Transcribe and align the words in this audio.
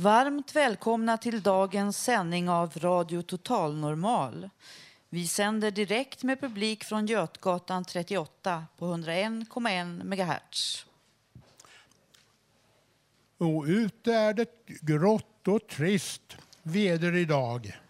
Varmt 0.00 0.56
välkomna 0.56 1.18
till 1.18 1.42
dagens 1.42 2.04
sändning 2.04 2.48
av 2.48 2.72
Radio 2.76 3.22
Total 3.22 3.76
Normal. 3.76 4.50
Vi 5.08 5.26
sänder 5.26 5.70
direkt 5.70 6.22
med 6.22 6.40
publik 6.40 6.84
från 6.84 7.06
Götgatan 7.06 7.84
38 7.84 8.66
på 8.78 8.94
101,1 8.94 10.04
MHz. 10.04 10.86
Och 13.38 13.64
ute 13.64 14.12
är 14.12 14.34
det 14.34 14.66
grått 14.66 15.48
och 15.48 15.66
trist 15.66 16.36
väder 16.62 17.16
idag. 17.16 17.80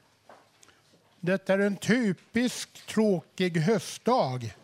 Det 1.21 1.51
är 1.51 1.59
en 1.59 1.77
typisk 1.77 2.87
tråkig 2.87 3.57
höstdag. 3.57 4.55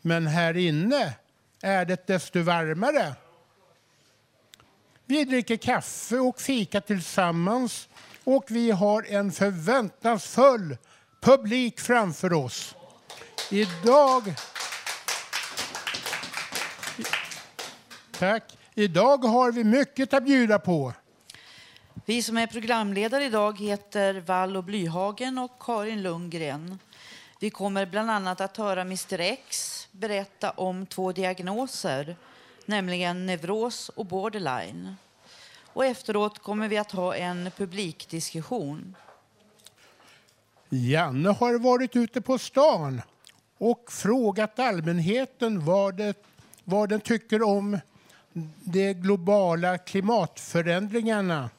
Men 0.00 0.26
här 0.26 0.56
inne 0.56 1.14
är 1.60 1.84
det 1.84 2.06
desto 2.06 2.40
varmare. 2.40 3.14
Vi 5.06 5.24
dricker 5.24 5.56
kaffe 5.56 6.16
och 6.16 6.40
fika 6.40 6.80
tillsammans 6.80 7.88
och 8.24 8.44
vi 8.48 8.70
har 8.70 9.06
en 9.08 9.32
förväntansfull 9.32 10.76
publik 11.20 11.80
framför 11.80 12.32
oss. 12.32 12.74
Idag... 13.50 14.34
Tack. 18.18 18.58
Idag 18.74 19.18
har 19.18 19.52
vi 19.52 19.64
mycket 19.64 20.14
att 20.14 20.24
bjuda 20.24 20.58
på. 20.58 20.92
Vi 22.06 22.22
som 22.22 22.36
är 22.36 22.46
programledare 22.46 23.24
idag 23.24 23.60
heter 23.60 24.14
Wall 24.20 24.56
och 24.56 24.64
Blyhagen 24.64 25.38
och 25.38 25.58
Karin 25.60 26.02
Lundgren. 26.02 26.78
Vi 27.40 27.50
kommer 27.50 27.86
bland 27.86 28.10
annat 28.10 28.40
att 28.40 28.56
höra 28.56 28.80
Mr 28.80 29.20
X 29.20 29.88
berätta 29.90 30.50
om 30.50 30.86
två 30.86 31.12
diagnoser, 31.12 32.16
nämligen 32.66 33.26
neuros 33.26 33.88
och 33.88 34.06
borderline. 34.06 34.94
Och 35.66 35.84
efteråt 35.84 36.38
kommer 36.38 36.68
vi 36.68 36.78
att 36.78 36.92
ha 36.92 37.16
en 37.16 37.50
publikdiskussion. 37.56 38.96
Janne 40.68 41.28
har 41.28 41.58
varit 41.58 41.96
ute 41.96 42.20
på 42.20 42.38
stan 42.38 43.02
och 43.58 43.92
frågat 43.92 44.58
allmänheten 44.58 45.64
vad, 45.64 45.96
det, 45.96 46.14
vad 46.64 46.88
den 46.88 47.00
tycker 47.00 47.42
om 47.42 47.78
de 48.64 48.94
globala 48.94 49.78
klimatförändringarna. 49.78 51.50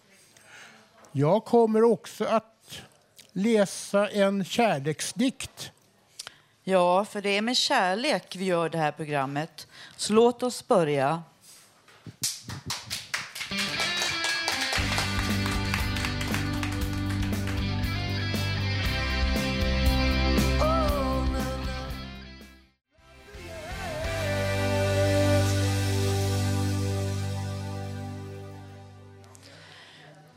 Jag 1.11 1.45
kommer 1.45 1.83
också 1.83 2.25
att 2.25 2.81
läsa 3.31 4.09
en 4.09 4.45
kärleksdikt. 4.45 5.71
Ja, 6.67 7.05
för 7.05 7.21
det 7.21 7.37
är 7.37 7.41
med 7.41 7.57
kärlek 7.57 8.35
vi 8.35 8.45
gör 8.45 8.69
det 8.69 8.77
här 8.77 8.91
programmet. 8.91 9.67
Så 9.97 10.13
låt 10.13 10.43
oss 10.43 10.67
börja. 10.67 11.23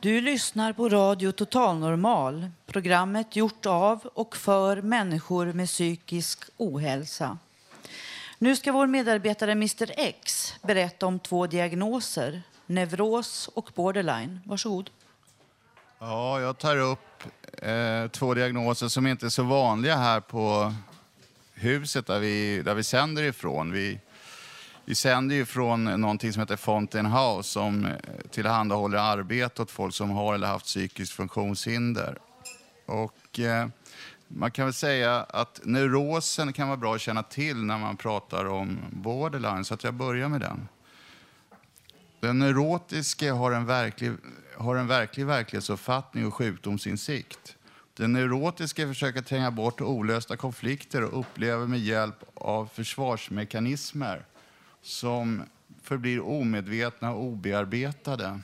Du 0.00 0.20
lyssnar 0.20 0.72
på 0.72 0.88
Radio 0.88 1.32
Total 1.32 1.78
Normal, 1.78 2.50
programmet 2.68 3.36
gjort 3.36 3.66
av 3.66 4.10
och 4.14 4.36
för 4.36 4.82
människor 4.82 5.52
med 5.52 5.66
psykisk 5.66 6.44
ohälsa. 6.56 7.38
Nu 8.38 8.56
ska 8.56 8.72
vår 8.72 8.86
medarbetare 8.86 9.52
Mr 9.52 9.90
X 9.96 10.54
berätta 10.62 11.06
om 11.06 11.18
två 11.18 11.46
diagnoser, 11.46 12.42
neuros 12.66 13.48
och 13.54 13.70
borderline. 13.74 14.40
Varsågod. 14.44 14.90
Ja, 15.98 16.40
jag 16.40 16.58
tar 16.58 16.76
upp 16.76 17.22
eh, 17.62 18.08
två 18.10 18.34
diagnoser 18.34 18.88
som 18.88 19.06
inte 19.06 19.26
är 19.26 19.30
så 19.30 19.42
vanliga 19.42 19.96
här 19.96 20.20
på 20.20 20.74
huset 21.54 22.06
där 22.06 22.18
vi, 22.18 22.62
där 22.62 22.74
vi 22.74 22.84
sänder 22.84 23.22
ifrån. 23.22 23.72
Vi, 23.72 24.00
vi 24.84 24.94
sänder 24.94 25.36
ju 25.36 25.46
från 25.46 25.84
någonting 25.84 26.32
som 26.32 26.40
heter 26.40 26.56
Fountain 26.56 27.06
House 27.06 27.48
som 27.48 27.86
eh, 27.86 27.92
tillhandahåller 28.30 28.98
arbete 28.98 29.62
åt 29.62 29.70
folk 29.70 29.94
som 29.94 30.10
har 30.10 30.34
eller 30.34 30.46
haft 30.46 30.66
psykiskt 30.66 31.12
funktionshinder. 31.12 32.18
Och, 32.88 33.41
eh, 33.41 33.69
man 34.28 34.50
kan 34.50 34.65
väl 34.65 34.75
säga 34.75 35.16
att 35.21 35.60
neurosen 35.65 36.53
kan 36.53 36.69
vara 36.69 36.76
bra 36.76 36.94
att 36.94 37.00
känna 37.00 37.22
till 37.22 37.56
när 37.56 37.78
man 37.78 37.97
pratar 37.97 38.44
om 38.44 38.78
borderline, 38.91 39.65
så 39.65 39.75
att 39.75 39.84
jag 39.84 39.94
börjar 39.94 40.28
med 40.28 40.41
den. 40.41 40.69
Den 42.21 42.38
neurotiske 42.38 43.31
har 43.31 43.53
en 43.53 43.66
verklig, 43.66 44.12
har 44.56 44.76
en 44.76 44.87
verklig 44.87 45.26
verklighetsuppfattning 45.26 46.26
och 46.26 46.34
sjukdomsinsikt. 46.34 47.56
Den 47.97 48.12
neurotiske 48.12 48.87
försöker 48.87 49.22
tränga 49.22 49.50
bort 49.50 49.81
olösta 49.81 50.37
konflikter 50.37 51.05
och 51.05 51.20
upplever 51.20 51.66
med 51.66 51.81
hjälp 51.81 52.25
av 52.34 52.66
försvarsmekanismer 52.66 54.25
som 54.82 55.43
förblir 55.82 56.20
omedvetna 56.20 57.12
och 57.12 57.25
obearbetade. 57.25 58.41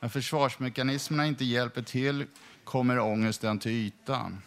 När 0.00 0.08
försvarsmekanismerna 0.08 1.26
inte 1.26 1.44
hjälper 1.44 1.82
till 1.82 2.26
kommer 2.70 2.98
ångesten 2.98 3.58
till 3.58 3.72
ytan. 3.72 4.42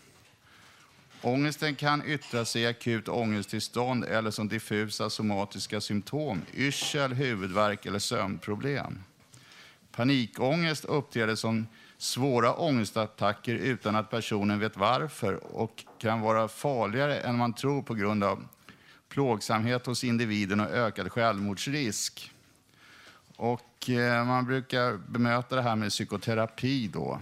Ångesten 1.21 1.75
kan 1.75 2.05
yttra 2.05 2.45
sig 2.45 2.61
i 2.61 2.67
akut 2.67 3.07
ångesttillstånd 3.07 4.05
eller 4.05 4.31
som 4.31 4.47
diffusa 4.47 5.09
somatiska 5.09 5.81
symptom, 5.81 6.41
yrsel, 6.53 7.13
huvudvärk 7.13 7.85
eller 7.85 7.99
sömnproblem. 7.99 9.03
Panikångest 9.91 10.85
uppträder 10.85 11.35
som 11.35 11.67
svåra 11.97 12.55
ångestattacker 12.55 13.55
utan 13.55 13.95
att 13.95 14.09
personen 14.09 14.59
vet 14.59 14.77
varför 14.77 15.55
och 15.55 15.83
kan 15.97 16.21
vara 16.21 16.47
farligare 16.47 17.19
än 17.19 17.37
man 17.37 17.53
tror 17.53 17.81
på 17.81 17.93
grund 17.93 18.23
av 18.23 18.47
plågsamhet 19.09 19.85
hos 19.85 20.03
individen 20.03 20.59
och 20.59 20.71
ökad 20.71 21.11
självmordsrisk. 21.11 22.31
Och 23.35 23.89
eh, 23.89 24.25
man 24.25 24.45
brukar 24.45 24.97
bemöta 24.97 25.55
det 25.55 25.61
här 25.61 25.75
med 25.75 25.89
psykoterapi 25.89 26.87
då. 26.87 27.19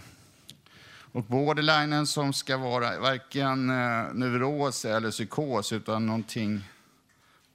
Och 1.11 1.23
borderlinen 1.23 2.07
som 2.07 2.33
ska 2.33 2.57
vara 2.57 2.99
varken 2.99 3.69
eh, 3.69 4.13
neuros 4.13 4.85
eller 4.85 5.11
psykos 5.11 5.73
utan 5.73 6.05
någonting 6.05 6.61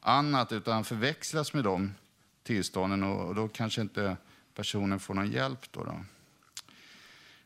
annat 0.01 0.53
utan 0.53 0.85
förväxlas 0.85 1.53
med 1.53 1.65
de 1.65 1.95
tillstånden 2.43 3.03
och 3.03 3.35
då 3.35 3.49
kanske 3.49 3.81
inte 3.81 4.17
personen 4.55 5.01
får 5.01 5.15
någon 5.15 5.31
hjälp. 5.31 5.59
Då, 5.71 5.85
då. 5.85 6.05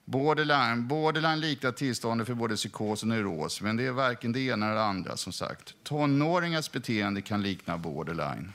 Borderline. 0.05 0.89
Borderline 0.89 1.41
liknar 1.41 1.73
tillståndet 1.73 2.27
för 2.27 2.35
både 2.35 2.57
psykos 2.57 3.03
och 3.03 3.09
neuros, 3.09 3.61
men 3.61 3.77
det 3.77 3.87
är 3.87 3.93
varken 3.93 4.33
det 4.33 4.41
ena 4.41 4.67
eller 4.67 4.75
det 4.75 4.85
andra. 4.85 5.17
som 5.17 5.33
sagt. 5.33 5.75
Tonåringars 5.83 6.73
beteende 6.73 7.23
kan 7.23 7.43
likna 7.43 7.79
borderline. 7.79 8.53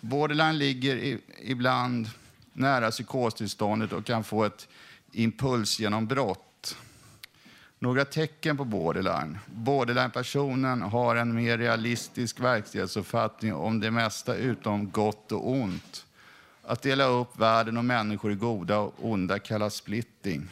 Borderline 0.00 0.58
ligger 0.58 1.18
ibland 1.42 2.10
nära 2.52 2.90
psykostillståndet 2.90 3.92
och 3.92 4.04
kan 4.04 4.24
få 4.24 4.44
ett 4.44 4.68
impulsgenombrott. 5.12 6.76
Några 7.78 8.04
tecken 8.04 8.56
på 8.56 8.64
borderline. 8.64 9.38
Borderline-personen 9.46 10.82
har 10.82 11.16
en 11.16 11.34
mer 11.34 11.58
realistisk 11.58 12.40
verklighetsuppfattning 12.40 13.54
om 13.54 13.80
det 13.80 13.90
mesta 13.90 14.34
utom 14.34 14.90
gott 14.90 15.32
och 15.32 15.50
ont. 15.50 16.06
Att 16.62 16.82
dela 16.82 17.04
upp 17.04 17.38
världen 17.38 17.76
och 17.76 17.84
människor 17.84 18.32
i 18.32 18.34
goda 18.34 18.78
och 18.78 18.94
onda 18.98 19.38
kallas 19.38 19.74
splitting. 19.74 20.48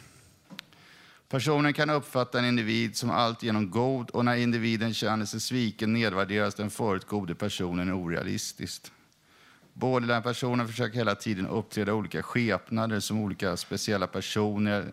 Personen 1.29 1.73
kan 1.73 1.89
uppfatta 1.89 2.39
en 2.39 2.45
individ 2.45 2.95
som 2.95 3.11
alltigenom 3.11 3.71
god 3.71 4.09
och 4.09 4.25
när 4.25 4.35
individen 4.35 4.93
känner 4.93 5.25
sig 5.25 5.39
sviken 5.39 5.93
nedvärderas 5.93 6.55
den 6.55 6.69
förut 6.69 7.05
gode 7.05 7.35
personen 7.35 7.93
orealistiskt. 7.93 8.91
Borderline-personen 9.81 10.67
försöker 10.67 10.97
hela 10.97 11.15
tiden 11.15 11.47
uppträda 11.47 11.93
olika 11.93 12.23
skepnader 12.23 12.99
som 12.99 13.19
olika 13.21 13.57
speciella 13.57 14.07
personer 14.07 14.85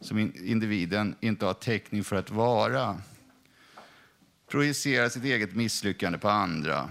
som 0.00 0.18
individen 0.34 1.16
inte 1.20 1.46
har 1.46 1.54
täckning 1.54 2.04
för 2.04 2.16
att 2.16 2.30
vara. 2.30 3.00
Projicerar 4.50 5.08
sitt 5.08 5.24
eget 5.24 5.54
misslyckande 5.54 6.18
på 6.18 6.28
andra. 6.28 6.88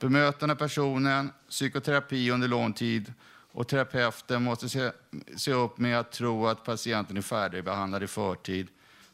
Bemötande 0.00 0.56
personen, 0.56 1.32
psykoterapi 1.48 2.30
under 2.30 2.48
lång 2.48 2.72
tid 2.72 3.12
och 3.52 3.68
terapeuten 3.68 4.42
måste 4.42 4.68
se, 4.68 4.90
se 5.36 5.52
upp 5.52 5.78
med 5.78 5.98
att 5.98 6.12
tro 6.12 6.46
att 6.46 6.64
patienten 6.64 7.16
är 7.16 7.22
färdigbehandlad 7.22 8.02
i 8.02 8.06
förtid. 8.06 8.68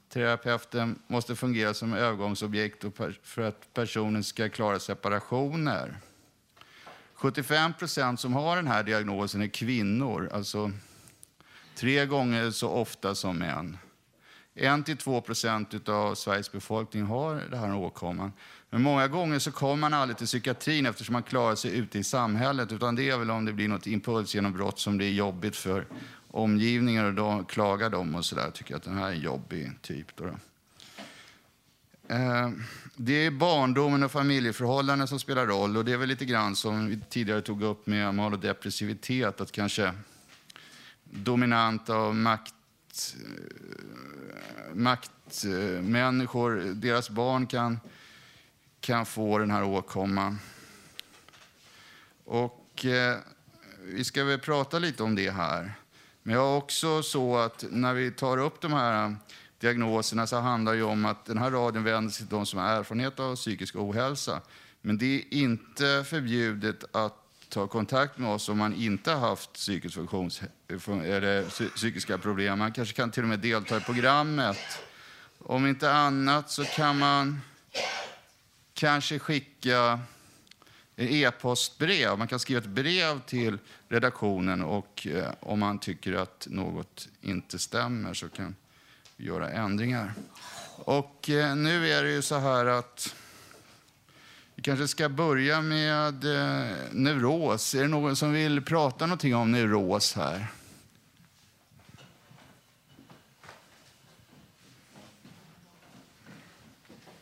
Terapeuten 0.08 0.98
måste 1.06 1.36
fungera 1.36 1.74
som 1.74 1.92
övergångsobjekt 1.92 2.84
för 3.22 3.42
att 3.42 3.74
personen 3.74 4.24
ska 4.24 4.48
klara 4.48 4.78
separationer. 4.78 6.00
75 7.19 7.73
procent 7.73 8.20
som 8.20 8.32
har 8.32 8.56
den 8.56 8.67
här 8.67 8.82
diagnosen 8.82 9.43
är 9.43 9.47
kvinnor, 9.47 10.31
alltså 10.32 10.70
tre 11.75 12.06
gånger 12.06 12.50
så 12.50 12.69
ofta 12.69 13.15
som 13.15 13.38
män. 13.38 13.79
1-2 14.55 15.20
procent 15.20 15.88
av 15.88 16.15
Sveriges 16.15 16.53
befolkning 16.53 17.05
har 17.05 17.35
den 17.35 17.59
här 17.59 17.75
åkomman. 17.75 18.32
Men 18.70 18.82
många 18.82 19.09
gånger 19.09 19.38
så 19.38 19.53
kommer 19.53 19.76
man 19.76 19.94
aldrig 19.94 20.17
till 20.17 20.26
psykiatrin 20.26 20.87
eftersom 20.87 21.12
man 21.12 21.23
klarar 21.23 21.55
sig 21.55 21.79
ute 21.79 21.99
i 21.99 22.05
samhället. 22.05 22.73
Utan 22.73 22.94
det 22.94 23.11
är 23.11 23.19
väl 23.19 23.31
om 23.31 23.44
det 23.44 23.53
blir 23.53 23.69
något 23.69 23.87
impulsgenombrott 23.87 24.79
som 24.79 24.97
blir 24.97 25.12
jobbigt 25.12 25.56
för 25.56 25.87
omgivningen 26.31 27.06
och 27.06 27.15
då 27.15 27.44
klagar 27.49 27.91
de 27.91 28.15
och 28.15 28.25
sådär. 28.25 28.50
Tycker 28.50 28.76
att 28.76 28.82
den 28.82 28.99
här 28.99 29.09
är 29.09 29.12
en 29.12 29.20
jobbig 29.20 29.73
typ. 29.82 30.17
Då, 30.17 30.25
då. 30.25 30.35
Eh, 32.15 32.50
det 33.00 33.26
är 33.26 33.30
barndomen 33.30 34.02
och 34.02 34.12
familjeförhållanden 34.12 35.08
som 35.08 35.18
spelar 35.18 35.46
roll 35.46 35.76
och 35.76 35.84
det 35.84 35.92
är 35.92 35.96
väl 35.96 36.08
lite 36.08 36.24
grann 36.24 36.56
som 36.56 36.88
vi 36.88 37.00
tidigare 37.10 37.42
tog 37.42 37.62
upp 37.62 37.86
med 37.86 38.38
depressivitet 38.40 39.40
att 39.40 39.52
kanske 39.52 39.92
dominanta 41.04 41.96
och 41.96 42.14
makt, 42.14 42.54
eh, 43.16 44.74
maktmänniskor, 44.74 46.56
deras 46.74 47.10
barn 47.10 47.46
kan, 47.46 47.80
kan 48.80 49.06
få 49.06 49.38
den 49.38 49.50
här 49.50 49.64
åkomman. 49.64 50.38
Och 52.24 52.84
eh, 52.84 53.16
vi 53.84 54.04
ska 54.04 54.24
väl 54.24 54.38
prata 54.38 54.78
lite 54.78 55.02
om 55.02 55.14
det 55.14 55.30
här. 55.30 55.72
Men 56.22 56.34
jag 56.34 56.42
har 56.42 56.56
också 56.56 57.02
så 57.02 57.36
att 57.36 57.64
när 57.70 57.94
vi 57.94 58.10
tar 58.10 58.38
upp 58.38 58.60
de 58.60 58.72
här 58.72 59.16
diagnoserna 59.58 60.26
så 60.26 60.37
handlar 60.37 60.75
det 60.75 60.82
om 60.82 61.05
att 61.05 61.25
den 61.25 61.38
här 61.38 61.50
radion 61.50 61.84
vänder 61.84 62.10
sig 62.10 62.26
till 62.26 62.37
de 62.37 62.46
som 62.46 62.58
har 62.58 62.69
erfarenhet 62.69 63.20
av 63.20 63.37
psykisk 63.37 63.76
ohälsa. 63.76 64.40
Men 64.81 64.99
det 64.99 65.16
är 65.16 65.34
inte 65.34 66.05
förbjudet 66.06 66.96
att 66.96 67.14
ta 67.49 67.66
kontakt 67.66 68.19
med 68.19 68.31
oss 68.31 68.49
om 68.49 68.58
man 68.58 68.75
inte 68.75 69.12
har 69.12 69.28
haft 69.28 69.52
psykisk 69.52 69.94
funktions, 69.94 70.43
eller 71.05 71.69
psykiska 71.75 72.19
problem. 72.19 72.58
Man 72.58 72.72
kanske 72.72 72.94
kan 72.94 73.10
till 73.10 73.22
och 73.22 73.28
med 73.28 73.38
delta 73.38 73.76
i 73.76 73.81
programmet. 73.81 74.58
Om 75.38 75.66
inte 75.66 75.93
annat 75.93 76.50
så 76.50 76.64
kan 76.64 76.99
man 76.99 77.40
kanske 78.75 79.19
skicka 79.19 80.00
e-postbrev. 80.96 82.19
Man 82.19 82.28
kan 82.28 82.40
skriva 82.40 82.60
ett 82.60 82.66
brev 82.66 83.20
till 83.20 83.58
redaktionen 83.88 84.62
och 84.62 85.06
eh, 85.06 85.32
om 85.40 85.58
man 85.58 85.78
tycker 85.78 86.12
att 86.12 86.46
något 86.50 87.08
inte 87.20 87.58
stämmer 87.58 88.14
så 88.14 88.28
kan 88.28 88.56
göra 89.19 89.50
ändringar. 89.50 90.15
Och 90.76 91.31
eh, 91.31 91.56
nu 91.56 91.91
är 91.91 92.03
det 92.03 92.11
ju 92.11 92.23
så 92.23 92.38
här 92.38 92.67
att 92.67 93.15
vi 94.55 94.62
kanske 94.62 94.88
ska 94.88 95.09
börja 95.09 95.61
med 95.61 96.25
eh, 96.25 96.76
neuros. 96.93 97.75
Är 97.75 97.82
det 97.82 97.88
någon 97.88 98.17
som 98.17 98.32
vill 98.32 98.62
prata 98.62 99.06
någonting 99.06 99.35
om 99.35 99.53
neuros 99.53 100.15
här? 100.15 100.47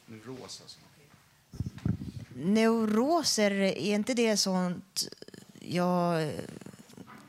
Neuros 0.07 0.61
alltså. 0.63 0.79
Neuroser, 2.35 3.51
är 3.51 3.95
inte 3.95 4.15
det 4.15 4.37
sånt... 4.37 5.09
Jag 5.61 6.31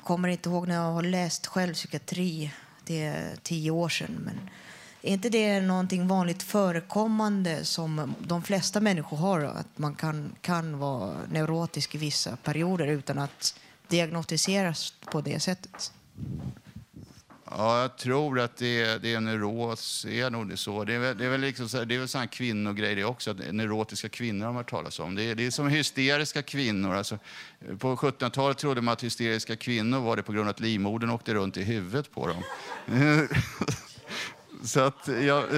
kommer 0.03 0.27
inte 0.27 0.49
ihåg 0.49 0.67
när 0.67 0.75
jag 0.75 0.91
har 0.91 1.03
läst 1.03 1.47
själv 1.47 1.73
psykiatri. 1.73 2.51
Det 2.87 3.03
är 3.03 3.35
tio 3.43 3.71
år 3.71 3.89
sedan. 3.89 4.21
Men 4.25 4.49
är 5.01 5.13
inte 5.13 5.29
det 5.29 5.61
någonting 5.61 6.07
vanligt 6.07 6.43
förekommande 6.43 7.65
som 7.65 8.15
de 8.19 8.43
flesta 8.43 8.79
människor 8.79 9.17
har? 9.17 9.39
Att 9.41 9.77
man 9.77 9.95
kan, 9.95 10.35
kan 10.41 10.79
vara 10.79 11.15
neurotisk 11.31 11.95
i 11.95 11.97
vissa 11.97 12.35
perioder 12.35 12.87
utan 12.87 13.19
att 13.19 13.59
diagnostiseras 13.87 14.93
på 15.11 15.21
det 15.21 15.39
sättet? 15.39 15.91
Ja, 17.51 17.81
jag 17.81 17.97
tror 17.97 18.39
att 18.39 18.57
det 18.57 18.81
är, 18.81 18.99
det 18.99 19.13
är 19.13 19.19
neuros. 19.19 20.05
Är 20.05 20.29
nog 20.29 20.49
det 20.49 20.57
så. 20.57 20.83
Det 20.83 20.93
är 20.93 20.99
väl, 20.99 21.17
det 21.17 21.25
är 21.25 21.29
väl 21.29 21.41
liksom 21.41 21.69
så 21.69 21.77
här, 21.77 21.85
det 21.85 21.95
är 21.95 21.99
väl 21.99 22.07
sån 22.07 22.27
kvinnogrej 22.27 22.95
det 22.95 23.03
också. 23.03 23.31
Att 23.31 23.37
neurotiska 23.37 24.09
kvinnor 24.09 24.45
har 24.45 24.53
man 24.53 24.59
hört 24.59 24.69
talas 24.69 24.99
om. 24.99 25.15
Det 25.15 25.23
är, 25.23 25.35
det 25.35 25.45
är 25.45 25.51
som 25.51 25.67
hysteriska 25.67 26.41
kvinnor. 26.41 26.95
Alltså, 26.95 27.19
på 27.79 27.95
1700-talet 27.95 28.57
trodde 28.57 28.81
man 28.81 28.93
att 28.93 29.03
hysteriska 29.03 29.55
kvinnor 29.55 29.99
var 29.99 30.15
det 30.15 30.23
på 30.23 30.31
grund 30.31 30.47
av 30.47 30.49
att 30.49 30.59
livmodern 30.59 31.09
åkte 31.09 31.33
runt 31.33 31.57
i 31.57 31.63
huvudet 31.63 32.11
på 32.11 32.27
dem. 32.27 32.43
Så 34.63 34.79
att 34.79 35.07
jag... 35.07 35.43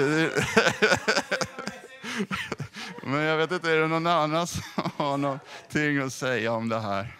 Men 3.03 3.21
jag 3.21 3.37
vet 3.37 3.51
inte, 3.51 3.71
är 3.71 3.75
det 3.75 3.87
någon 3.87 4.07
annan 4.07 4.47
som 4.47 4.61
har 4.75 5.17
någonting 5.17 5.97
att 5.97 6.13
säga 6.13 6.53
om 6.53 6.69
det 6.69 6.79
här? 6.79 7.15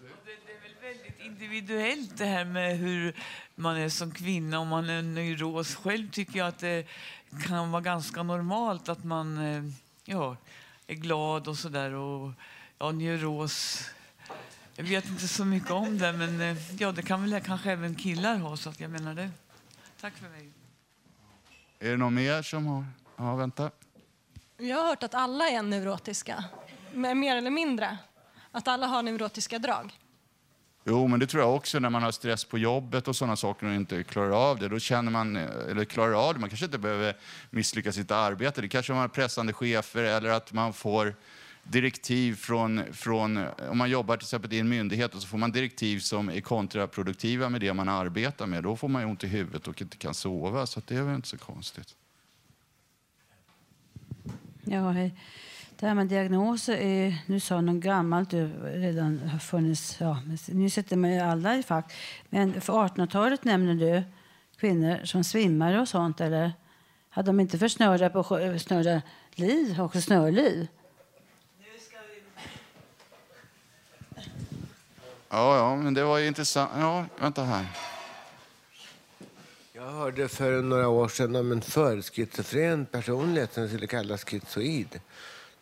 Det 0.00 0.06
är 0.52 0.62
väl 0.62 0.94
väldigt 0.94 1.20
individuellt 1.42 2.18
det 2.18 2.24
här 2.24 2.44
med 2.44 2.78
hur 2.78 3.16
man 3.54 3.76
är 3.76 3.88
som 3.88 4.10
kvinna. 4.10 4.58
Om 4.58 4.68
man 4.68 4.90
är 4.90 5.02
neuros 5.02 5.74
själv 5.74 6.10
tycker 6.10 6.38
jag 6.38 6.48
att 6.48 6.58
det 6.58 6.86
kan 7.46 7.70
vara 7.70 7.82
ganska 7.82 8.22
normalt 8.22 8.88
att 8.88 9.04
man 9.04 9.38
eh, 9.38 9.62
ja, 10.04 10.36
är 10.86 10.94
glad 10.94 11.48
och 11.48 11.58
sådär. 11.58 11.90
Ja, 12.78 12.90
neuros 12.90 13.84
jag 14.76 14.84
vet 14.84 15.08
inte 15.08 15.28
så 15.28 15.44
mycket 15.44 15.70
om 15.70 15.98
det, 15.98 16.12
men 16.12 16.40
eh, 16.40 16.56
ja, 16.80 16.92
det 16.92 17.02
kan 17.02 17.30
väl 17.30 17.40
kanske 17.40 17.72
även 17.72 17.94
killar 17.94 18.36
ha. 18.36 18.56
Så 18.56 18.70
att 18.70 18.80
jag 18.80 18.90
menar 18.90 19.14
det. 19.14 19.30
Tack 20.00 20.14
för 20.14 20.28
mig. 20.28 20.50
Är 21.78 21.90
det 21.90 21.96
någon 21.96 22.14
mer 22.14 22.42
som 22.42 22.66
har... 22.66 22.84
Ja, 23.16 23.34
vänta. 23.34 23.70
Jag 24.56 24.76
har 24.76 24.88
hört 24.88 25.02
att 25.02 25.14
alla 25.14 25.48
är 25.48 25.62
neurotiska, 25.62 26.44
mer 26.92 27.36
eller 27.36 27.50
mindre. 27.50 27.98
Att 28.50 28.68
alla 28.68 28.86
har 28.86 29.02
neurotiska 29.02 29.58
drag. 29.58 30.01
Jo, 30.84 31.06
men 31.06 31.20
det 31.20 31.26
tror 31.26 31.42
jag 31.42 31.56
också 31.56 31.78
när 31.78 31.90
man 31.90 32.02
har 32.02 32.12
stress 32.12 32.44
på 32.44 32.58
jobbet 32.58 33.08
och 33.08 33.16
sådana 33.16 33.36
saker 33.36 33.66
och 33.66 33.74
inte 33.74 34.02
klarar 34.02 34.50
av 34.50 34.58
det. 34.58 34.68
Då 34.68 34.78
känner 34.78 35.10
man, 35.10 35.36
eller 35.36 35.84
klarar 35.84 36.28
av 36.28 36.34
det. 36.34 36.40
Man 36.40 36.48
kanske 36.48 36.64
inte 36.64 36.78
behöver 36.78 37.16
misslyckas 37.50 37.96
i 37.96 38.00
sitt 38.00 38.10
arbete. 38.10 38.60
Det 38.60 38.68
kanske 38.68 38.92
man 38.92 39.00
har 39.00 39.08
pressande 39.08 39.52
chefer 39.52 40.04
eller 40.04 40.30
att 40.30 40.52
man 40.52 40.72
får 40.72 41.14
direktiv 41.62 42.34
från, 42.34 42.82
från, 42.92 43.46
om 43.70 43.78
man 43.78 43.90
jobbar 43.90 44.16
till 44.16 44.24
exempel 44.24 44.52
i 44.52 44.58
en 44.58 44.68
myndighet 44.68 45.14
och 45.14 45.22
så 45.22 45.28
får 45.28 45.38
man 45.38 45.52
direktiv 45.52 45.98
som 45.98 46.28
är 46.28 46.40
kontraproduktiva 46.40 47.48
med 47.48 47.60
det 47.60 47.74
man 47.74 47.88
arbetar 47.88 48.46
med, 48.46 48.62
då 48.62 48.76
får 48.76 48.88
man 48.88 49.02
ju 49.02 49.08
ont 49.08 49.24
i 49.24 49.26
huvudet 49.26 49.68
och 49.68 49.82
inte 49.82 49.96
kan 49.96 50.14
sova. 50.14 50.66
Så 50.66 50.82
det 50.86 50.96
är 50.96 51.02
väl 51.02 51.14
inte 51.14 51.28
så 51.28 51.38
konstigt. 51.38 51.94
Ja, 54.64 54.90
hej. 54.90 55.14
Det 55.82 55.88
här 55.88 55.94
med 55.94 56.06
diagnoser 56.06 56.76
är, 56.76 57.18
nu 57.26 57.40
sa 57.40 57.60
någon 57.60 57.80
gammalt, 57.80 58.30
det 58.30 58.46
redan 58.64 59.18
har 59.18 59.38
funnits, 59.38 59.96
ja, 60.00 60.22
nu 60.46 60.70
sätter 60.70 60.96
man 60.96 61.12
ju 61.12 61.20
alla 61.20 61.56
i 61.56 61.62
fack. 61.62 61.92
Men 62.30 62.60
för 62.60 62.72
1800-talet 62.72 63.44
nämner 63.44 63.74
du 63.74 64.02
kvinnor 64.56 65.04
som 65.04 65.24
svimmar 65.24 65.80
och 65.80 65.88
sånt, 65.88 66.20
eller? 66.20 66.52
Hade 67.10 67.28
de 67.28 67.40
inte 67.40 67.58
för 67.58 67.68
snörra 67.68 68.10
på 68.10 68.24
snörra 68.58 69.02
liv, 69.34 69.80
också 69.80 70.00
snörliv? 70.00 70.68
Ja, 75.28 75.56
ja, 75.56 75.76
men 75.76 75.94
det 75.94 76.04
var 76.04 76.18
ju 76.18 76.26
intressant. 76.26 76.70
Ja, 76.76 77.06
vänta 77.20 77.44
här. 77.44 77.66
Jag 79.72 79.90
hörde 79.90 80.28
för 80.28 80.62
några 80.62 80.88
år 80.88 81.08
sedan 81.08 81.36
om 81.36 81.52
en 81.52 81.62
förschizofren 81.62 82.86
personlighet 82.86 83.52
som 83.52 83.68
skulle 83.68 83.86
kallas 83.86 84.24
schizoid. 84.24 85.00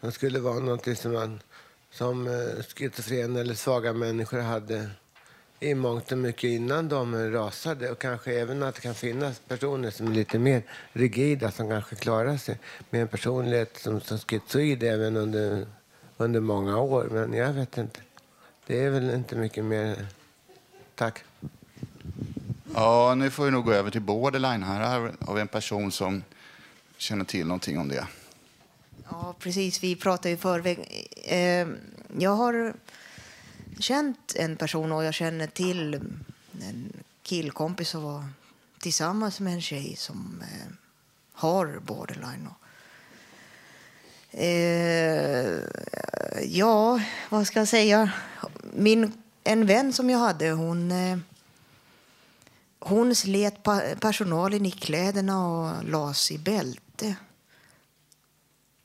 Det 0.01 0.13
skulle 0.13 0.39
vara 0.39 0.61
något 0.61 0.99
som 0.99 1.13
man 1.13 1.41
som 1.91 2.27
eh, 2.27 2.65
schizofren 2.77 3.37
eller 3.37 3.55
svaga 3.55 3.93
människor 3.93 4.41
hade 4.41 4.91
i 5.61 5.75
mångt 5.75 6.13
och 6.13 6.19
mycket 6.19 6.45
innan 6.45 6.89
de 6.89 7.33
rasade 7.33 7.91
och 7.91 7.99
kanske 7.99 8.41
även 8.41 8.63
att 8.63 8.75
det 8.75 8.81
kan 8.81 8.95
finnas 8.95 9.41
personer 9.49 9.91
som 9.91 10.07
är 10.07 10.11
lite 10.11 10.39
mer 10.39 10.63
rigida 10.93 11.51
som 11.51 11.69
kanske 11.69 11.97
klarar 11.97 12.37
sig 12.37 12.59
med 12.91 13.03
en 13.03 13.09
personlighet 13.09 13.79
som, 13.79 14.01
som 14.01 14.19
schizoid 14.19 14.83
även 14.83 15.17
under, 15.17 15.67
under 16.17 16.41
många 16.41 16.79
år. 16.79 17.09
Men 17.11 17.33
jag 17.33 17.53
vet 17.53 17.79
inte. 17.79 18.01
Det 18.67 18.85
är 18.85 18.91
väl 18.91 19.11
inte 19.11 19.37
mycket 19.37 19.65
mer. 19.65 20.07
Tack. 20.95 21.25
Ja, 22.75 23.15
nu 23.15 23.31
får 23.31 23.45
vi 23.45 23.51
nog 23.51 23.65
gå 23.65 23.73
över 23.73 23.91
till 23.91 24.01
borderline. 24.01 24.63
Här 24.63 24.85
Här 24.85 25.13
har 25.21 25.35
vi 25.35 25.41
en 25.41 25.49
person 25.49 25.93
som 25.93 26.23
känner 26.97 27.25
till 27.25 27.47
någonting 27.47 27.79
om 27.79 27.89
det. 27.89 28.07
Ja, 29.11 29.35
precis. 29.39 29.83
Vi 29.83 29.97
pratade 29.97 30.29
ju 30.29 30.35
i 30.35 30.39
förväg. 30.39 31.09
Eh, 31.25 31.69
jag 32.19 32.37
har 32.37 32.75
känt 33.79 34.35
en 34.37 34.57
person 34.57 34.93
och 34.93 35.05
jag 35.05 35.15
känner 35.15 35.47
till 35.47 35.95
en 36.61 36.93
killkompis 37.23 37.89
som 37.89 38.03
var 38.03 38.25
tillsammans 38.81 39.41
med 39.41 39.53
en 39.53 39.61
tjej 39.61 39.97
som 39.97 40.43
eh, 40.43 40.73
har 41.33 41.81
borderline. 41.83 42.49
Eh, 44.31 45.59
ja, 46.43 47.01
vad 47.29 47.47
ska 47.47 47.59
jag 47.59 47.69
säga? 47.69 48.13
Min, 48.73 49.13
en 49.45 49.67
vän 49.67 49.93
som 49.93 50.11
jag 50.11 50.19
hade, 50.19 50.51
hon, 50.51 50.93
hon 52.79 53.15
slet 53.15 53.63
personalen 54.01 54.67
i 54.67 54.71
kläderna 54.71 55.47
och 55.47 55.85
las 55.85 56.31
i 56.31 56.39
bälte 56.39 57.17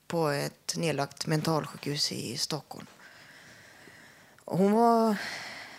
på 0.08 0.30
ett 0.30 0.74
nedlagt 0.78 1.28
mentalsjukhus 1.28 2.12
i 2.12 2.38
Stockholm. 2.38 2.88
Hon 4.46 4.72
var 4.72 5.16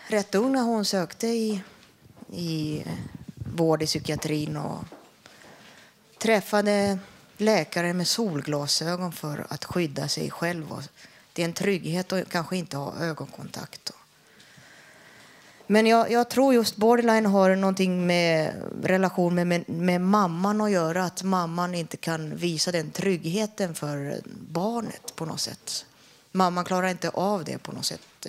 rätt 0.07 0.35
ung 0.35 0.51
när 0.51 0.61
hon 0.61 0.85
sökte 0.85 1.27
i, 1.27 1.61
i 2.33 2.83
vård 3.35 3.83
i 3.83 3.85
psykiatrin 3.85 4.57
och 4.57 4.83
träffade 6.17 6.99
läkare 7.37 7.93
med 7.93 8.07
solglasögon 8.07 9.11
för 9.11 9.47
att 9.49 9.65
skydda 9.65 10.07
sig 10.07 10.31
själv. 10.31 10.87
Det 11.33 11.41
är 11.41 11.45
en 11.45 11.53
trygghet 11.53 12.13
att 12.13 12.29
kanske 12.29 12.57
inte 12.57 12.77
ha 12.77 12.97
ögonkontakt. 12.99 13.91
Men 15.67 15.85
jag, 15.85 16.11
jag 16.11 16.29
tror 16.29 16.53
just 16.53 16.75
borderline 16.75 17.25
har 17.25 17.55
någonting 17.55 18.07
med 18.07 18.53
relation 18.83 19.35
med, 19.35 19.47
med, 19.47 19.69
med 19.69 20.01
mamman 20.01 20.61
att 20.61 20.71
göra. 20.71 21.03
Att 21.03 21.23
mamman 21.23 21.75
inte 21.75 21.97
kan 21.97 22.35
visa 22.35 22.71
den 22.71 22.91
tryggheten 22.91 23.75
för 23.75 24.21
barnet 24.25 25.15
på 25.15 25.25
något 25.25 25.41
sätt. 25.41 25.85
Mamman 26.31 26.65
klarar 26.65 26.87
inte 26.87 27.09
av 27.09 27.43
det 27.43 27.57
på 27.57 27.71
något 27.71 27.85
sätt. 27.85 28.27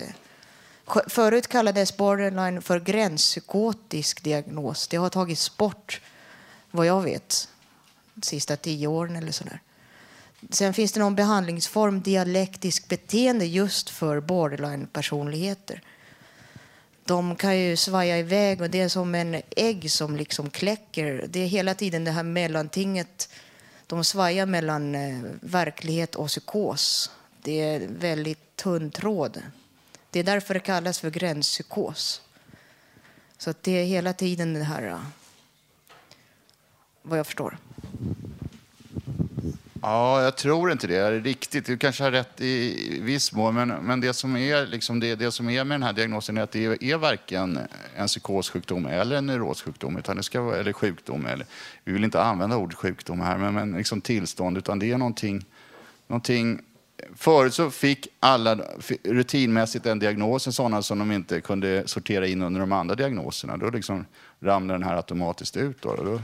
Förut 1.07 1.47
kallades 1.47 1.97
borderline 1.97 2.61
för 2.61 2.79
gränspsykotisk 2.79 4.23
diagnos. 4.23 4.87
Det 4.87 4.97
har 4.97 5.09
tagits 5.09 5.57
bort, 5.57 6.01
vad 6.71 6.85
jag 6.85 7.01
vet, 7.01 7.49
de 8.13 8.21
sista 8.21 8.55
tio 8.55 8.87
åren 8.87 9.15
eller 9.15 9.31
sådär. 9.31 9.61
Sen 10.49 10.73
finns 10.73 10.91
det 10.91 10.99
någon 10.99 11.15
behandlingsform, 11.15 12.01
dialektisk 12.01 12.87
beteende, 12.87 13.45
just 13.45 13.89
för 13.89 14.19
borderline-personligheter. 14.19 15.81
De 17.09 17.35
kan 17.35 17.59
ju 17.59 17.75
svaja 17.75 18.17
iväg 18.17 18.61
och 18.61 18.69
det 18.69 18.81
är 18.81 18.89
som 18.89 19.15
en 19.15 19.41
ägg 19.55 19.91
som 19.91 20.15
liksom 20.15 20.49
kläcker. 20.49 21.25
Det 21.29 21.39
är 21.39 21.47
hela 21.47 21.73
tiden 21.73 22.03
det 22.03 22.11
här 22.11 22.23
mellantinget. 22.23 23.29
De 23.87 24.03
svajar 24.03 24.45
mellan 24.45 24.95
eh, 24.95 25.19
verklighet 25.41 26.15
och 26.15 26.27
psykos. 26.27 27.11
Det 27.41 27.61
är 27.61 27.87
väldigt 27.87 28.55
tunn 28.55 28.91
tråd. 28.91 29.41
Det 30.09 30.19
är 30.19 30.23
därför 30.23 30.53
det 30.53 30.59
kallas 30.59 30.99
för 30.99 31.09
gränspsykos. 31.09 32.21
Så 33.37 33.49
att 33.49 33.63
det 33.63 33.71
är 33.71 33.85
hela 33.85 34.13
tiden 34.13 34.53
det 34.53 34.63
här, 34.63 34.87
eh, 34.87 35.01
vad 37.01 37.19
jag 37.19 37.25
förstår. 37.25 37.57
Ja, 39.89 40.23
jag 40.23 40.37
tror 40.37 40.71
inte 40.71 40.87
det 40.87 40.95
är 40.95 41.11
riktigt. 41.11 41.65
Du 41.65 41.77
kanske 41.77 42.03
har 42.03 42.11
rätt 42.11 42.41
i 42.41 42.99
viss 43.01 43.33
mån, 43.33 43.55
men, 43.55 43.67
men 43.67 44.01
det, 44.01 44.13
som 44.13 44.37
är, 44.37 44.67
liksom 44.67 44.99
det, 44.99 45.15
det 45.15 45.31
som 45.31 45.49
är 45.49 45.63
med 45.63 45.75
den 45.75 45.83
här 45.83 45.93
diagnosen 45.93 46.37
är 46.37 46.41
att 46.41 46.51
det 46.51 46.65
är, 46.65 46.83
är 46.83 46.97
varken 46.97 47.59
en 47.95 48.07
psykossjukdom 48.07 48.85
eller 48.85 49.15
en 49.15 49.25
neurossjukdom, 49.25 49.97
utan 49.97 50.17
det 50.17 50.23
ska 50.23 50.41
vara, 50.41 50.57
eller 50.57 50.73
sjukdom. 50.73 51.25
Eller, 51.25 51.45
vi 51.83 51.91
vill 51.91 52.03
inte 52.03 52.21
använda 52.21 52.57
ordet 52.57 52.77
sjukdom 52.77 53.21
här, 53.21 53.37
men, 53.37 53.53
men 53.53 53.71
liksom 53.71 54.01
tillstånd, 54.01 54.57
utan 54.57 54.79
det 54.79 54.91
är 54.91 54.97
någonting, 54.97 55.45
någonting 56.07 56.61
Förut 57.15 57.53
så 57.53 57.71
fick 57.71 58.07
alla 58.19 58.55
rutinmässigt 59.03 59.83
den 59.83 59.99
diagnosen, 59.99 60.53
sådana 60.53 60.81
som 60.81 60.99
de 60.99 61.11
inte 61.11 61.41
kunde 61.41 61.87
sortera 61.87 62.27
in 62.27 62.41
under 62.41 62.59
de 62.59 62.71
andra 62.71 62.95
diagnoserna. 62.95 63.57
Då 63.57 63.69
liksom 63.69 64.05
ramlade 64.39 64.79
den 64.79 64.89
här 64.89 64.95
automatiskt 64.95 65.57
ut. 65.57 65.81
Då, 65.81 65.95
då 65.95 66.21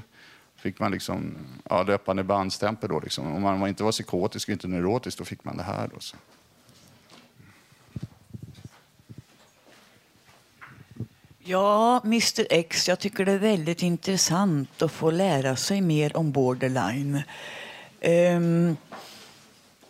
fick 0.66 0.80
man 0.80 0.92
liksom, 0.92 1.36
ja, 1.70 1.84
löpande 1.84 2.24
bandstämpel. 2.24 2.90
Då 2.90 3.00
liksom. 3.00 3.36
Om 3.36 3.42
man 3.42 3.68
inte 3.68 3.84
var 3.84 3.92
psykotisk 3.92 4.48
och 4.48 4.54
inte 4.54 4.68
neurotisk, 4.68 5.18
då 5.18 5.26
fick 5.26 5.44
man 5.44 5.58
det 5.58 5.64
här. 5.64 5.90
Då, 5.94 6.00
så. 6.00 6.18
Ja, 11.40 12.02
Mr 12.04 12.48
X, 12.50 12.88
jag 12.88 13.00
tycker 13.00 13.26
det 13.26 13.32
är 13.32 13.38
väldigt 13.38 13.84
intressant 13.84 14.82
att 14.82 14.92
få 14.92 15.12
lära 15.12 15.56
sig 15.56 15.82
mer 15.82 16.18
om 16.18 16.32
borderline. 16.32 17.22
Ehm, 18.02 18.78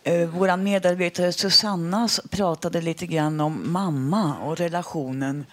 eh, 0.02 0.12
um, 0.12 0.22
uh, 0.22 0.28
Vår 0.28 0.56
medarbetare 0.56 1.32
Susanna 1.32 2.08
pratade 2.30 2.80
lite 2.80 3.06
grann 3.06 3.40
om 3.40 3.72
mamma 3.72 4.38
och 4.38 4.56
relationen. 4.56 5.46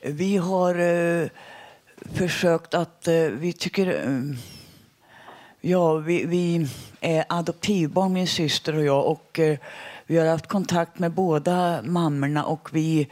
Vi 0.00 0.36
har 0.36 0.80
uh, 0.80 1.28
försökt 2.14 2.74
att... 2.74 3.08
Eh, 3.08 3.14
vi 3.14 3.52
tycker... 3.52 4.06
Ehm, 4.06 4.36
ja, 5.60 5.94
vi, 5.94 6.24
vi, 6.24 6.68
är 7.00 7.24
adoptivbarn, 7.28 8.12
min 8.12 8.26
syster 8.26 8.76
och 8.76 8.84
jag. 8.84 9.06
Och 9.06 9.38
eh, 9.38 9.58
vi 10.06 10.18
har 10.18 10.26
haft 10.26 10.46
kontakt 10.46 10.98
med 10.98 11.12
båda 11.12 11.82
mammorna 11.82 12.44
och 12.44 12.68
vi 12.72 13.08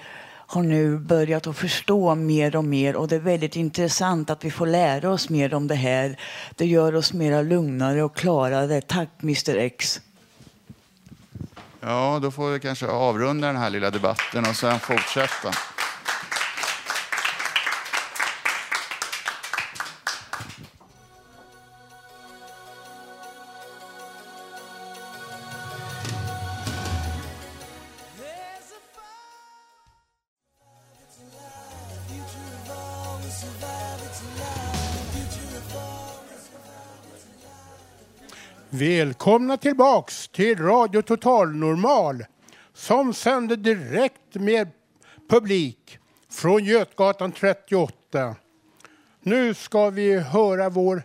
har 0.46 0.62
nu 0.62 0.98
börjat 0.98 1.46
att 1.46 1.56
förstå 1.56 2.14
mer 2.14 2.56
och 2.56 2.64
mer 2.64 2.96
och 2.96 3.08
det 3.08 3.16
är 3.16 3.20
väldigt 3.20 3.56
intressant 3.56 4.30
att 4.30 4.44
vi 4.44 4.50
får 4.50 4.66
lära 4.66 5.10
oss 5.10 5.28
mer 5.28 5.54
om 5.54 5.66
det 5.66 5.74
här. 5.74 6.20
Det 6.56 6.66
gör 6.66 6.94
oss 6.94 7.12
mera 7.12 7.42
lugnare 7.42 8.02
och 8.02 8.16
klarare. 8.16 8.80
Tack 8.80 9.08
Mr 9.22 9.56
X. 9.56 10.00
Ja, 11.80 12.18
då 12.22 12.30
får 12.30 12.50
vi 12.50 12.60
kanske 12.60 12.86
avrunda 12.86 13.46
den 13.46 13.56
här 13.56 13.70
lilla 13.70 13.90
debatten 13.90 14.44
och 14.48 14.56
sen 14.56 14.80
fortsätta. 14.80 15.50
Välkomna 38.74 39.56
tillbaks 39.56 40.28
till 40.28 40.58
Radio 40.58 41.02
Total 41.02 41.54
Normal 41.54 42.24
som 42.72 43.14
sänder 43.14 43.56
direkt 43.56 44.34
med 44.34 44.68
publik 45.28 45.98
från 46.30 46.64
Götgatan 46.64 47.32
38. 47.32 48.36
Nu 49.20 49.54
ska 49.54 49.90
vi 49.90 50.18
höra 50.18 50.68
vår 50.68 51.02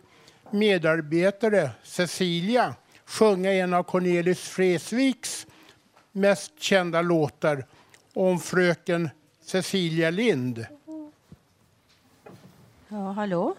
medarbetare 0.51 1.71
Cecilia 1.83 2.75
sjunga 3.05 3.53
en 3.53 3.73
av 3.73 3.83
Cornelis 3.83 4.57
Vreeswijks 4.57 5.47
mest 6.11 6.61
kända 6.61 7.01
låtar 7.01 7.65
om 8.13 8.39
fröken 8.39 9.09
Cecilia 9.41 10.09
Lind. 10.09 10.65
Ja, 12.87 13.11
hallå. 13.11 13.55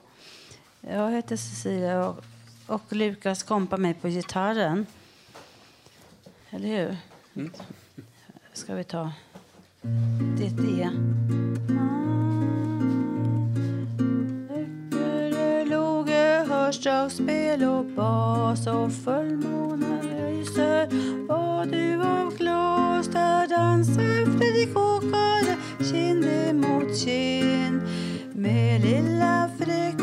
Jag 0.81 1.11
heter 1.11 1.37
Cecilia 1.37 2.09
och 2.09 2.25
och 2.71 2.93
Lukas 2.93 3.43
kompar 3.43 3.77
mig 3.77 3.95
på 3.95 4.09
gitarren. 4.09 4.87
Eller 6.51 6.69
hur? 6.69 6.97
Mm. 7.35 7.53
Ska 8.53 8.75
vi 8.75 8.85
ta 8.85 9.13
det 10.39 10.45
E. 10.45 10.91
Hörselspel 16.49 17.65
och 17.65 17.85
bas 17.85 18.67
och 18.67 18.93
fullmånen 18.93 20.01
lyser 20.01 20.87
och 21.31 21.67
du 21.67 22.03
av 22.03 22.37
glas 22.37 23.09
där 23.09 23.49
dansar 23.49 24.39
Fredrik 24.39 24.77
Åkare 24.77 25.57
kind 25.93 26.25
emot 26.25 26.99
kind 26.99 27.83
med 28.33 28.81
lilla 28.81 29.51
fröken 29.59 30.00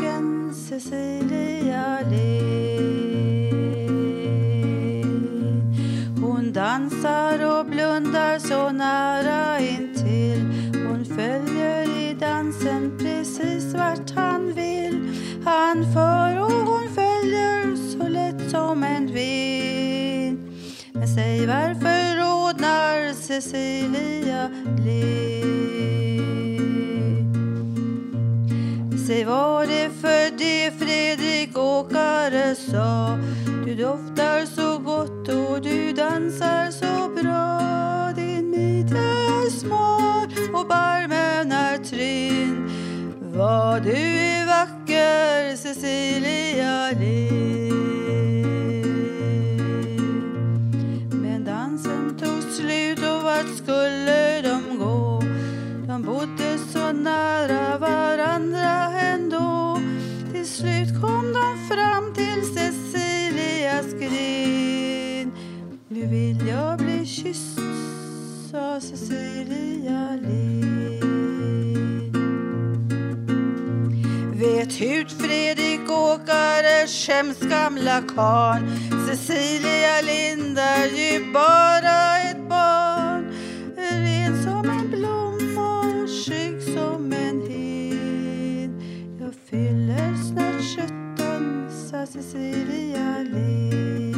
Cecilia 0.68 2.00
Lind. 2.10 2.68
Hon 6.20 6.52
dansar 6.52 7.58
och 7.58 7.66
blundar 7.66 8.38
så 8.38 8.70
nära 8.70 9.60
intill. 9.60 10.72
Hon 10.88 11.04
följer 11.04 11.98
i 11.98 12.14
dansen 12.20 12.98
precis 12.98 13.74
vart 13.74 14.10
han 14.10 14.52
vill. 14.54 15.10
Han 15.44 15.92
för 15.92 16.40
och 16.40 16.52
hon 16.52 16.88
följer 16.94 17.76
så 17.76 18.08
lätt 18.08 18.50
som 18.50 18.82
en 18.82 19.06
vind. 19.06 20.38
Men 20.92 21.08
säg 21.08 21.46
varför 21.46 22.16
rodnar 22.16 23.12
Cecilia 23.14 24.50
Lind? 24.84 25.37
Säg 29.08 29.24
vad 29.24 29.68
det 29.68 29.90
för 30.00 30.38
det 30.38 30.70
Fredrik 30.78 31.58
Åkare 31.58 32.54
sa. 32.54 33.18
Du 33.66 33.74
doftar 33.74 34.46
så 34.46 34.78
gott 34.78 35.28
och 35.28 35.62
du 35.62 35.92
dansar 35.92 36.70
så 36.70 37.22
bra. 37.22 38.12
Din 38.16 38.50
midja 38.50 38.98
är 38.98 39.50
smal 39.50 40.26
och 40.52 40.66
barmen 40.68 41.52
är 41.52 41.78
trin 41.78 42.70
Vad 43.36 43.82
du 43.82 43.92
är 43.92 44.46
vacker, 44.46 45.56
Cecilia 45.56 46.90
Lind. 46.90 47.34
Men 51.22 51.44
dansen 51.44 52.16
tog 52.18 52.42
slut 52.52 52.98
och 52.98 53.22
vart 53.22 53.56
skulle 53.56 54.42
de 54.42 54.78
gå? 54.78 55.22
De 55.86 56.02
bodde 56.02 56.58
så 56.72 56.92
nära 56.92 57.78
varandra 57.78 58.37
slut 60.58 61.00
kom 61.00 61.32
de 61.32 61.68
fram 61.68 62.14
till 62.14 62.42
Cecilias 62.54 63.92
grind. 63.92 65.32
Nu 65.88 66.06
vill 66.06 66.48
jag 66.48 66.78
bli 66.78 67.06
kysst, 67.06 67.58
sa 68.50 68.80
Cecilia 68.80 70.18
Lind. 70.22 71.04
Vet 74.34 74.72
hut 74.80 75.12
Fredrik 75.12 75.90
Åkare, 75.90 76.86
skäms 76.86 77.40
gamla 77.40 78.02
karn 78.16 78.70
Cecilia 79.08 80.00
Lind 80.02 80.58
är 80.58 80.86
ju 80.86 81.32
bara 81.32 82.18
ett 82.18 82.48
barn 82.48 83.32
Ren 83.76 84.37
snart 90.68 90.90
sjutton, 90.90 91.68
sa 91.70 92.06
Cecilia 92.06 93.18
Lind 93.22 94.16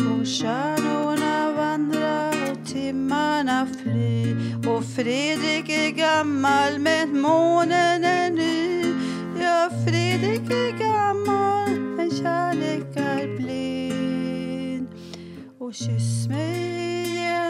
Och 0.00 0.26
stjärnorna 0.26 1.52
vandra 1.52 2.28
och 2.28 2.66
timmarna 2.66 3.66
fly 3.82 4.36
och 4.66 4.84
Fredrik 4.84 5.68
är 5.68 5.90
gammal 5.90 6.78
men 6.78 7.20
månen 7.20 8.04
är 8.04 8.30
ny. 8.30 8.84
Ja, 9.40 9.70
Fredrik 9.86 10.50
är 10.50 10.78
gammal 10.78 11.80
men 11.96 12.10
kärlek 12.10 12.96
är 12.96 13.36
blind. 13.36 14.88
Och 15.58 15.74
kyss 15.74 16.28
mig 16.28 17.04
igen. 17.06 17.41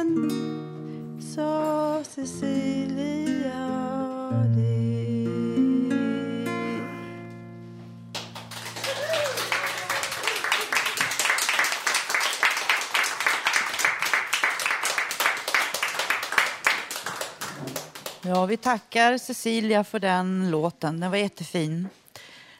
Ja, 18.43 18.47
vi 18.47 18.57
tackar 18.57 19.19
Cecilia 19.19 19.85
för 19.85 20.01
den 20.01 20.51
låten. 20.51 21.01
Den 21.01 21.11
var 21.11 21.19
jättefin. 21.19 21.89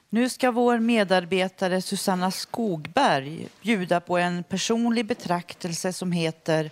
Nu 0.09 0.29
ska 0.29 0.51
vår 0.51 0.79
medarbetare 0.79 1.83
Susanna 1.83 2.31
Skogberg 2.31 3.49
bjuda 3.63 4.01
på 4.01 4.19
en 4.19 4.45
personlig 4.45 5.07
betraktelse 5.07 5.93
som 5.93 6.13
heter 6.13 6.71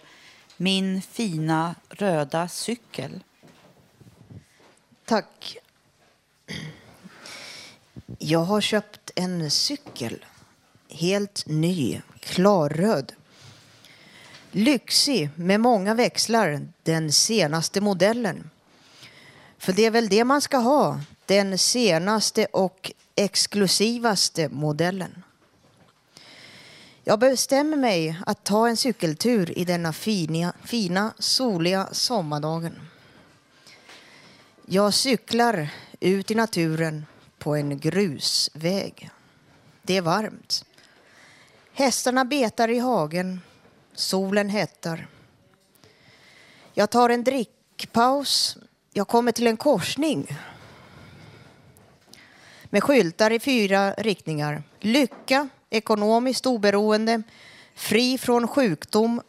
Min 0.56 1.02
fina 1.02 1.74
röda 1.88 2.48
cykel. 2.48 3.20
Tack. 5.04 5.56
Jag 8.18 8.44
har 8.44 8.60
köpt 8.60 9.10
en 9.14 9.50
cykel. 9.50 10.24
Helt 10.88 11.46
ny, 11.46 12.00
klarröd. 12.20 13.12
Lyxig 14.50 15.30
med 15.34 15.60
många 15.60 15.94
växlar, 15.94 16.60
den 16.82 17.12
senaste 17.12 17.80
modellen. 17.80 18.50
För 19.60 19.72
det 19.72 19.86
är 19.86 19.90
väl 19.90 20.08
det 20.08 20.24
man 20.24 20.40
ska 20.40 20.56
ha, 20.56 21.00
den 21.26 21.58
senaste 21.58 22.46
och 22.46 22.92
exklusivaste 23.14 24.48
modellen. 24.48 25.22
Jag 27.04 27.18
bestämmer 27.18 27.76
mig 27.76 28.20
att 28.26 28.44
ta 28.44 28.68
en 28.68 28.76
cykeltur 28.76 29.58
i 29.58 29.64
denna 29.64 29.92
fina, 29.92 30.52
fina 30.64 31.14
soliga 31.18 31.88
sommardagen. 31.92 32.88
Jag 34.66 34.94
cyklar 34.94 35.68
ut 36.00 36.30
i 36.30 36.34
naturen 36.34 37.06
på 37.38 37.54
en 37.56 37.78
grusväg. 37.78 39.10
Det 39.82 39.96
är 39.96 40.02
varmt. 40.02 40.64
Hästarna 41.72 42.24
betar 42.24 42.68
i 42.68 42.78
hagen. 42.78 43.40
Solen 43.94 44.48
hettar. 44.48 45.08
Jag 46.74 46.90
tar 46.90 47.10
en 47.10 47.24
drickpaus. 47.24 48.58
Jag 48.92 49.08
kommer 49.08 49.32
till 49.32 49.46
en 49.46 49.56
korsning 49.56 50.38
med 52.64 52.82
skyltar 52.82 53.30
i 53.30 53.40
fyra 53.40 53.92
riktningar. 53.92 54.62
Lycka, 54.80 55.48
ekonomiskt 55.70 56.46
oberoende, 56.46 57.22
fri 57.74 58.18
från 58.18 58.48
sjukdom, 58.48 59.22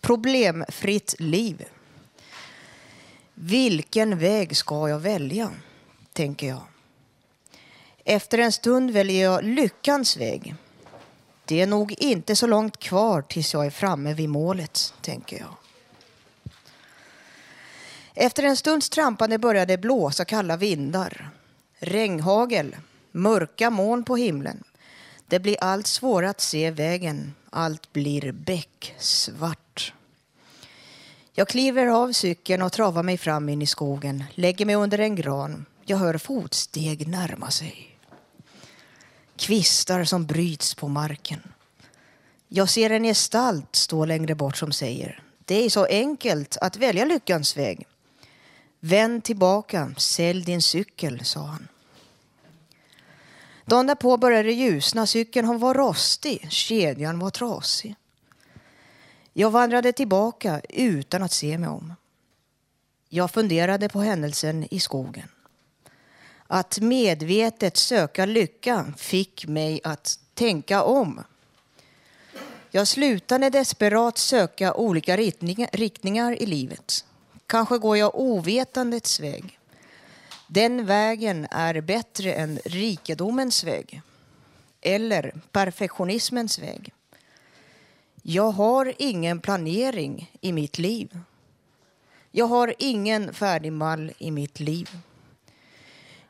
problemfritt 0.00 1.14
liv. 1.18 1.64
Vilken 3.34 4.18
väg 4.18 4.56
ska 4.56 4.88
jag 4.88 4.98
välja? 4.98 5.50
tänker 6.12 6.48
jag. 6.48 6.62
Efter 8.04 8.38
en 8.38 8.52
stund 8.52 8.90
väljer 8.90 9.24
jag 9.24 9.44
lyckans 9.44 10.16
väg. 10.16 10.54
Det 11.44 11.60
är 11.60 11.66
nog 11.66 11.94
inte 11.98 12.36
så 12.36 12.46
långt 12.46 12.76
kvar 12.76 13.22
tills 13.22 13.54
jag 13.54 13.66
är 13.66 13.70
framme 13.70 14.14
vid 14.14 14.28
målet, 14.28 14.94
tänker 15.00 15.38
jag. 15.38 15.67
Efter 18.20 18.42
en 18.42 18.56
stunds 18.56 18.90
trampande 18.90 19.38
började 19.38 19.72
det 19.72 19.78
blåsa 19.78 20.24
kalla 20.24 20.56
vindar. 20.56 21.30
Regnhagel, 21.78 22.76
mörka 23.12 23.70
moln 23.70 24.04
på 24.04 24.16
himlen. 24.16 24.64
Det 25.26 25.38
blir 25.38 25.56
allt 25.60 25.86
svårare 25.86 26.30
att 26.30 26.40
se 26.40 26.70
vägen. 26.70 27.34
Allt 27.50 27.92
blir 27.92 28.32
becksvart. 28.32 29.92
Jag 31.32 31.48
kliver 31.48 31.86
av 31.86 32.12
cykeln 32.12 32.62
och 32.62 32.72
travar 32.72 33.02
mig 33.02 33.18
fram 33.18 33.48
in 33.48 33.62
i 33.62 33.66
skogen. 33.66 34.24
Lägger 34.34 34.66
mig 34.66 34.74
under 34.74 34.98
en 34.98 35.16
gran. 35.16 35.66
Jag 35.84 35.96
hör 35.96 36.18
fotsteg 36.18 37.08
närma 37.08 37.50
sig. 37.50 37.98
Kvistar 39.36 40.04
som 40.04 40.26
bryts 40.26 40.74
på 40.74 40.88
marken. 40.88 41.42
Jag 42.48 42.68
ser 42.68 42.90
en 42.90 43.04
gestalt 43.04 43.76
stå 43.76 44.04
längre 44.04 44.34
bort 44.34 44.56
som 44.56 44.72
säger 44.72 45.22
Det 45.44 45.64
är 45.64 45.70
så 45.70 45.84
enkelt 45.84 46.56
att 46.60 46.76
välja 46.76 47.04
lyckans 47.04 47.56
väg. 47.56 47.86
Vänd 48.80 49.24
tillbaka, 49.24 49.94
sälj 49.96 50.44
din 50.44 50.62
cykel, 50.62 51.24
sa 51.24 51.40
han. 51.40 51.68
Dagen 53.64 53.86
därpå 53.86 54.16
började 54.16 54.48
det 54.48 54.54
ljusna. 54.54 55.06
Cykeln 55.06 55.58
var 55.58 55.74
rostig, 55.74 56.46
kedjan 56.50 57.18
var 57.18 57.30
trasig. 57.30 57.94
Jag 59.32 59.50
vandrade 59.50 59.92
tillbaka 59.92 60.60
utan 60.68 61.22
att 61.22 61.32
se 61.32 61.58
mig 61.58 61.68
om. 61.68 61.94
Jag 63.08 63.30
funderade 63.30 63.88
på 63.88 64.00
händelsen 64.00 64.66
i 64.70 64.80
skogen. 64.80 65.28
Att 66.46 66.78
medvetet 66.78 67.76
söka 67.76 68.26
lycka 68.26 68.92
fick 68.96 69.46
mig 69.46 69.80
att 69.84 70.18
tänka 70.34 70.82
om. 70.82 71.24
Jag 72.70 72.88
slutade 72.88 73.50
desperat 73.50 74.18
söka 74.18 74.74
olika 74.74 75.16
riktningar 75.72 76.42
i 76.42 76.46
livet. 76.46 77.04
Kanske 77.48 77.78
går 77.78 77.96
jag 77.96 78.14
ovetandets 78.14 79.20
väg. 79.20 79.58
Den 80.46 80.86
vägen 80.86 81.46
är 81.50 81.80
bättre 81.80 82.32
än 82.32 82.58
rikedomens 82.64 83.64
väg. 83.64 84.02
Eller 84.80 85.40
perfektionismens 85.52 86.58
väg. 86.58 86.92
Jag 88.22 88.50
har 88.50 88.94
ingen 88.98 89.40
planering 89.40 90.32
i 90.40 90.52
mitt 90.52 90.78
liv. 90.78 91.18
Jag 92.30 92.46
har 92.46 92.74
ingen 92.78 93.34
färdig 93.34 93.72
mall 93.72 94.12
i 94.18 94.30
mitt 94.30 94.60
liv. 94.60 94.90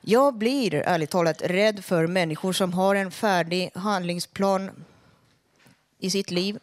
Jag 0.00 0.34
blir 0.34 0.74
ärligt 0.74 1.10
talat 1.10 1.42
rädd 1.42 1.84
för 1.84 2.06
människor 2.06 2.52
som 2.52 2.72
har 2.72 2.94
en 2.94 3.10
färdig 3.10 3.70
handlingsplan 3.74 4.70
i 5.98 6.10
sitt 6.10 6.30
liv. 6.30 6.58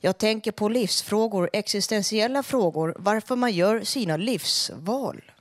Jag 0.00 0.18
tänker 0.18 0.52
på 0.52 0.68
livsfrågor, 0.68 1.50
existentiella 1.52 2.42
frågor, 2.42 2.96
varför 2.98 3.36
man 3.36 3.52
gör 3.52 3.80
sina 3.80 4.16
livsval 4.16 5.32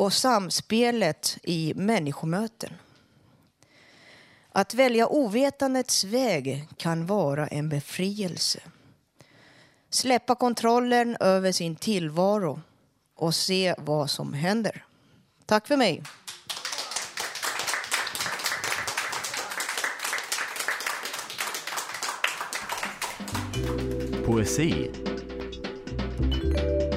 och 0.00 0.12
samspelet 0.12 1.38
i 1.42 1.72
människomöten. 1.76 2.72
Att 4.52 4.74
välja 4.74 5.08
ovetandets 5.08 6.04
väg 6.04 6.68
kan 6.76 7.06
vara 7.06 7.46
en 7.46 7.68
befrielse. 7.68 8.60
Släppa 9.90 10.34
kontrollen 10.34 11.16
över 11.20 11.52
sin 11.52 11.76
tillvaro 11.76 12.60
och 13.16 13.34
se 13.34 13.74
vad 13.78 14.10
som 14.10 14.32
händer. 14.32 14.84
Tack 15.46 15.66
för 15.68 15.76
mig. 15.76 16.02
Poesi 24.30 24.90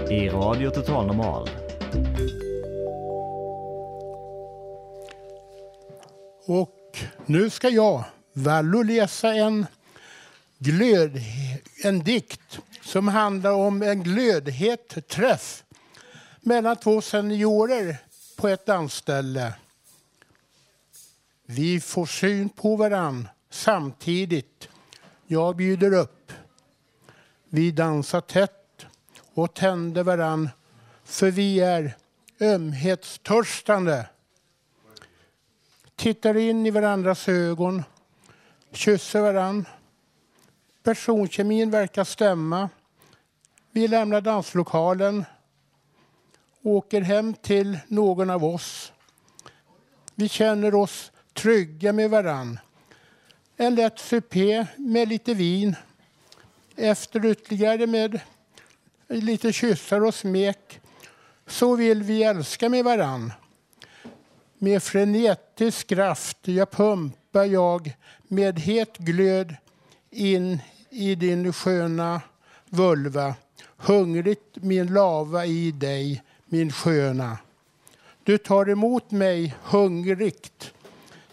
i 0.09 0.29
Radio 0.29 0.69
Total 0.69 1.07
Normal. 1.07 1.49
Och 6.45 6.97
nu 7.25 7.49
ska 7.49 7.69
jag, 7.69 8.03
Vallo, 8.33 8.83
läsa 8.83 9.33
en, 9.33 9.65
glöd, 10.57 11.21
en 11.83 12.03
dikt 12.03 12.59
som 12.81 13.07
handlar 13.07 13.51
om 13.51 13.81
en 13.81 14.03
glödhet 14.03 15.07
träff 15.07 15.63
mellan 16.41 16.75
två 16.75 17.01
seniorer 17.01 17.97
på 18.37 18.47
ett 18.47 18.65
dansställe. 18.65 19.53
Vi 21.45 21.79
får 21.79 22.05
syn 22.05 22.49
på 22.49 22.75
varann 22.75 23.27
samtidigt. 23.49 24.69
Jag 25.27 25.55
bjuder 25.55 25.93
upp. 25.93 26.22
Vi 27.55 27.71
dansar 27.71 28.21
tätt 28.21 28.85
och 29.33 29.53
tänder 29.53 30.03
varann 30.03 30.49
för 31.03 31.31
vi 31.31 31.59
är 31.59 31.95
ömhetstörstande. 32.39 34.09
Tittar 35.95 36.37
in 36.37 36.65
i 36.65 36.71
varandras 36.71 37.29
ögon, 37.29 37.83
kysser 38.71 39.21
varann. 39.21 39.65
Personkemin 40.83 41.71
verkar 41.71 42.03
stämma. 42.03 42.69
Vi 43.71 43.87
lämnar 43.87 44.21
danslokalen, 44.21 45.25
åker 46.61 47.01
hem 47.01 47.33
till 47.33 47.79
någon 47.87 48.29
av 48.29 48.45
oss. 48.45 48.93
Vi 50.15 50.29
känner 50.29 50.75
oss 50.75 51.11
trygga 51.33 51.93
med 51.93 52.09
varann. 52.09 52.59
En 53.57 53.75
lätt 53.75 53.99
supé 53.99 54.67
med 54.77 55.07
lite 55.07 55.33
vin. 55.33 55.75
Efter 56.75 57.25
ytterligare 57.25 57.87
med 57.87 58.19
lite 59.07 59.53
kyssar 59.53 60.05
och 60.05 60.15
smek. 60.15 60.79
Så 61.47 61.75
vill 61.75 62.03
vi 62.03 62.23
älska 62.23 62.69
med 62.69 62.83
varann. 62.85 63.33
Med 64.57 64.83
frenetisk 64.83 65.87
kraft 65.87 66.37
jag 66.41 66.71
pumpar 66.71 67.45
jag 67.45 67.93
med 68.27 68.59
het 68.59 68.97
glöd 68.97 69.55
in 70.09 70.59
i 70.89 71.15
din 71.15 71.53
sköna 71.53 72.21
vulva. 72.69 73.35
Hungrigt 73.77 74.55
min 74.55 74.93
lava 74.93 75.45
i 75.45 75.71
dig, 75.71 76.23
min 76.45 76.71
sköna. 76.71 77.37
Du 78.23 78.37
tar 78.37 78.69
emot 78.69 79.11
mig 79.11 79.55
hungrigt 79.63 80.73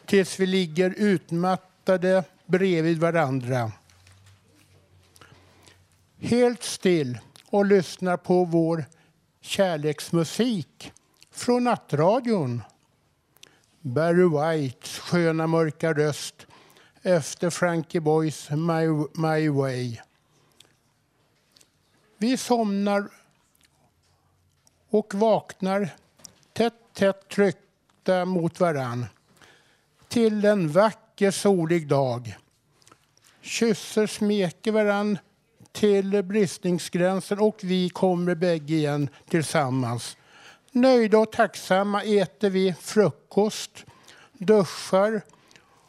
tills 0.07 0.41
vi 0.41 0.47
ligger 0.47 0.95
utmattade 0.97 2.25
bredvid 2.47 2.99
varandra. 2.99 3.73
Helt 6.23 6.63
still 6.63 7.19
och 7.51 7.67
lyssnar 7.67 8.17
på 8.17 8.45
vår 8.45 8.85
kärleksmusik 9.41 10.93
från 11.31 11.65
nattradion. 11.65 12.63
Barry 13.81 14.25
Whites 14.25 14.99
sköna 14.99 15.47
mörka 15.47 15.93
röst 15.93 16.47
efter 17.03 17.51
Frankie 17.51 18.01
Boys 18.01 18.51
My, 18.51 18.87
My 19.15 19.49
Way. 19.49 19.99
Vi 22.19 22.37
somnar 22.37 23.09
och 24.91 25.15
vaknar 25.15 25.91
tätt, 26.53 26.75
tätt 26.93 27.29
tryckta 27.29 28.25
mot 28.25 28.61
varann 28.61 29.07
till 30.09 30.45
en 30.45 30.69
vacker 30.69 31.31
solig 31.31 31.89
dag. 31.89 32.37
Kysser 33.41 34.07
smeker 34.07 34.73
varann 34.73 35.19
till 35.73 36.23
bristningsgränsen 36.23 37.39
och 37.39 37.57
vi 37.63 37.89
kommer 37.89 38.35
bägge 38.35 38.75
igen 38.75 39.09
tillsammans. 39.29 40.17
Nöjda 40.73 41.19
och 41.19 41.33
tacksamma 41.33 42.03
äter 42.03 42.51
vi 42.51 42.75
frukost, 42.81 43.85
duschar 44.33 45.23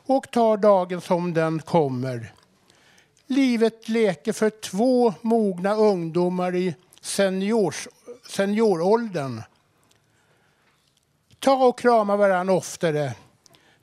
och 0.05 0.31
tar 0.31 0.57
dagen 0.57 1.01
som 1.01 1.33
den 1.33 1.59
kommer. 1.59 2.33
Livet 3.27 3.89
leker 3.89 4.33
för 4.33 4.49
två 4.49 5.13
mogna 5.21 5.75
ungdomar 5.75 6.55
i 6.55 6.75
seniors, 7.01 7.87
senioråldern. 8.29 9.41
Ta 11.39 11.67
och 11.67 11.79
krama 11.79 12.15
varandra 12.15 12.53
oftare 12.53 13.13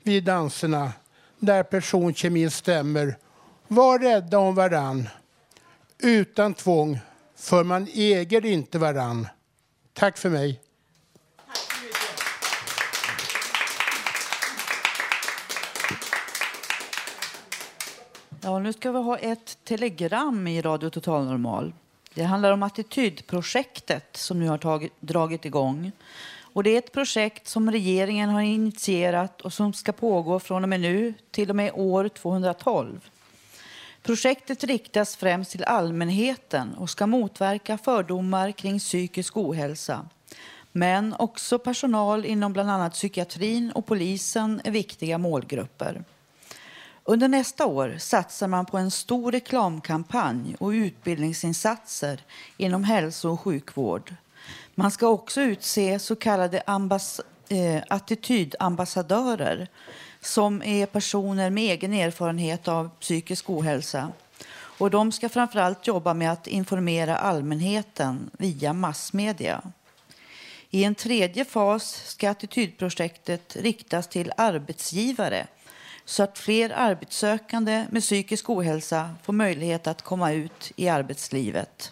vid 0.03 0.23
danserna 0.23 0.91
där 1.39 1.63
personkemin 1.63 2.51
stämmer. 2.51 3.17
Var 3.67 3.99
rädda 3.99 4.39
om 4.39 4.55
varann. 4.55 5.09
Utan 6.03 6.53
tvång, 6.53 6.99
för 7.35 7.63
man 7.63 7.87
äger 7.93 8.45
inte 8.45 8.79
varann. 8.79 9.27
Tack 9.93 10.17
för 10.17 10.29
mig. 10.29 10.61
Ja, 18.41 18.59
nu 18.59 18.73
ska 18.73 18.91
vi 18.91 18.99
ha 18.99 19.17
ett 19.17 19.57
telegram 19.63 20.47
i 20.47 20.61
Radio 20.61 20.89
Total 20.89 21.25
Normal. 21.25 21.73
Det 22.13 22.23
handlar 22.23 22.51
om 22.51 22.63
attitydprojektet 22.63 24.17
som 24.17 24.39
nu 24.39 24.47
har 24.47 24.57
tagit, 24.57 24.93
dragit 24.99 25.45
igång. 25.45 25.91
Och 26.53 26.63
det 26.63 26.69
är 26.69 26.77
ett 26.77 26.91
projekt 26.91 27.47
som 27.47 27.71
regeringen 27.71 28.29
har 28.29 28.41
initierat 28.41 29.41
och 29.41 29.53
som 29.53 29.73
ska 29.73 29.91
pågå 29.91 30.39
från 30.39 30.63
och 30.63 30.69
med 30.69 30.79
nu 30.79 31.13
till 31.31 31.49
och 31.49 31.55
med 31.55 31.71
år 31.73 32.09
2012. 32.09 33.09
Projektet 34.03 34.63
riktas 34.63 35.15
främst 35.15 35.51
till 35.51 35.63
allmänheten 35.63 36.73
och 36.73 36.89
ska 36.89 37.07
motverka 37.07 37.77
fördomar 37.77 38.51
kring 38.51 38.79
psykisk 38.79 39.37
ohälsa. 39.37 40.05
Men 40.71 41.15
också 41.19 41.59
personal 41.59 42.25
inom 42.25 42.53
bland 42.53 42.71
annat 42.71 42.93
psykiatrin 42.93 43.71
och 43.71 43.85
polisen 43.85 44.61
är 44.63 44.71
viktiga 44.71 45.17
målgrupper. 45.17 46.03
Under 47.03 47.27
nästa 47.27 47.65
år 47.65 47.95
satsar 47.99 48.47
man 48.47 48.65
på 48.65 48.77
en 48.77 48.91
stor 48.91 49.31
reklamkampanj 49.31 50.55
och 50.59 50.69
utbildningsinsatser 50.69 52.21
inom 52.57 52.83
hälso 52.83 53.29
och 53.29 53.41
sjukvård. 53.41 54.15
Man 54.75 54.91
ska 54.91 55.07
också 55.07 55.41
utse 55.41 55.99
så 55.99 56.15
kallade 56.15 56.63
eh, 57.49 57.83
attitydambassadörer 57.87 59.67
som 60.21 60.63
är 60.63 60.85
personer 60.85 61.49
med 61.49 61.63
egen 61.63 61.93
erfarenhet 61.93 62.67
av 62.67 62.89
psykisk 62.99 63.49
ohälsa. 63.49 64.11
Och 64.51 64.89
de 64.89 65.11
ska 65.11 65.29
framförallt 65.29 65.87
jobba 65.87 66.13
med 66.13 66.31
att 66.31 66.47
informera 66.47 67.17
allmänheten 67.17 68.29
via 68.37 68.73
massmedia. 68.73 69.61
I 70.69 70.83
en 70.83 70.95
tredje 70.95 71.45
fas 71.45 72.03
ska 72.05 72.29
attitydprojektet 72.29 73.55
riktas 73.55 74.07
till 74.07 74.31
arbetsgivare 74.37 75.47
så 76.05 76.23
att 76.23 76.37
fler 76.37 76.69
arbetssökande 76.75 77.85
med 77.89 78.01
psykisk 78.01 78.49
ohälsa 78.49 79.15
får 79.23 79.33
möjlighet 79.33 79.87
att 79.87 80.01
komma 80.01 80.31
ut 80.31 80.71
i 80.75 80.89
arbetslivet. 80.89 81.91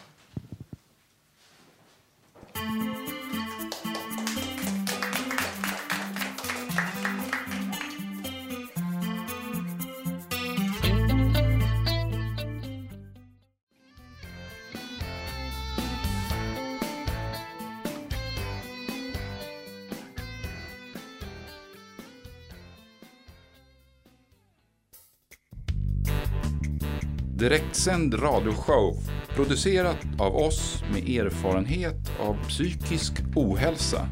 direktsänd 27.37 28.13
radioshow 28.13 28.97
producerat 29.35 29.97
av 30.19 30.35
oss 30.35 30.83
med 30.93 31.09
erfarenhet 31.09 32.11
av 32.19 32.37
psykisk 32.47 33.13
ohälsa. 33.35 34.09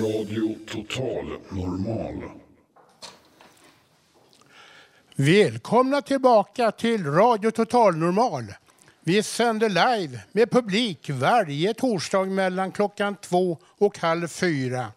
Radio 0.00 0.54
Total 0.66 1.26
Normal 1.50 2.22
Välkomna 5.16 6.02
tillbaka 6.02 6.70
till 6.70 7.06
Radio 7.06 7.50
Total 7.50 7.96
Normal. 7.96 8.44
Vi 9.00 9.22
sänder 9.22 9.68
live 9.68 10.20
med 10.32 10.50
publik 10.50 11.10
varje 11.10 11.74
torsdag 11.74 12.24
mellan 12.24 12.72
klockan 12.72 13.16
två 13.16 13.58
och 13.78 13.98
halv 13.98 14.28
fyra. 14.28 14.92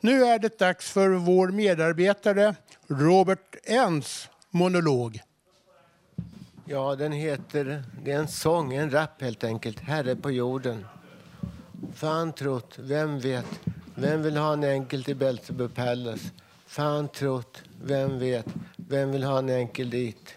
Nu 0.00 0.24
är 0.24 0.38
det 0.38 0.58
dags 0.58 0.90
för 0.90 1.08
vår 1.08 1.48
medarbetare 1.48 2.54
Robert 2.86 3.56
Ens 3.64 4.28
monolog. 4.50 5.20
Ja, 6.64 6.96
den 6.96 7.12
heter, 7.12 7.84
det 8.04 8.12
är 8.12 8.18
en 8.18 8.28
sång, 8.28 8.74
en 8.74 8.90
rap 8.90 9.22
helt 9.22 9.44
enkelt, 9.44 9.80
Herre 9.80 10.16
på 10.16 10.30
jorden. 10.30 10.86
Fan 11.94 12.32
trott, 12.32 12.74
vem 12.78 13.18
vet, 13.18 13.60
vem 13.94 14.22
vill 14.22 14.36
ha 14.36 14.52
en 14.52 14.64
enkel 14.64 15.04
till 15.04 15.16
Belsebub 15.16 15.74
Palace? 15.74 16.30
Fan 16.66 17.08
trott, 17.08 17.62
vem 17.84 18.18
vet, 18.18 18.46
vem 18.92 19.12
vill 19.12 19.24
ha 19.24 19.38
en 19.38 19.48
enkel 19.48 19.90
dit? 19.90 20.34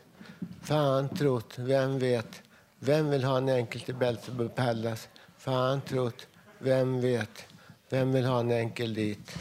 Fan 0.62 1.10
trott, 1.10 1.58
vem 1.58 2.00
vet, 2.00 2.42
vem 2.80 3.10
vill 3.10 3.24
ha 3.24 3.38
en 3.38 3.50
enkel 3.50 3.82
till 3.82 3.96
Belsebub 3.96 4.56
Palace? 4.56 5.08
Fan 5.38 5.82
trott, 5.82 6.28
vem 6.60 7.02
vet, 7.02 7.46
vem 7.90 8.12
vill 8.12 8.26
ha 8.26 8.40
en 8.40 8.52
enkel 8.52 8.94
dit? 8.94 9.38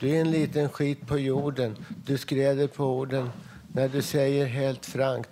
Du 0.00 0.10
är 0.10 0.20
en 0.20 0.30
liten 0.30 0.68
skit 0.68 1.06
på 1.06 1.18
jorden, 1.18 1.76
du 2.06 2.18
skräder 2.18 2.66
på 2.66 2.84
orden 2.84 3.30
när 3.72 3.88
du 3.88 4.02
säger 4.02 4.46
helt 4.46 4.86
frankt 4.86 5.30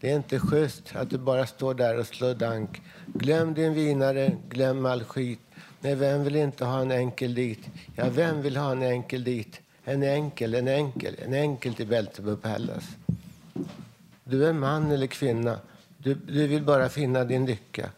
det 0.00 0.10
är 0.10 0.16
inte 0.16 0.38
schysst 0.38 0.96
att 0.96 1.10
du 1.10 1.18
bara 1.18 1.46
står 1.46 1.74
där 1.74 1.98
och 1.98 2.06
slår 2.06 2.34
dank. 2.34 2.82
Glöm 3.06 3.54
din 3.54 3.74
vinare, 3.74 4.36
glöm 4.48 4.86
all 4.86 5.04
skit. 5.04 5.40
Nej, 5.80 5.94
vem 5.94 6.24
vill 6.24 6.36
inte 6.36 6.64
ha 6.64 6.80
en 6.80 6.90
enkel 6.90 7.34
dit? 7.34 7.60
Ja, 7.96 8.04
vem 8.10 8.42
vill 8.42 8.56
ha 8.56 8.72
en 8.72 8.82
enkel 8.82 9.24
dit? 9.24 9.60
En 9.88 10.02
enkel, 10.02 10.54
en 10.54 10.68
enkel, 10.68 11.14
en 11.18 11.34
enkel 11.34 11.74
till 11.74 11.86
Beltebub 11.86 12.42
Palace. 12.42 12.86
Du 14.24 14.46
är 14.46 14.52
man 14.52 14.90
eller 14.90 15.06
kvinna. 15.06 15.58
Du, 15.98 16.14
du 16.14 16.46
vill 16.46 16.62
bara 16.62 16.88
finna 16.88 17.24
din 17.24 17.46
lycka. 17.46 17.90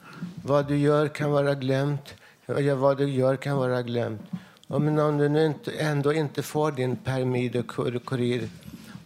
Vad 0.45 0.69
du 0.69 0.79
gör 0.79 1.09
kan 1.09 1.31
vara 1.31 1.55
glömt. 1.55 2.15
Ja, 2.47 2.75
vad 2.75 2.99
du 2.99 3.11
gör 3.11 3.37
kan 3.37 3.57
vara 3.57 3.83
glömt. 3.83 4.21
Och 4.67 4.83
men 4.83 4.99
om 4.99 5.19
du 5.19 5.29
nu 5.29 5.47
inte, 5.47 5.73
ändå 5.73 6.13
inte 6.13 6.43
får 6.43 6.73
din 6.73 6.97
permid 6.97 7.57
och 7.57 7.69
kur, 7.69 7.99
kurir 7.99 8.49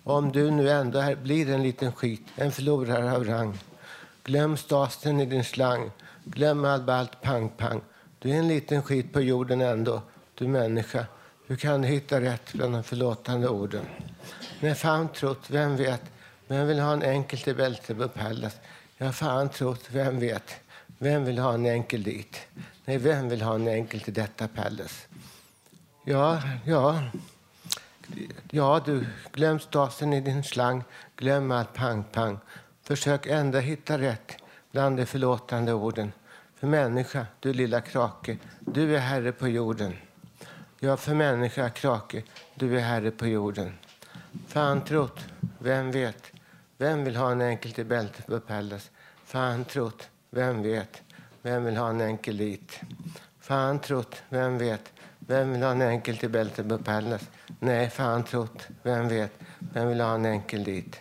om 0.05 0.33
du 0.33 0.51
nu 0.51 0.70
ändå 0.70 0.99
är, 0.99 1.16
blir 1.16 1.51
en 1.51 1.62
liten 1.62 1.92
skit, 1.92 2.27
en 2.37 2.53
förlorare 2.53 3.12
av 3.12 3.25
rang. 3.25 3.59
Glöm 4.25 4.57
stasen 4.57 5.20
i 5.20 5.27
din 5.27 5.44
slang. 5.44 5.90
Glöm 6.25 6.64
allt 6.64 6.85
ballt 6.85 7.23
pang-pang. 7.23 7.81
Du 8.18 8.31
är 8.31 8.35
en 8.35 8.49
liten 8.49 8.83
skit 8.83 9.12
på 9.12 9.20
jorden 9.20 9.61
ändå, 9.61 10.03
du 10.35 10.49
människa. 10.49 11.07
Hur 11.46 11.57
kan 11.57 11.83
du 11.83 11.88
hitta 11.88 12.20
rätt 12.20 12.52
bland 12.52 12.74
de 12.74 12.83
förlåtande 12.83 13.48
orden? 13.48 13.87
Nej, 14.61 14.74
fan 14.74 15.09
trott, 15.09 15.50
vem 15.50 15.76
vet? 15.76 16.02
Vem 16.46 16.66
vill 16.66 16.78
ha 16.78 16.92
en 16.92 17.02
enkel 17.02 17.38
till 17.38 17.57
Beltebub 17.57 18.14
Palace? 18.14 18.57
Ja, 18.96 19.12
fan 19.12 19.48
trott, 19.48 19.85
vem 19.90 20.20
vet? 20.20 20.54
Vem 20.98 21.24
vill 21.24 21.38
ha 21.38 21.54
en 21.54 21.66
enkel 21.66 22.02
dit? 22.02 22.40
Nej, 22.85 22.98
vem 22.98 23.28
vill 23.28 23.42
ha 23.42 23.54
en 23.54 23.68
enkel 23.68 24.00
till 24.00 24.14
detta 24.14 24.48
Palace? 24.48 25.07
Ja, 26.04 26.42
ja. 26.64 27.02
Ja, 28.50 28.83
du, 28.85 29.07
glöm 29.33 29.61
stasen 29.61 30.12
i 30.12 30.20
din 30.20 30.44
slang. 30.44 30.85
Glöm 31.16 31.50
allt 31.50 31.74
pang-pang. 31.74 32.38
Försök 32.83 33.26
ändå 33.26 33.59
hitta 33.59 33.98
rätt 33.98 34.37
bland 34.72 34.96
de 34.96 35.07
förlåtande 35.07 35.72
orden. 35.72 36.12
För 36.57 36.66
människa, 36.66 37.26
du 37.40 37.52
lilla 37.52 37.80
krake, 37.80 38.37
du 38.61 38.96
är 38.96 39.00
herre 39.00 39.33
på 39.33 39.48
jorden. 39.48 39.96
Ja, 40.85 40.97
för 40.97 41.14
människa, 41.14 41.70
krake, 41.70 42.23
du 42.55 42.77
är 42.77 42.81
herre 42.81 43.11
på 43.11 43.27
jorden. 43.27 43.73
Fan 44.47 44.85
trott, 44.85 45.20
vem 45.59 45.90
vet? 45.90 46.33
Vem 46.79 47.05
vill 47.05 47.16
ha 47.16 47.33
en 47.33 47.40
enkel 47.40 47.73
till 47.73 47.87
bältet 47.87 48.27
på 48.27 48.40
Pallas? 48.40 48.90
Fan 49.25 49.64
trott, 49.64 50.09
vem 50.31 50.62
vet? 50.62 51.03
Vem 51.42 51.64
vill 51.64 51.77
ha 51.77 51.88
en 51.88 52.01
enkel 52.01 52.37
dit? 52.37 52.81
Fan 53.40 53.79
trott, 53.79 54.23
vem 54.29 54.59
vet? 54.59 54.92
Vem 55.18 55.53
vill 55.53 55.62
ha 55.62 55.70
en 55.70 55.83
enkel 55.83 56.16
till 56.16 56.31
bältet 56.31 56.68
på 56.68 56.79
Pallas? 56.79 57.23
Nej, 57.61 57.90
fan 57.90 58.25
trott, 58.25 58.68
vem 58.83 59.09
vet? 59.09 59.33
Vem 59.59 59.88
vill 59.88 60.01
ha 60.01 60.14
en 60.14 60.27
enkel 60.27 60.64
dit? 60.64 61.01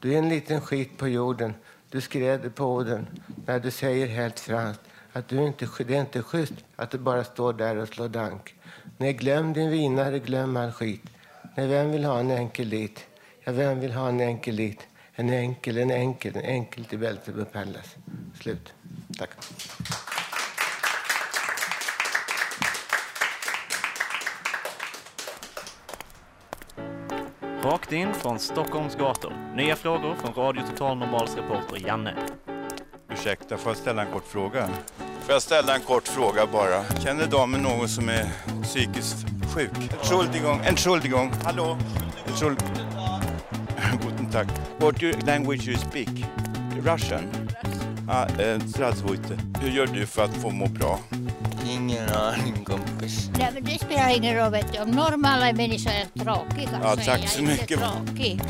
Du 0.00 0.14
är 0.14 0.18
en 0.18 0.28
liten 0.28 0.60
skit 0.60 0.98
på 0.98 1.08
jorden. 1.08 1.54
Du 1.88 2.00
skräder 2.00 2.50
på 2.50 2.64
orden 2.64 3.06
när 3.46 3.60
du 3.60 3.70
säger 3.70 4.06
helt 4.06 4.40
franskt 4.40 4.82
att 5.12 5.28
du 5.28 5.46
inte, 5.46 5.68
det 5.78 5.96
är 5.96 6.00
inte 6.00 6.22
schysst 6.22 6.54
att 6.76 6.90
du 6.90 6.98
bara 6.98 7.24
står 7.24 7.52
där 7.52 7.76
och 7.76 7.88
slår 7.88 8.08
dank. 8.08 8.54
Nej, 9.00 9.12
glöm 9.12 9.52
din 9.52 9.70
vinare, 9.70 10.18
glöm 10.18 10.56
all 10.56 10.72
skit. 10.72 11.02
Nej, 11.54 11.66
vem 11.66 11.90
vill 11.90 12.04
ha 12.04 12.20
en 12.20 12.30
enkel 12.30 12.70
dit? 12.70 13.06
Ja, 13.44 13.52
vem 13.52 13.80
vill 13.80 13.92
ha 13.92 14.08
en 14.08 14.20
enkel 14.20 14.56
dit? 14.56 14.86
En 15.14 15.30
enkel, 15.30 15.78
en 15.78 15.90
enkel, 15.90 16.36
en 16.36 16.42
enkel 16.42 16.84
till 16.84 16.98
Bältebo 16.98 17.44
Palace. 17.44 17.98
Slut. 18.40 18.74
Tack. 19.18 19.30
Rakt 27.62 27.92
in 27.92 28.14
från 28.14 28.38
Stockholms 28.38 28.96
gator. 28.96 29.32
Nya 29.56 29.76
frågor 29.76 30.14
från 30.14 30.34
Radio 30.34 30.62
Total 30.70 30.98
Normals 30.98 31.36
reporter 31.36 31.86
Janne. 31.86 32.14
Ursäkta, 33.08 33.56
får 33.56 33.70
jag 33.70 33.76
ställa 33.76 34.02
en 34.02 34.12
kort 34.12 34.26
fråga? 34.26 34.68
Får 35.30 35.34
jag 35.34 35.42
ställa 35.42 35.74
en 35.74 35.80
kort 35.80 36.08
fråga 36.08 36.46
bara? 36.46 36.84
Känner 37.04 37.26
damen 37.26 37.62
någon 37.62 37.88
som 37.88 38.08
är 38.08 38.28
psykiskt 38.62 39.26
sjuk? 39.54 39.70
Entschuldigung, 40.00 40.60
entschuldigung. 40.64 41.32
Hallå? 41.44 41.78
Entschuldigung. 42.26 42.74
Guten 44.02 44.30
Tag. 44.30 44.46
What 44.78 45.26
language 45.26 45.68
you 45.68 45.76
speak? 45.76 46.08
Russian? 46.84 47.22
Ah. 48.08 48.26
Hur 49.60 49.70
gör 49.70 49.86
du 49.86 50.06
för 50.06 50.24
att 50.24 50.34
få 50.34 50.50
må 50.50 50.66
bra? 50.66 50.98
Ingen 51.66 52.08
aning 52.08 52.64
kompis. 52.64 53.30
Nej, 53.38 53.50
men 53.54 53.64
det 53.64 53.78
spelar 53.78 54.16
ingen 54.16 54.36
roll 54.36 54.52
vet 54.52 54.72
du. 54.72 54.78
Om 54.78 54.90
normala 54.90 55.52
människor 55.52 55.90
är 55.90 56.24
tråkiga 56.24 56.80
ja, 56.82 56.90
så 56.90 56.96
tack 56.96 57.08
är 57.08 57.22
jag 57.22 57.28
så 57.28 57.42
mycket. 57.42 57.70
inte 57.70 57.84
tråkig. 57.84 58.40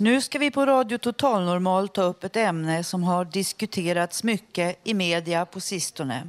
Nu 0.00 0.20
ska 0.20 0.38
vi 0.38 0.50
på 0.50 0.66
Radio 0.66 0.98
Total 0.98 1.44
Normal 1.44 1.88
ta 1.88 2.02
upp 2.02 2.24
ett 2.24 2.36
ämne 2.36 2.84
som 2.84 3.02
har 3.02 3.24
diskuterats 3.24 4.24
mycket 4.24 4.78
i 4.84 4.94
media 4.94 5.46
på 5.46 5.60
sistone. 5.60 6.28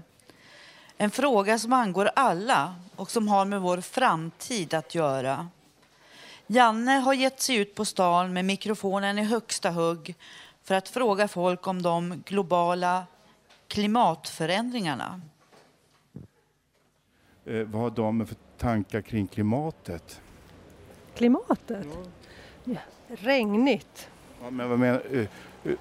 En 0.97 1.11
fråga 1.11 1.59
som 1.59 1.73
angår 1.73 2.09
alla 2.15 2.75
och 2.95 3.11
som 3.11 3.27
har 3.27 3.45
med 3.45 3.61
vår 3.61 3.81
framtid 3.81 4.73
att 4.73 4.95
göra. 4.95 5.47
Janne 6.47 6.91
har 6.91 7.13
gett 7.13 7.41
sig 7.41 7.55
ut 7.55 7.75
på 7.75 7.85
stan 7.85 8.33
med 8.33 8.45
mikrofonen 8.45 9.19
i 9.19 9.23
högsta 9.23 9.71
hugg 9.71 10.15
för 10.63 10.75
att 10.75 10.89
fråga 10.89 11.27
folk 11.27 11.67
om 11.67 11.81
de 11.81 12.23
globala 12.25 13.03
klimatförändringarna. 13.67 15.21
Eh, 17.45 17.63
vad 17.63 17.81
har 17.81 17.89
damen 17.89 18.27
för 18.27 18.37
tankar 18.57 19.01
kring 19.01 19.27
klimatet? 19.27 20.21
Klimatet? 21.15 21.87
Ja. 22.63 22.75
Regnigt. 23.19 24.09
Ja, 24.43 24.49
men 24.49 24.69
vad, 24.69 24.79
menar, 24.79 25.01
eh, 25.11 25.19
eh, 25.19 25.27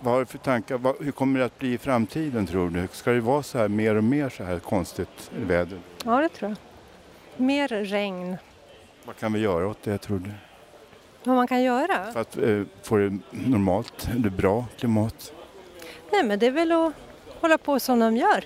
vad 0.00 0.14
har 0.14 0.20
du 0.20 0.26
för 0.26 0.38
tankar? 0.38 1.04
Hur 1.04 1.12
kommer 1.12 1.38
det 1.38 1.44
att 1.44 1.58
bli 1.58 1.72
i 1.72 1.78
framtiden 1.78 2.46
tror 2.46 2.70
du? 2.70 2.88
Ska 2.92 3.10
det 3.10 3.20
vara 3.20 3.42
så 3.42 3.58
här 3.58 3.68
mer 3.68 3.94
och 3.94 4.04
mer 4.04 4.28
så 4.28 4.44
här 4.44 4.58
konstigt 4.58 5.30
väder? 5.36 5.78
Ja, 6.04 6.20
det 6.20 6.28
tror 6.28 6.50
jag. 6.50 6.58
Mer 7.44 7.68
regn. 7.68 8.36
Vad 9.04 9.16
kan 9.16 9.32
vi 9.32 9.40
göra 9.40 9.68
åt 9.68 9.82
det 9.82 9.98
tror 9.98 10.18
du? 10.18 10.30
Vad 11.24 11.36
man 11.36 11.46
kan 11.46 11.62
göra? 11.62 12.12
För 12.12 12.20
att 12.20 12.36
eh, 12.36 12.62
få 12.82 12.96
det 12.96 13.18
normalt, 13.30 14.08
eller 14.16 14.30
bra 14.30 14.64
klimat? 14.78 15.32
Nej, 16.12 16.24
men 16.24 16.38
det 16.38 16.46
är 16.46 16.50
väl 16.50 16.72
att 16.72 16.92
hålla 17.40 17.58
på 17.58 17.80
som 17.80 17.98
de 17.98 18.16
gör. 18.16 18.44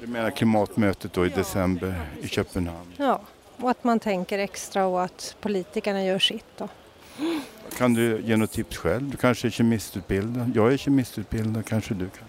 Du 0.00 0.06
menar 0.06 0.30
klimatmötet 0.30 1.12
då 1.12 1.26
i 1.26 1.28
december 1.28 1.94
i 2.22 2.28
Köpenhamn? 2.28 2.92
Ja, 2.96 3.20
och 3.56 3.70
att 3.70 3.84
man 3.84 4.00
tänker 4.00 4.38
extra 4.38 4.86
och 4.86 5.02
att 5.02 5.36
politikerna 5.40 6.04
gör 6.04 6.18
sitt. 6.18 6.44
Då. 6.56 6.68
Kan 7.78 7.94
du 7.94 8.20
ge 8.24 8.36
något 8.36 8.50
tips 8.52 8.76
själv? 8.76 9.10
Du 9.10 9.16
kanske 9.16 9.48
är 9.48 9.50
kemistutbildad? 9.50 10.52
Jag 10.54 10.72
är 10.72 10.76
kemistutbildad, 10.76 11.66
kanske 11.66 11.94
du 11.94 12.08
kan? 12.08 12.28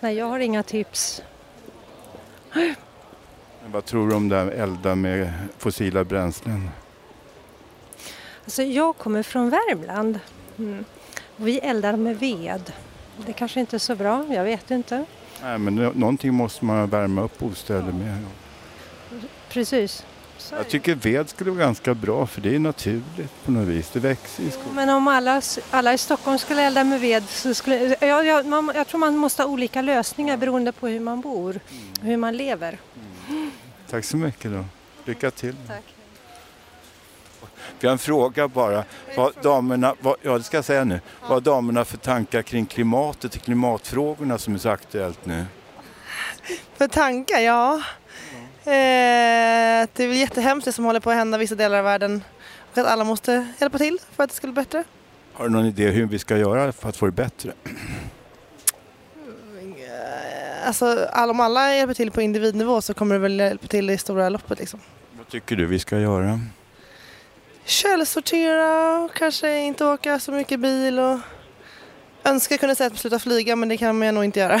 Nej, 0.00 0.16
jag 0.16 0.26
har 0.26 0.38
inga 0.38 0.62
tips. 0.62 1.22
Men 3.62 3.72
vad 3.72 3.84
tror 3.84 4.08
du 4.08 4.14
om 4.16 4.28
det 4.28 4.36
här 4.36 4.44
med 4.44 4.54
elda 4.60 4.94
med 4.94 5.32
fossila 5.58 6.04
bränslen? 6.04 6.70
Alltså, 8.44 8.62
jag 8.62 8.96
kommer 8.98 9.22
från 9.22 9.50
Värmland. 9.50 10.20
Mm. 10.58 10.84
Vi 11.36 11.58
eldar 11.58 11.96
med 11.96 12.18
ved. 12.18 12.72
Det 13.26 13.32
kanske 13.32 13.60
inte 13.60 13.76
är 13.76 13.78
så 13.78 13.94
bra, 13.96 14.26
jag 14.34 14.44
vet 14.44 14.70
inte. 14.70 15.04
Nej, 15.42 15.58
men 15.58 15.74
nå- 15.74 15.92
någonting 15.94 16.34
måste 16.34 16.64
man 16.64 16.88
värma 16.90 17.22
upp 17.22 17.38
bostäder 17.38 17.92
med. 17.92 18.24
Precis. 19.48 20.04
Jag 20.50 20.68
tycker 20.68 20.94
ved 20.94 21.28
skulle 21.28 21.50
vara 21.50 21.60
ganska 21.60 21.94
bra 21.94 22.26
för 22.26 22.40
det 22.40 22.54
är 22.54 22.58
naturligt 22.58 23.44
på 23.44 23.50
något 23.50 23.68
vis. 23.68 23.90
Det 23.90 24.00
växer 24.00 24.42
i 24.42 24.50
skogen. 24.50 24.74
Men 24.74 24.88
om 24.88 25.08
alla, 25.08 25.42
alla 25.70 25.94
i 25.94 25.98
Stockholm 25.98 26.38
skulle 26.38 26.62
elda 26.62 26.84
med 26.84 27.00
ved 27.00 27.28
så 27.28 27.54
skulle... 27.54 27.96
Jag, 28.00 28.26
jag, 28.26 28.46
man, 28.46 28.72
jag 28.74 28.86
tror 28.86 29.00
man 29.00 29.16
måste 29.16 29.42
ha 29.42 29.50
olika 29.50 29.82
lösningar 29.82 30.36
beroende 30.36 30.72
på 30.72 30.88
hur 30.88 31.00
man 31.00 31.20
bor, 31.20 31.60
hur 32.00 32.16
man 32.16 32.36
lever. 32.36 32.78
Tack 33.90 34.04
så 34.04 34.16
mycket 34.16 34.52
då. 34.52 34.64
Lycka 35.04 35.30
till. 35.30 35.56
Tack. 35.66 35.84
Vi 37.80 37.88
har 37.88 37.92
en 37.92 37.98
fråga 37.98 38.48
bara. 38.48 38.84
Vad 39.16 39.32
damerna, 39.42 39.94
vad, 40.00 40.16
ja, 40.22 40.38
det 40.38 40.44
ska 40.44 40.56
jag 40.56 40.64
säga 40.64 40.84
nu. 40.84 41.00
Vad 41.20 41.30
har 41.30 41.40
damerna 41.40 41.84
för 41.84 41.96
tankar 41.96 42.42
kring 42.42 42.66
klimatet 42.66 43.36
och 43.36 43.42
klimatfrågorna 43.42 44.38
som 44.38 44.54
är 44.54 44.58
så 44.58 44.68
aktuellt 44.68 45.26
nu? 45.26 45.44
För 46.76 46.88
tankar, 46.88 47.38
ja. 47.38 47.82
Eh, 48.68 49.88
det 49.92 50.04
är 50.04 50.08
väl 50.08 50.16
jättehemskt 50.16 50.64
det 50.64 50.72
som 50.72 50.84
håller 50.84 51.00
på 51.00 51.10
att 51.10 51.16
hända 51.16 51.38
i 51.38 51.40
vissa 51.40 51.54
delar 51.54 51.78
av 51.78 51.84
världen. 51.84 52.24
Och 52.72 52.78
att 52.78 52.86
alla 52.86 53.04
måste 53.04 53.46
hjälpa 53.60 53.78
till 53.78 53.98
för 54.16 54.24
att 54.24 54.30
det 54.30 54.36
ska 54.36 54.46
bli 54.46 54.54
bättre. 54.54 54.84
Har 55.32 55.44
du 55.44 55.50
någon 55.50 55.66
idé 55.66 55.88
hur 55.88 56.06
vi 56.06 56.18
ska 56.18 56.36
göra 56.36 56.72
för 56.72 56.88
att 56.88 56.96
få 56.96 57.06
det 57.06 57.12
bättre? 57.12 57.52
Alltså, 60.64 61.08
all, 61.12 61.30
om 61.30 61.40
alla 61.40 61.74
hjälper 61.74 61.94
till 61.94 62.10
på 62.10 62.22
individnivå 62.22 62.82
så 62.82 62.94
kommer 62.94 63.14
det 63.14 63.18
väl 63.18 63.40
hjälpa 63.40 63.66
till 63.66 63.90
i 63.90 63.98
stora 63.98 64.28
loppet 64.28 64.58
liksom. 64.58 64.80
Vad 65.18 65.28
tycker 65.28 65.56
du 65.56 65.66
vi 65.66 65.78
ska 65.78 65.98
göra? 65.98 66.40
Källsortera 67.64 68.98
och 68.98 69.14
kanske 69.14 69.58
inte 69.58 69.84
åka 69.84 70.18
så 70.18 70.32
mycket 70.32 70.60
bil 70.60 70.98
och 70.98 71.18
önska 72.24 72.58
kunna 72.58 72.74
säga 72.74 72.86
att 72.86 72.92
man 72.92 72.98
slutar 72.98 73.18
flyga 73.18 73.56
men 73.56 73.68
det 73.68 73.76
kan 73.76 73.98
man 73.98 74.14
nog 74.14 74.24
inte 74.24 74.40
göra. 74.40 74.60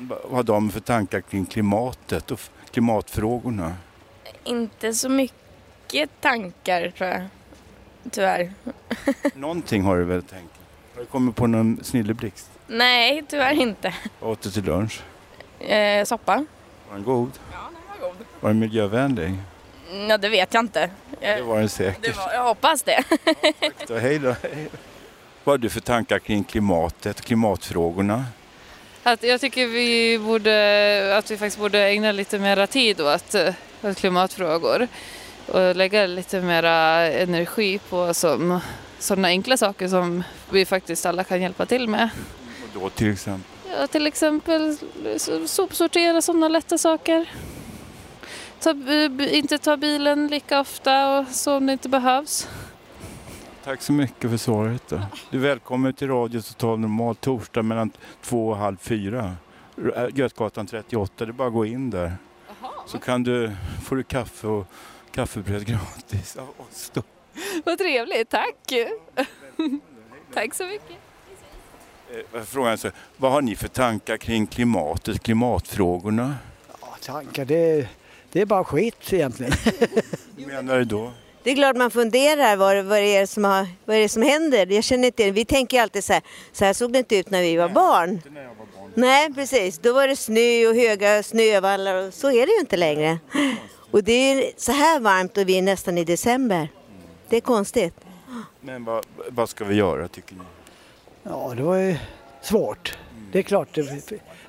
Vad 0.00 0.18
har 0.30 0.42
de 0.42 0.70
för 0.70 0.80
tankar 0.80 1.20
kring 1.20 1.46
klimatet 1.46 2.30
och 2.30 2.40
klimatfrågorna? 2.70 3.74
Inte 4.44 4.94
så 4.94 5.08
mycket 5.08 6.20
tankar 6.20 6.90
tror 6.90 7.10
jag. 7.10 7.22
Tyvärr. 8.10 8.52
Någonting 9.34 9.82
har 9.82 9.96
du 9.96 10.04
väl 10.04 10.22
tänkt? 10.22 10.52
Har 10.94 11.00
du 11.00 11.06
kommit 11.06 11.36
på 11.36 11.46
någon 11.46 11.80
snilleblixt? 11.82 12.50
Nej, 12.66 13.24
tyvärr 13.28 13.52
inte. 13.52 13.94
Vad 14.20 14.30
åt 14.30 14.42
du 14.42 14.50
till 14.50 14.64
lunch? 14.64 15.00
Eh, 15.60 16.04
soppa? 16.04 16.44
Var 16.88 16.94
den 16.94 17.04
god? 17.04 17.30
Ja, 17.52 17.58
den 17.72 18.00
var 18.00 18.08
god. 18.08 18.16
Var 18.40 18.50
den 18.50 18.58
miljövänlig? 18.58 19.34
Ja, 20.08 20.18
det 20.18 20.28
vet 20.28 20.54
jag 20.54 20.64
inte. 20.64 20.90
Det 21.20 21.42
var 21.42 21.58
den 21.58 21.68
säkert. 21.68 22.16
var, 22.16 22.32
jag 22.32 22.44
hoppas 22.44 22.82
det. 22.82 23.04
Så, 23.86 23.98
hej 23.98 24.18
då. 24.18 24.30
Hej. 24.42 24.68
Vad 25.44 25.52
har 25.52 25.58
du 25.58 25.68
för 25.70 25.80
tankar 25.80 26.18
kring 26.18 26.44
klimatet, 26.44 27.20
klimatfrågorna? 27.20 28.24
Att 29.12 29.22
jag 29.22 29.40
tycker 29.40 29.66
vi 29.66 30.18
borde, 30.18 31.14
att 31.18 31.30
vi 31.30 31.36
faktiskt 31.36 31.58
borde 31.58 31.78
ägna 31.88 32.12
lite 32.12 32.38
mera 32.38 32.66
tid 32.66 33.00
åt, 33.00 33.34
eh, 33.34 33.54
åt 33.82 33.96
klimatfrågor 33.96 34.88
och 35.46 35.76
lägga 35.76 36.06
lite 36.06 36.40
mera 36.40 36.74
energi 37.06 37.78
på 37.78 38.14
som, 38.14 38.60
sådana 38.98 39.28
enkla 39.28 39.56
saker 39.56 39.88
som 39.88 40.22
vi 40.50 40.64
faktiskt 40.64 41.06
alla 41.06 41.24
kan 41.24 41.42
hjälpa 41.42 41.66
till 41.66 41.88
med. 41.88 42.08
Och 42.74 42.80
då 42.80 42.90
till 42.90 43.12
exempel? 43.12 43.42
Ja, 43.80 43.86
till 43.86 44.06
exempel 44.06 44.76
so- 45.16 45.46
sopsortera 45.46 46.22
sådana 46.22 46.48
lätta 46.48 46.78
saker. 46.78 47.30
Ta, 48.60 48.74
b- 48.74 49.36
inte 49.36 49.58
ta 49.58 49.76
bilen 49.76 50.28
lika 50.28 50.60
ofta 50.60 51.18
och 51.18 51.26
så 51.28 51.56
om 51.56 51.66
det 51.66 51.72
inte 51.72 51.88
behövs. 51.88 52.48
Tack 53.68 53.82
så 53.82 53.92
mycket 53.92 54.30
för 54.30 54.36
svaret. 54.36 54.82
Då. 54.88 55.00
Du 55.30 55.38
är 55.38 55.42
välkommen 55.42 55.92
till 55.92 56.08
Radio 56.08 56.40
Total 56.40 56.78
Normal 56.78 57.16
torsdag 57.16 57.62
mellan 57.62 57.90
två 58.22 58.48
och 58.48 58.56
halv 58.56 58.76
fyra. 58.76 59.36
Götgatan 60.14 60.66
38, 60.66 61.24
det 61.24 61.30
är 61.30 61.32
bara 61.32 61.48
att 61.48 61.54
gå 61.54 61.66
in 61.66 61.90
där. 61.90 62.16
Så 62.86 62.98
kan 62.98 63.22
du, 63.22 63.52
får 63.84 63.96
du 63.96 64.02
kaffe 64.02 64.46
och 64.46 64.66
kaffebröd 65.10 65.66
gratis 65.66 66.36
av 66.36 66.48
oss. 66.56 66.90
Då. 66.94 67.02
Vad 67.64 67.78
trevligt, 67.78 68.30
tack! 68.30 68.56
tack 70.34 70.54
så 70.54 70.64
mycket. 70.64 70.96
Eh, 72.34 72.42
Frågan 72.42 72.72
är 72.72 72.76
så, 72.76 72.90
vad 73.16 73.32
har 73.32 73.42
ni 73.42 73.56
för 73.56 73.68
tankar 73.68 74.16
kring 74.16 74.46
klimatet, 74.46 75.22
klimatfrågorna? 75.22 76.34
Tankar, 77.02 77.44
det, 77.44 77.88
det 78.32 78.40
är 78.40 78.46
bara 78.46 78.64
skit 78.64 79.12
egentligen. 79.12 79.52
Hur 80.36 80.46
menar 80.46 80.78
du 80.78 80.84
då? 80.84 81.12
Det 81.42 81.50
är 81.50 81.54
klart 81.54 81.76
man 81.76 81.90
funderar 81.90 82.56
vad, 82.56 82.84
vad, 82.84 82.98
det 82.98 83.16
är 83.16 83.26
som 83.26 83.44
har, 83.44 83.66
vad 83.84 83.96
är 83.96 84.00
det 84.00 84.08
som 84.08 84.22
händer. 84.22 84.66
Jag 84.66 84.84
känner 84.84 85.06
inte, 85.06 85.30
vi 85.30 85.44
tänker 85.44 85.82
alltid 85.82 86.04
så 86.04 86.12
här, 86.12 86.22
så 86.52 86.64
här 86.64 86.72
såg 86.72 86.92
det 86.92 86.98
inte 86.98 87.16
ut 87.16 87.30
när 87.30 87.42
vi 87.42 87.56
var 87.56 87.68
barn. 87.68 88.20
Nej, 88.94 89.34
precis. 89.34 89.78
Då 89.78 89.92
var 89.92 90.08
det 90.08 90.16
snö 90.16 90.66
och 90.68 90.74
höga 90.74 91.22
snövallar 91.22 91.94
och 91.94 92.14
så 92.14 92.28
är 92.28 92.46
det 92.46 92.52
ju 92.52 92.60
inte 92.60 92.76
längre. 92.76 93.18
Och 93.90 94.04
det 94.04 94.12
är 94.12 94.52
så 94.56 94.72
här 94.72 95.00
varmt 95.00 95.38
och 95.38 95.48
vi 95.48 95.58
är 95.58 95.62
nästan 95.62 95.98
i 95.98 96.04
december. 96.04 96.68
Det 97.28 97.36
är 97.36 97.40
konstigt. 97.40 97.94
Men 98.60 98.84
vad, 98.84 99.04
vad 99.28 99.48
ska 99.48 99.64
vi 99.64 99.74
göra 99.74 100.08
tycker 100.08 100.34
ni? 100.34 100.40
Ja, 101.22 101.52
det 101.56 101.62
var 101.62 101.76
ju 101.76 101.96
svårt. 102.42 102.98
Det 103.32 103.38
är 103.38 103.42
klart, 103.42 103.68
det, 103.74 103.82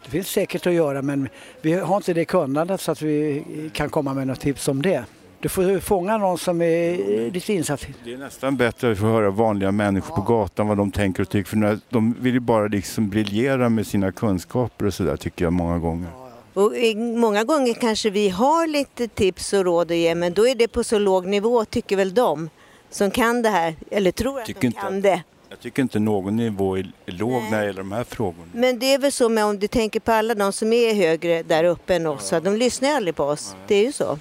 det 0.03 0.09
finns 0.09 0.27
säkert 0.27 0.67
att 0.67 0.73
göra 0.73 1.01
men 1.01 1.29
vi 1.61 1.73
har 1.73 1.97
inte 1.97 2.13
det 2.13 2.25
kunnandet 2.25 2.81
så 2.81 2.91
att 2.91 3.01
vi 3.01 3.43
kan 3.73 3.89
komma 3.89 4.13
med 4.13 4.27
något 4.27 4.39
tips 4.39 4.67
om 4.67 4.81
det. 4.81 5.03
Du 5.41 5.49
får 5.49 5.79
fånga 5.79 6.17
någon 6.17 6.37
som 6.37 6.61
är 6.61 7.31
lite 7.31 7.53
insatt. 7.53 7.87
Det 8.03 8.13
är 8.13 8.17
nästan 8.17 8.57
bättre 8.57 8.91
att 8.91 8.97
få 8.97 9.05
höra 9.05 9.29
vanliga 9.29 9.71
människor 9.71 10.15
på 10.15 10.21
gatan 10.21 10.67
vad 10.67 10.77
de 10.77 10.91
tänker 10.91 11.23
och 11.23 11.29
tycker. 11.29 11.49
För 11.49 11.79
de 11.89 12.15
vill 12.19 12.33
ju 12.33 12.39
bara 12.39 12.67
liksom 12.67 13.09
briljera 13.09 13.69
med 13.69 13.87
sina 13.87 14.11
kunskaper 14.11 14.85
och 14.85 14.93
sådär 14.93 15.17
tycker 15.17 15.45
jag 15.45 15.53
många 15.53 15.79
gånger. 15.79 16.09
Och 16.53 16.77
eh, 16.77 16.97
många 16.97 17.43
gånger 17.43 17.73
kanske 17.73 18.09
vi 18.09 18.29
har 18.29 18.67
lite 18.67 19.07
tips 19.07 19.53
och 19.53 19.65
råd 19.65 19.91
att 19.91 19.97
ge 19.97 20.15
men 20.15 20.33
då 20.33 20.47
är 20.47 20.55
det 20.55 20.67
på 20.67 20.83
så 20.83 20.99
låg 20.99 21.25
nivå 21.25 21.65
tycker 21.65 21.95
väl 21.95 22.13
de 22.13 22.49
som 22.89 23.11
kan 23.11 23.41
det 23.41 23.49
här 23.49 23.75
eller 23.91 24.11
tror 24.11 24.39
att 24.39 24.45
Tycker 24.45 24.61
de 24.61 24.67
inte 24.67 24.79
kan 24.79 25.01
det. 25.01 25.23
Jag 25.49 25.59
tycker 25.59 25.81
inte 25.81 25.99
någon 25.99 26.35
nivå 26.35 26.77
är 26.77 26.91
låg 27.05 27.43
när 27.51 27.59
det 27.59 27.65
gäller 27.65 27.81
de 27.81 27.91
här 27.91 28.03
frågorna. 28.03 28.51
Men 28.53 28.79
det 28.79 28.93
är 28.93 28.99
väl 28.99 29.11
så 29.11 29.29
med 29.29 29.45
om 29.45 29.59
du 29.59 29.67
tänker 29.67 29.99
på 29.99 30.11
alla 30.11 30.35
de 30.35 30.53
som 30.53 30.73
är 30.73 30.93
högre 30.93 31.43
där 31.43 31.63
uppe 31.63 31.95
än 31.95 32.07
oss, 32.07 32.27
så 32.27 32.39
de 32.39 32.55
lyssnar 32.55 32.89
aldrig 32.89 33.15
på 33.15 33.23
oss. 33.23 33.55
Det 33.67 33.75
är 33.75 33.83
ju 33.83 33.91
så. 33.91 34.19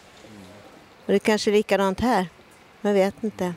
Och 1.08 1.14
det 1.14 1.18
kanske 1.18 1.50
är 1.50 1.52
likadant 1.52 2.00
här. 2.00 2.28
Jag 2.80 2.92
vet 2.92 3.14
inte. 3.24 3.54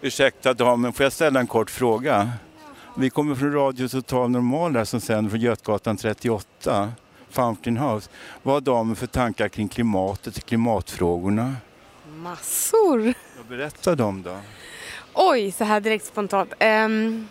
Ursäkta 0.00 0.54
damen, 0.54 0.92
får 0.92 1.04
jag 1.04 1.12
ställa 1.12 1.40
en 1.40 1.46
kort 1.46 1.70
fråga? 1.70 2.30
Vi 2.96 3.10
kommer 3.10 3.34
från 3.34 3.52
Radio 3.52 3.88
Total 3.88 4.30
Normal 4.30 4.76
här 4.76 4.84
som 4.84 5.00
sänder 5.00 5.30
från 5.30 5.40
Götgatan 5.40 5.96
38, 5.96 6.92
Fountain 7.30 7.76
House. 7.76 8.10
Vad 8.42 8.54
har 8.54 8.60
damen 8.60 8.96
för 8.96 9.06
tankar 9.06 9.48
kring 9.48 9.68
klimatet, 9.68 10.44
klimatfrågorna? 10.44 11.54
Massor. 12.16 13.14
Vad 13.36 13.46
berättar 13.48 13.96
de 13.96 14.22
då? 14.22 14.36
Oj, 15.14 15.52
så 15.52 15.64
här 15.64 15.80
direkt 15.80 16.04
spontant. 16.04 16.52
Ehm, 16.58 17.28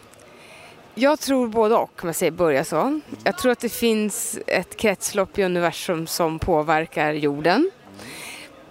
jag 0.95 1.19
tror 1.19 1.47
både 1.47 1.75
och, 1.75 2.03
om 2.03 2.09
jag 2.09 2.15
säger 2.15 2.31
börja 2.31 2.63
så. 2.63 3.01
Jag 3.23 3.37
tror 3.37 3.51
att 3.51 3.59
det 3.59 3.69
finns 3.69 4.39
ett 4.47 4.77
kretslopp 4.77 5.39
i 5.39 5.43
universum 5.43 6.07
som 6.07 6.39
påverkar 6.39 7.13
jorden. 7.13 7.71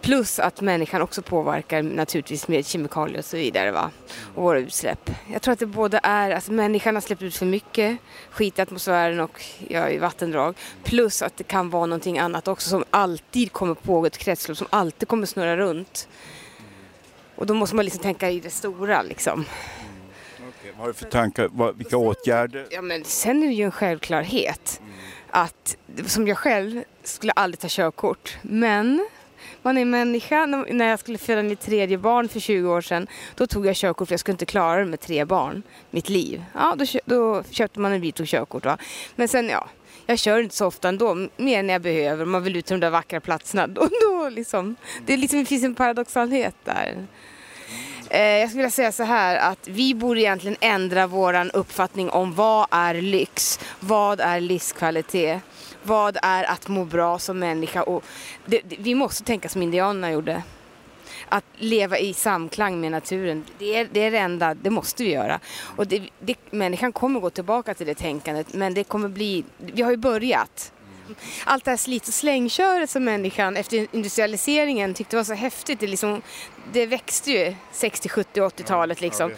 Plus 0.02 0.38
att 0.38 0.60
människan 0.60 1.02
också 1.02 1.22
påverkar 1.22 1.82
naturligtvis 1.82 2.48
med 2.48 2.66
kemikalier 2.66 3.18
och 3.18 3.24
så 3.24 3.36
vidare. 3.36 3.70
Va? 3.70 3.90
Och 4.34 4.42
våra 4.42 4.58
utsläpp. 4.58 5.10
Jag 5.32 5.42
tror 5.42 5.52
att 5.52 5.58
det 5.58 5.66
både 5.66 6.00
är, 6.02 6.30
alltså 6.30 6.52
människan 6.52 6.94
har 6.94 7.00
släppt 7.00 7.22
ut 7.22 7.36
för 7.36 7.46
mycket 7.46 7.98
skit 8.30 8.58
i 8.58 8.62
atmosfären 8.62 9.20
och 9.20 9.42
ja, 9.68 9.88
i 9.88 9.98
vattendrag. 9.98 10.54
Plus 10.84 11.22
att 11.22 11.36
det 11.36 11.44
kan 11.44 11.70
vara 11.70 11.86
någonting 11.86 12.18
annat 12.18 12.48
också 12.48 12.68
som 12.68 12.84
alltid 12.90 13.52
kommer 13.52 13.74
pågå, 13.74 14.06
ett 14.06 14.18
kretslopp 14.18 14.58
som 14.58 14.66
alltid 14.70 15.08
kommer 15.08 15.26
snurra 15.26 15.56
runt. 15.56 16.08
Och 17.36 17.46
då 17.46 17.54
måste 17.54 17.76
man 17.76 17.84
liksom 17.84 18.02
tänka 18.02 18.30
i 18.30 18.40
det 18.40 18.50
stora 18.50 19.02
liksom. 19.02 19.44
Vad 20.72 20.80
har 20.80 20.86
du 20.86 20.94
för 20.94 21.10
tankar? 21.10 21.48
Vad, 21.52 21.76
vilka 21.76 21.96
åtgärder? 21.96 22.66
Ja, 22.70 22.82
men 22.82 23.04
sen 23.04 23.42
är 23.42 23.46
det 23.46 23.54
ju 23.54 23.64
en 23.64 23.70
självklarhet 23.70 24.80
att 25.30 25.76
som 26.06 26.28
jag 26.28 26.38
själv 26.38 26.84
skulle 27.02 27.32
aldrig 27.32 27.60
ta 27.60 27.68
körkort. 27.70 28.36
Men 28.42 29.06
man 29.62 29.78
är 29.78 29.84
människa. 29.84 30.46
När 30.46 30.88
jag 30.88 30.98
skulle 31.00 31.18
föda 31.18 31.42
mitt 31.42 31.60
tredje 31.60 31.98
barn 31.98 32.28
för 32.28 32.40
20 32.40 32.68
år 32.68 32.80
sedan 32.80 33.06
då 33.34 33.46
tog 33.46 33.66
jag 33.66 33.76
körkort 33.76 34.08
för 34.08 34.12
jag 34.12 34.20
skulle 34.20 34.32
inte 34.34 34.46
klara 34.46 34.78
det 34.80 34.84
med 34.86 35.00
tre 35.00 35.24
barn, 35.24 35.62
mitt 35.90 36.08
liv. 36.08 36.44
Ja, 36.54 36.74
då, 36.78 36.86
kö- 36.86 37.00
då 37.04 37.42
köpte 37.50 37.80
man 37.80 37.92
en 37.92 38.00
bil 38.00 38.10
och 38.10 38.16
tog 38.16 38.26
körkort. 38.26 38.64
Va? 38.64 38.78
Men 39.16 39.28
sen 39.28 39.48
ja, 39.48 39.68
jag 40.06 40.18
kör 40.18 40.42
inte 40.42 40.56
så 40.56 40.66
ofta 40.66 40.88
ändå, 40.88 41.28
mer 41.36 41.62
när 41.62 41.74
jag 41.74 41.82
behöver. 41.82 42.24
Man 42.24 42.42
vill 42.44 42.56
ut 42.56 42.66
till 42.66 42.74
de 42.80 42.86
där 42.86 42.90
vackra 42.90 43.20
platserna. 43.20 43.66
Då, 43.66 43.88
då 44.02 44.28
liksom, 44.28 44.76
det, 45.06 45.16
liksom, 45.16 45.38
det 45.38 45.44
finns 45.44 45.64
en 45.64 45.74
paradoxalhet 45.74 46.54
där. 46.64 47.06
Eh, 48.10 48.20
jag 48.22 48.48
skulle 48.48 48.58
vilja 48.62 48.70
säga 48.70 48.92
så 48.92 49.02
här 49.02 49.36
att 49.36 49.68
vi 49.68 49.94
borde 49.94 50.20
egentligen 50.20 50.56
ändra 50.60 51.06
våran 51.06 51.50
uppfattning 51.50 52.10
om 52.10 52.34
vad 52.34 52.66
är 52.70 52.94
lyx, 52.94 53.60
vad 53.80 54.20
är 54.20 54.40
livskvalitet, 54.40 55.42
vad 55.82 56.18
är 56.22 56.44
att 56.44 56.68
må 56.68 56.84
bra 56.84 57.18
som 57.18 57.38
människa 57.38 57.82
och 57.82 58.04
det, 58.46 58.60
det, 58.68 58.76
vi 58.78 58.94
måste 58.94 59.24
tänka 59.24 59.48
som 59.48 59.62
indianerna 59.62 60.12
gjorde. 60.12 60.42
Att 61.28 61.44
leva 61.56 61.98
i 61.98 62.14
samklang 62.14 62.80
med 62.80 62.90
naturen, 62.90 63.44
det 63.58 63.76
är 63.76 63.88
det, 63.92 64.00
är 64.00 64.10
det 64.10 64.18
enda, 64.18 64.54
det 64.54 64.70
måste 64.70 65.04
vi 65.04 65.12
göra. 65.12 65.40
Och 65.76 65.86
det, 65.86 66.02
det, 66.20 66.36
människan 66.50 66.92
kommer 66.92 67.20
gå 67.20 67.30
tillbaka 67.30 67.74
till 67.74 67.86
det 67.86 67.94
tänkandet 67.94 68.54
men 68.54 68.74
det 68.74 68.84
kommer 68.84 69.08
bli, 69.08 69.44
vi 69.58 69.82
har 69.82 69.90
ju 69.90 69.96
börjat. 69.96 70.72
allt 71.44 71.64
det 71.64 71.70
här 71.70 71.76
slit 71.76 72.08
och 72.08 72.14
slängköret 72.14 72.90
som 72.90 73.04
människan 73.04 73.56
efter 73.56 73.86
industrialiseringen 73.92 74.94
tyckte 74.94 75.16
var 75.16 75.24
så 75.24 75.34
häftigt. 75.34 75.80
Det, 75.80 75.86
liksom, 75.86 76.22
det 76.72 76.86
växte 76.86 77.30
ju 77.30 77.54
60, 77.72 78.08
70, 78.08 78.40
80-talet 78.40 79.00
liksom. 79.00 79.32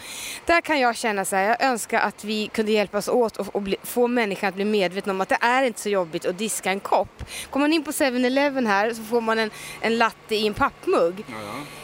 Där 0.45 0.61
kan 0.61 0.79
jag 0.79 0.95
känna 0.95 1.25
så 1.25 1.35
här, 1.35 1.43
jag 1.43 1.63
önskar 1.63 1.99
att 1.99 2.23
vi 2.23 2.47
kunde 2.47 2.71
hjälpas 2.71 3.07
åt 3.07 3.37
och, 3.37 3.55
och 3.55 3.61
bli, 3.61 3.75
få 3.83 4.07
människan 4.07 4.49
att 4.49 4.55
bli 4.55 4.65
medveten 4.65 5.11
om 5.11 5.21
att 5.21 5.29
det 5.29 5.37
är 5.41 5.63
inte 5.63 5.79
så 5.79 5.89
jobbigt 5.89 6.25
att 6.25 6.37
diska 6.37 6.69
en 6.71 6.79
kopp. 6.79 7.23
Kommer 7.49 7.63
man 7.63 7.73
in 7.73 7.83
på 7.83 7.91
7-Eleven 7.91 8.67
här 8.67 8.93
så 8.93 9.03
får 9.03 9.21
man 9.21 9.39
en, 9.39 9.51
en 9.81 9.97
latte 9.97 10.35
i 10.35 10.47
en 10.47 10.53
pappmugg. 10.53 11.25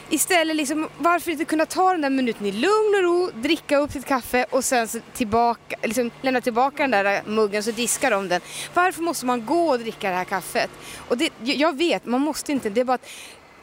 Istället, 0.09 0.55
liksom, 0.55 0.89
varför 0.97 1.31
inte 1.31 1.45
kunna 1.45 1.65
ta 1.65 1.91
den 1.91 2.01
där 2.01 2.09
minuten 2.09 2.45
i 2.45 2.51
lugn 2.51 2.95
och 2.95 3.03
ro, 3.03 3.31
dricka 3.33 3.77
upp 3.77 3.91
sitt 3.91 4.05
kaffe 4.05 4.45
och 4.49 4.65
sen 4.65 4.87
så 4.87 4.99
tillbaka, 5.13 5.75
liksom, 5.83 6.11
lämna 6.21 6.41
tillbaka 6.41 6.83
den 6.83 6.91
där 6.91 7.21
muggen 7.25 7.63
så 7.63 7.71
diskar 7.71 8.11
de 8.11 8.29
den. 8.29 8.41
Varför 8.73 9.01
måste 9.01 9.25
man 9.25 9.45
gå 9.45 9.69
och 9.69 9.79
dricka 9.79 10.09
det 10.09 10.15
här 10.15 10.23
kaffet? 10.23 10.69
Och 11.07 11.17
det, 11.17 11.33
jag 11.43 11.77
vet, 11.77 12.05
man 12.05 12.21
måste 12.21 12.51
inte. 12.51 12.69
Det 12.69 12.81
är 12.81 12.85
bara 12.85 12.93
att 12.93 13.09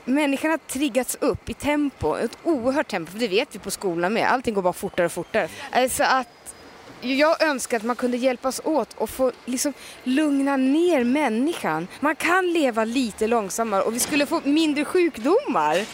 människan 0.08 0.50
har 0.50 0.58
triggats 0.58 1.16
upp 1.20 1.50
i 1.50 1.54
tempo, 1.54 2.16
ett 2.16 2.38
oerhört 2.44 2.88
tempo. 2.88 3.12
För 3.12 3.18
det 3.18 3.28
vet 3.28 3.54
vi 3.54 3.58
på 3.58 3.70
skolan 3.70 4.12
med. 4.12 4.32
Allting 4.32 4.54
går 4.54 4.62
bara 4.62 4.72
fortare 4.72 5.06
och 5.06 5.12
fortare. 5.12 5.48
Alltså 5.70 6.02
att 6.02 6.54
jag 7.00 7.42
önskar 7.42 7.76
att 7.76 7.82
man 7.82 7.96
kunde 7.96 8.16
hjälpas 8.16 8.60
åt 8.64 8.94
och 8.94 9.10
få 9.10 9.32
liksom 9.44 9.72
lugna 10.04 10.56
ner 10.56 11.04
människan. 11.04 11.88
Man 12.00 12.16
kan 12.16 12.52
leva 12.52 12.84
lite 12.84 13.26
långsammare 13.26 13.82
och 13.82 13.94
vi 13.94 13.98
skulle 13.98 14.26
få 14.26 14.40
mindre 14.44 14.84
sjukdomar. 14.84 15.84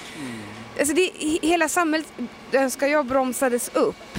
Alltså 0.79 0.95
det, 0.95 1.11
hela 1.43 1.69
samhället 1.69 2.13
önskar 2.53 2.87
jag 2.87 3.07
bromsades 3.07 3.71
upp 3.75 4.19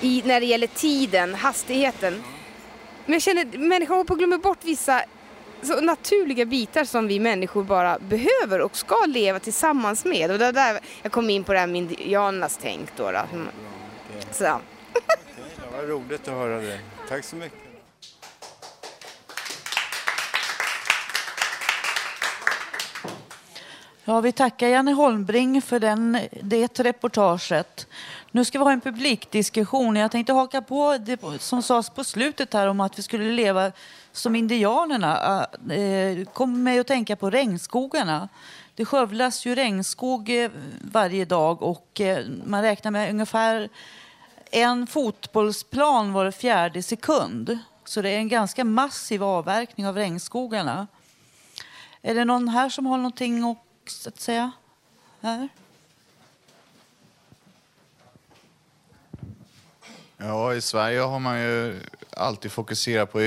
i, 0.00 0.22
när 0.24 0.40
det 0.40 0.46
gäller 0.46 0.66
tiden, 0.66 1.34
hastigheten. 1.34 2.22
Men 3.06 3.12
jag 3.12 3.22
känner 3.22 3.42
att 3.42 3.54
människan 3.54 3.96
håller 3.96 4.04
på 4.04 4.12
att 4.12 4.18
glömma 4.18 4.38
bort 4.38 4.64
vissa 4.64 5.02
så 5.62 5.80
naturliga 5.80 6.44
bitar 6.44 6.84
som 6.84 7.06
vi 7.06 7.20
människor 7.20 7.64
bara 7.64 7.98
behöver 7.98 8.60
och 8.60 8.76
ska 8.76 9.06
leva 9.06 9.38
tillsammans 9.38 10.04
med. 10.04 10.30
Och 10.30 10.38
det 10.38 10.46
är 10.46 10.52
där 10.52 10.80
jag 11.02 11.12
kom 11.12 11.30
in 11.30 11.44
på 11.44 11.52
det 11.52 11.58
här 11.58 11.66
med 11.66 11.76
indianernas 11.76 12.58
tänk 12.62 12.96
då. 12.96 13.12
då. 13.12 13.20
Så. 14.30 14.44
Ja, 14.44 14.60
vad 15.76 15.88
roligt 15.88 16.28
att 16.28 16.34
höra 16.34 16.60
det. 16.60 16.78
Tack 17.08 17.24
så 17.24 17.36
mycket. 17.36 17.58
Ja, 24.04 24.20
vi 24.20 24.32
tackar 24.32 24.68
Janne 24.68 24.92
Holmbring 24.92 25.62
för 25.62 25.80
den, 25.80 26.18
det 26.42 26.80
reportaget. 26.80 27.86
Nu 28.30 28.44
ska 28.44 28.58
vi 28.58 28.64
ha 28.64 28.72
en 28.72 28.80
publikdiskussion. 28.80 29.96
Jag 29.96 30.10
tänkte 30.10 30.32
haka 30.32 30.62
på 30.62 30.98
det 30.98 31.20
som 31.38 31.62
sades 31.62 31.90
på 31.90 32.04
slutet 32.04 32.54
här 32.54 32.66
om 32.66 32.80
att 32.80 32.98
vi 32.98 33.02
skulle 33.02 33.32
leva 33.32 33.72
som 34.12 34.36
indianerna. 34.36 35.46
Äh, 35.70 35.78
eh, 35.78 36.24
Kom 36.24 36.62
mig 36.62 36.78
att 36.78 36.86
tänka 36.86 37.16
på 37.16 37.30
regnskogarna. 37.30 38.28
Det 38.74 38.84
skövlas 38.84 39.46
ju 39.46 39.54
regnskog 39.54 40.30
eh, 40.30 40.50
varje 40.92 41.24
dag 41.24 41.62
och 41.62 42.00
eh, 42.00 42.26
man 42.44 42.62
räknar 42.62 42.90
med 42.90 43.10
ungefär 43.10 43.68
en 44.50 44.86
fotbollsplan 44.86 46.12
var 46.12 46.30
fjärde 46.30 46.82
sekund. 46.82 47.58
Så 47.84 48.02
det 48.02 48.10
är 48.10 48.18
en 48.18 48.28
ganska 48.28 48.64
massiv 48.64 49.24
avverkning 49.24 49.86
av 49.86 49.96
regnskogarna. 49.96 50.86
Är 52.02 52.14
det 52.14 52.24
någon 52.24 52.48
här 52.48 52.68
som 52.68 52.86
har 52.86 52.96
någonting 52.96 53.56
att, 54.06 54.20
säga? 54.20 54.52
Här? 55.20 55.48
Ja, 60.16 60.54
i 60.54 60.60
Sverige 60.60 61.00
har 61.00 61.18
man 61.18 61.40
ju 61.40 61.80
alltid 62.10 62.52
fokuserat 62.52 63.12
på 63.12 63.20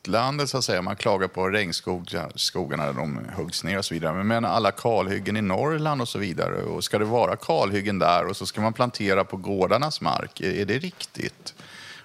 utlandet 0.00 0.50
så 0.50 0.58
att 0.58 0.64
säga. 0.64 0.82
Man 0.82 0.96
klagar 0.96 1.28
på 1.28 1.48
regnskogarna 1.48 2.84
när 2.84 2.92
de 2.92 3.20
huggs 3.36 3.64
ner 3.64 3.78
och 3.78 3.84
så 3.84 3.94
vidare. 3.94 4.24
Men 4.24 4.44
alla 4.44 4.70
kalhyggen 4.70 5.36
i 5.36 5.42
Norrland 5.42 6.00
och 6.00 6.08
så 6.08 6.18
vidare. 6.18 6.62
Och 6.62 6.84
ska 6.84 6.98
det 6.98 7.04
vara 7.04 7.36
kalhyggen 7.36 7.98
där 7.98 8.26
och 8.26 8.36
så 8.36 8.46
ska 8.46 8.60
man 8.60 8.72
plantera 8.72 9.24
på 9.24 9.36
gårdarnas 9.36 10.00
mark? 10.00 10.40
Är, 10.40 10.52
är 10.52 10.64
det 10.64 10.78
riktigt? 10.78 11.54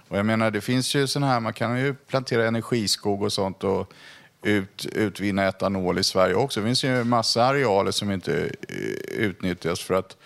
Och 0.08 0.18
jag 0.18 0.26
menar, 0.26 0.52
det 0.52 0.62
finns 0.62 0.96
ju 0.96 1.08
sådana 1.08 1.34
här, 1.34 1.40
man 1.40 1.54
kan 1.54 1.80
ju 1.80 1.94
plantera 1.94 2.48
energiskog 2.48 3.22
och 3.22 3.34
sånt 3.34 3.64
och 3.64 3.94
ut, 4.42 4.86
utvinna 4.86 5.48
etanol 5.48 6.00
i 6.00 6.04
Sverige 6.04 6.36
också. 6.36 6.60
Det 6.60 6.66
finns 6.66 6.84
ju 6.84 7.04
massa 7.04 7.44
arealer 7.44 7.92
som 7.92 8.12
inte 8.12 8.50
eh, 8.70 8.76
utnyttjas 9.18 9.80
för 9.80 9.94
att 9.94 10.18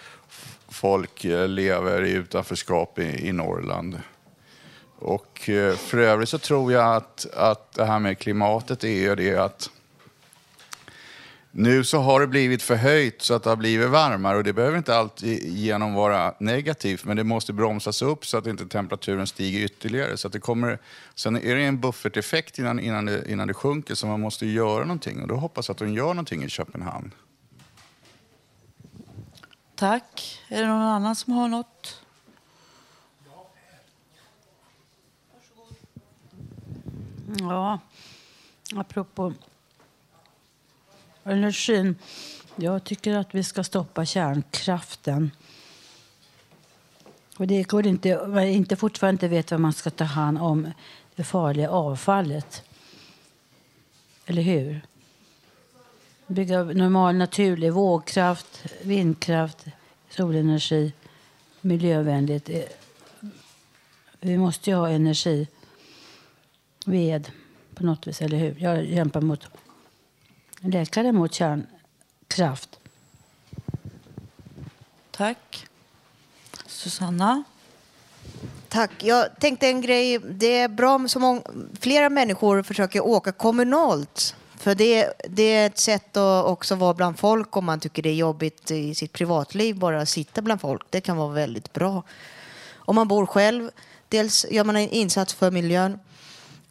folk 0.70 1.26
eh, 1.26 1.48
lever 1.48 2.06
i 2.06 2.12
utanförskap 2.12 3.00
i, 3.00 3.28
i 3.28 3.32
Norrland. 3.32 4.00
Och 5.02 5.50
eh, 5.50 5.76
för 5.76 5.98
övrigt 5.98 6.30
så 6.30 6.38
tror 6.38 6.74
jag 6.74 6.96
att, 6.96 7.28
att 7.34 7.72
det 7.72 7.86
här 7.86 8.00
med 8.00 8.20
klimatet 8.20 8.84
är 8.84 8.88
ju 8.88 9.16
det 9.16 9.36
att 9.36 9.70
nu 11.52 11.84
så 11.84 11.98
har 11.98 12.20
det 12.20 12.28
blivit 12.28 12.64
förhöjt 12.64 13.22
så 13.22 13.34
att 13.34 13.44
det 13.44 13.50
har 13.50 13.58
blivit 13.58 13.90
varmare 13.90 14.38
och 14.38 14.44
det 14.44 14.54
behöver 14.54 14.78
inte 14.78 14.96
alltid 14.96 15.58
genom 15.58 15.94
vara 15.94 16.34
negativt 16.40 17.06
men 17.06 17.18
det 17.18 17.24
måste 17.24 17.54
bromsas 17.54 18.02
upp 18.02 18.26
så 18.26 18.38
att 18.38 18.48
inte 18.48 18.66
temperaturen 18.66 19.28
stiger 19.28 19.60
ytterligare. 19.66 20.18
Så 20.18 20.28
att 20.28 20.34
det 20.34 20.40
kommer, 20.40 20.80
sen 21.16 21.36
är 21.36 21.56
det 21.56 21.64
en 21.64 21.80
bufferteffekt 21.80 22.60
innan, 22.60 22.80
innan, 22.80 23.06
det, 23.06 23.32
innan 23.32 23.48
det 23.48 23.54
sjunker 23.54 23.96
så 23.96 24.08
man 24.08 24.20
måste 24.20 24.46
göra 24.46 24.84
någonting 24.84 25.22
och 25.22 25.28
då 25.28 25.36
hoppas 25.36 25.68
jag 25.68 25.74
att 25.74 25.80
de 25.80 25.94
gör 25.94 26.08
någonting 26.08 26.44
i 26.44 26.50
Köpenhamn. 26.50 27.12
Tack. 29.76 30.42
Är 30.48 30.62
det 30.62 30.68
någon 30.68 30.82
annan 30.82 31.16
som 31.16 31.34
har 31.34 31.48
något? 31.48 32.02
Ja, 37.38 37.80
apropå 38.76 39.34
energin. 41.24 41.96
Jag 42.56 42.84
tycker 42.84 43.16
att 43.18 43.36
vi 43.36 43.44
ska 43.44 43.64
stoppa 43.64 44.06
kärnkraften. 44.06 45.32
Och 47.38 47.48
det 47.48 47.64
går 47.64 47.88
inte, 47.88 48.28
man 48.28 48.44
inte 48.44 48.76
fortfarande 48.76 49.16
inte 49.16 49.28
vet 49.28 49.52
vad 49.52 49.60
man 49.60 49.74
ska 49.74 49.90
ta 49.90 50.04
hand 50.04 50.38
om 50.38 50.72
det 51.16 51.24
farliga 51.24 51.70
avfallet. 51.70 52.64
Eller 54.26 54.42
hur? 54.42 54.82
Bygga 56.28 56.64
normal 56.64 57.16
naturlig 57.16 57.74
vågkraft, 57.74 58.66
vindkraft, 58.82 59.66
solenergi, 60.10 60.94
miljövänligt. 61.62 62.50
Vi 64.20 64.38
måste 64.38 64.70
ju 64.70 64.76
ha 64.76 64.90
energi, 64.90 65.48
ved 66.90 67.32
på 67.76 67.84
något 67.84 68.08
vis, 68.08 68.22
eller 68.22 68.38
hur? 68.38 68.56
Jag 68.60 68.88
kämpar 68.88 69.22
mot 69.22 69.48
läkare 70.60 71.12
mot 71.12 71.34
kärnkraft. 71.34 72.80
Tack. 75.12 75.68
Susanna? 76.66 77.44
Tack. 78.70 78.92
Jag 79.04 79.40
tänkte 79.40 79.68
en 79.68 79.82
grej. 79.82 80.20
Det 80.20 80.58
är 80.60 80.68
bra 80.68 80.96
om 80.96 81.10
så 81.10 81.20
många, 81.20 81.42
flera 81.80 82.10
människor 82.10 82.64
försöker 82.64 83.06
åka 83.06 83.32
kommunalt. 83.32 84.36
För 84.58 84.76
det, 84.76 85.14
det 85.30 85.44
är 85.44 85.68
ett 85.68 85.78
sätt 85.78 86.18
att 86.18 86.46
också 86.46 86.76
vara 86.76 86.94
bland 86.94 87.20
folk 87.20 87.58
om 87.58 87.66
man 87.66 87.80
tycker 87.80 88.04
det 88.04 88.10
är 88.10 88.16
jobbigt 88.16 88.72
i 88.72 88.96
sitt 88.96 89.14
privatliv. 89.14 89.76
Bara 89.76 90.06
sitta 90.06 90.42
bland 90.42 90.62
folk. 90.62 90.82
Det 90.90 91.02
kan 91.02 91.18
vara 91.18 91.34
väldigt 91.34 91.74
bra. 91.74 92.04
Om 92.76 92.96
man 92.96 93.08
bor 93.08 93.26
själv, 93.26 93.72
dels 94.10 94.46
gör 94.52 94.64
man 94.64 94.76
en 94.76 94.90
insats 94.90 95.34
för 95.34 95.52
miljön. 95.52 96.00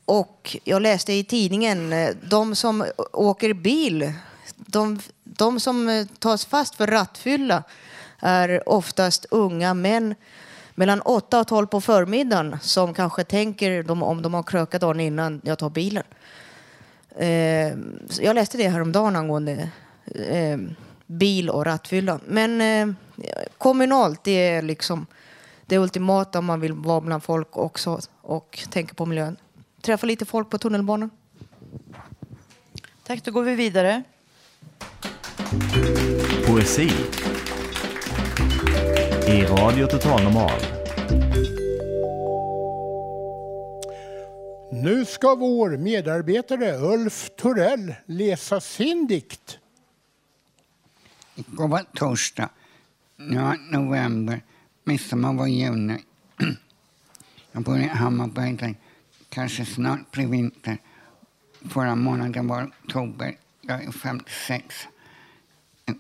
Och 0.09 0.57
jag 0.65 0.83
läste 0.83 1.13
i 1.13 1.25
tidningen, 1.25 1.93
eh, 1.93 2.15
de 2.23 2.55
som 2.55 2.85
åker 3.13 3.55
bil, 3.55 4.13
de, 4.57 5.01
de 5.25 5.61
som 5.61 5.89
eh, 5.89 6.07
tas 6.19 6.47
fast 6.47 6.75
för 6.75 6.87
rattfylla 6.87 7.63
är 8.19 8.69
oftast 8.69 9.27
unga 9.31 9.75
män 9.75 10.15
mellan 10.75 11.01
8 11.01 11.41
och 11.41 11.47
12 11.47 11.67
på 11.67 11.81
förmiddagen 11.81 12.57
som 12.63 12.95
kanske 12.95 13.25
tänker 13.25 13.83
de, 13.83 14.03
om 14.03 14.23
de 14.23 14.35
har 14.35 14.43
krökat 14.43 14.81
dagen 14.81 15.01
innan 15.01 15.41
jag 15.45 15.59
tar 15.59 15.71
bilen. 15.71 16.05
Eh, 17.17 17.73
jag 18.21 18.35
läste 18.35 18.59
det 18.59 18.69
häromdagen 18.69 19.17
angående 19.17 19.71
eh, 20.15 20.59
bil 21.07 21.51
och 21.51 21.65
rattfylla. 21.65 22.21
Men 22.27 22.61
eh, 22.61 22.95
kommunalt, 23.59 24.25
det 24.25 24.49
är 24.49 24.63
liksom 24.63 25.07
det 25.67 25.79
ultimata 25.79 26.39
om 26.39 26.45
man 26.45 26.61
vill 26.61 26.73
vara 26.73 27.01
bland 27.01 27.23
folk 27.23 27.57
också 27.57 28.01
och 28.23 28.59
tänka 28.71 28.95
på 28.95 29.07
miljön. 29.07 29.37
Träffa 29.81 30.07
lite 30.07 30.25
folk 30.25 30.51
på 30.51 30.59
tunnelbanan. 30.59 31.11
Tack, 33.03 33.25
då 33.25 33.31
går 33.31 33.43
vi 33.43 33.55
vidare. 33.55 34.03
Poesi 36.47 36.91
i 39.27 39.45
Radio 39.45 39.87
Total 39.87 40.23
Normal. 40.23 40.61
Nu 44.73 45.05
ska 45.05 45.35
vår 45.35 45.77
medarbetare 45.77 46.79
Ulf 46.79 47.31
Torell 47.37 47.95
läsa 48.07 48.61
sin 48.61 49.07
dikt. 49.07 49.59
Igår 51.35 51.69
var 51.69 51.85
torsdag, 51.95 52.49
ja, 53.17 53.57
november, 53.71 54.41
midsommar 54.85 55.35
var 55.35 55.47
juni. 55.47 56.05
Jag 57.53 57.63
bor 57.63 57.79
i 57.79 57.87
Hammarberg, 57.87 58.77
kanske 59.29 59.65
snart 59.65 60.11
blir 60.11 60.27
vinter. 60.27 60.79
förra 61.69 61.95
månaden 61.95 62.47
var 62.47 62.65
oktober. 62.65 63.37
Jag 63.61 63.85
är 63.85 63.93
56. 63.93 64.89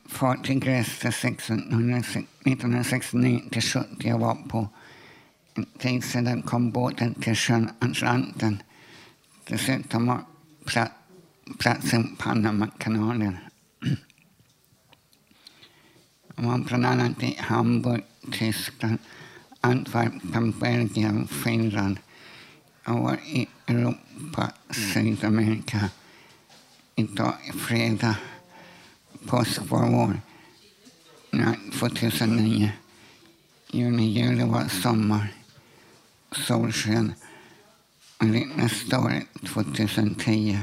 Fartyg 0.06 0.66
reste 0.66 1.08
1969 1.08 3.40
till 3.50 3.62
70. 3.62 3.86
Jag 3.98 4.18
var 4.18 4.34
på 4.34 4.68
en 5.54 5.64
tid 5.64 6.04
sedan 6.04 6.42
kom 6.42 6.70
båten 6.70 7.14
till 7.14 7.34
sjön 7.34 7.70
Atlanten. 7.78 8.62
Dessutom 9.44 10.06
var 10.06 10.20
platsen 11.58 12.16
Panamakanalen. 12.16 13.36
Jag 16.36 16.44
var 16.44 16.58
bland 16.58 16.86
annat 16.86 17.22
i 17.22 17.36
Hamburg, 17.40 18.02
Tyskland, 18.32 18.98
Antwerpen, 19.60 20.54
Belgien, 20.60 21.26
Finland. 21.26 21.98
Jag 22.84 22.98
var 23.02 23.16
i 23.16 23.48
Europa, 23.66 24.52
Sydamerika. 24.70 25.90
Idag 26.94 27.34
är 27.44 27.52
fredag, 27.52 28.16
påsk 29.26 29.60
var 29.70 29.88
vår. 29.88 30.20
Nej, 31.30 31.58
2009. 31.72 32.72
Juni, 33.70 34.12
juli 34.12 34.44
var 34.44 34.68
sommar, 34.68 35.32
solsken. 36.32 37.14
Och 38.18 38.26
nästa 38.56 39.00
år, 39.00 39.22
2010. 39.46 40.58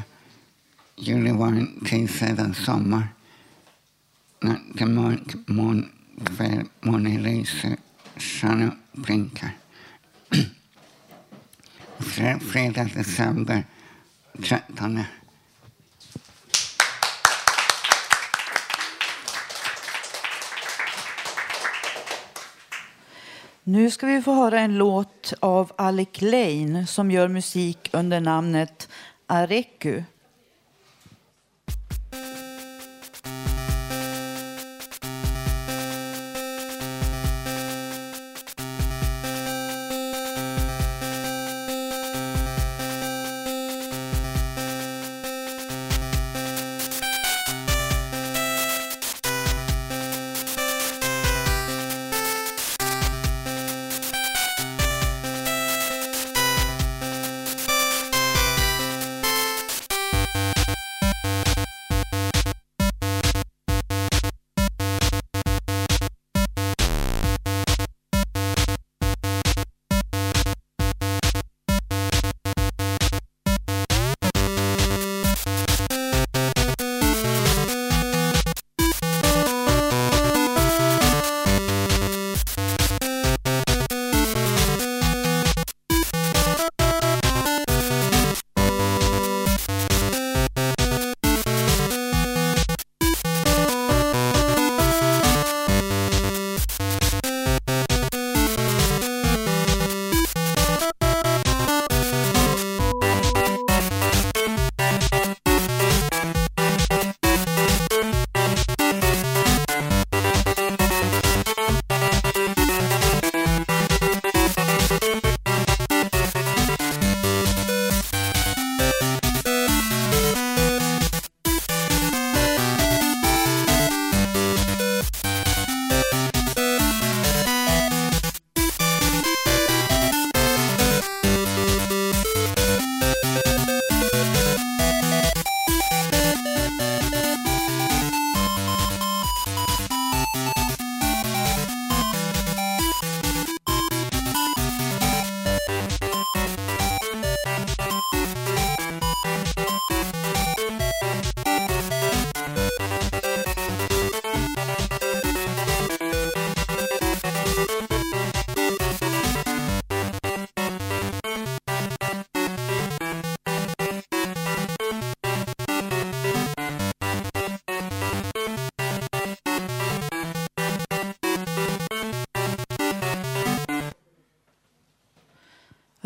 Juli 0.95 1.31
var 1.31 1.47
en 1.47 1.85
tid 1.85 2.09
sedan 2.09 2.53
sommar. 2.53 3.07
Natt 4.39 4.81
är 4.81 4.85
mörk, 4.85 5.35
moln, 5.47 5.89
kväll, 6.25 6.63
månen 6.81 7.23
lyser, 7.23 7.77
stjärnor 8.17 8.71
blinkar. 8.91 9.57
Fredag, 11.99 12.89
december 12.95 13.63
13. 14.43 15.03
Nu 23.63 23.91
ska 23.91 24.07
vi 24.07 24.21
få 24.21 24.33
höra 24.33 24.59
en 24.59 24.77
låt 24.77 25.33
av 25.39 25.71
Alec 25.75 26.21
Lane 26.21 26.87
som 26.87 27.11
gör 27.11 27.27
musik 27.27 27.89
under 27.93 28.19
namnet 28.19 28.89
Areku. 29.27 30.03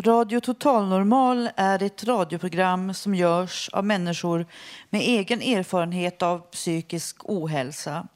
Radio 0.09 0.39
Total 0.39 0.87
Normal 0.87 1.49
är 1.55 1.83
ett 1.83 2.03
radioprogram 2.03 2.93
som 2.93 3.15
görs 3.15 3.69
av 3.73 3.85
människor 3.85 4.45
med 4.89 5.01
egen 5.01 5.41
erfarenhet 5.41 6.21
av 6.21 6.39
psykisk 6.39 7.17
ohälsa. 7.23 8.07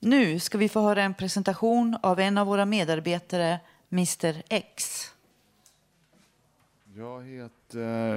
Nu 0.00 0.38
ska 0.40 0.58
vi 0.58 0.68
få 0.68 0.80
höra 0.80 1.02
en 1.02 1.14
presentation 1.14 1.96
av 2.02 2.20
en 2.20 2.38
av 2.38 2.46
våra 2.46 2.66
medarbetare, 2.66 3.60
Mr 3.92 4.42
X. 4.48 5.04
Jag 6.94 7.22
heter 7.22 8.16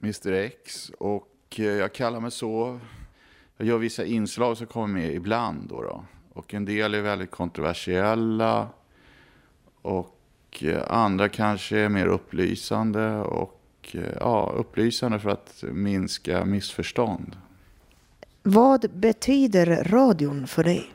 Mr 0.00 0.32
X 0.32 0.90
och 0.98 1.36
eh, 1.56 1.64
jag 1.64 1.92
kallar 1.92 2.20
mig 2.20 2.30
så. 2.30 2.80
Jag 3.56 3.66
gör 3.66 3.78
vissa 3.78 4.04
inslag 4.04 4.56
som 4.56 4.66
kommer 4.66 5.00
med 5.00 5.14
ibland. 5.14 5.68
Då 5.68 5.82
då. 5.82 6.04
Och 6.32 6.54
en 6.54 6.64
del 6.64 6.94
är 6.94 7.00
väldigt 7.00 7.30
kontroversiella. 7.30 8.68
Och 9.82 10.19
andra 10.86 11.28
kanske 11.28 11.78
är 11.78 11.88
mer 11.88 12.06
upplysande. 12.06 13.16
Och 13.16 13.60
eh, 13.92 14.00
ja, 14.20 14.52
upplysande 14.56 15.18
för 15.18 15.30
att 15.30 15.64
minska 15.72 16.44
missförstånd. 16.44 17.36
Vad 18.42 18.90
betyder 18.90 19.84
radion 19.84 20.46
för 20.46 20.64
dig? 20.64 20.90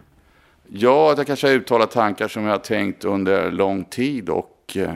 Ja, 0.68 1.12
att 1.12 1.18
jag 1.18 1.28
kanske 1.28 1.48
har 1.48 1.54
uttalat 1.54 1.92
tankar 1.92 2.28
som 2.28 2.44
jag 2.44 2.52
har 2.52 2.58
tänkt 2.58 3.06
under 3.06 3.52
lång 3.52 3.84
tid 3.84 4.30
och 4.30 4.74
eh, 4.76 4.94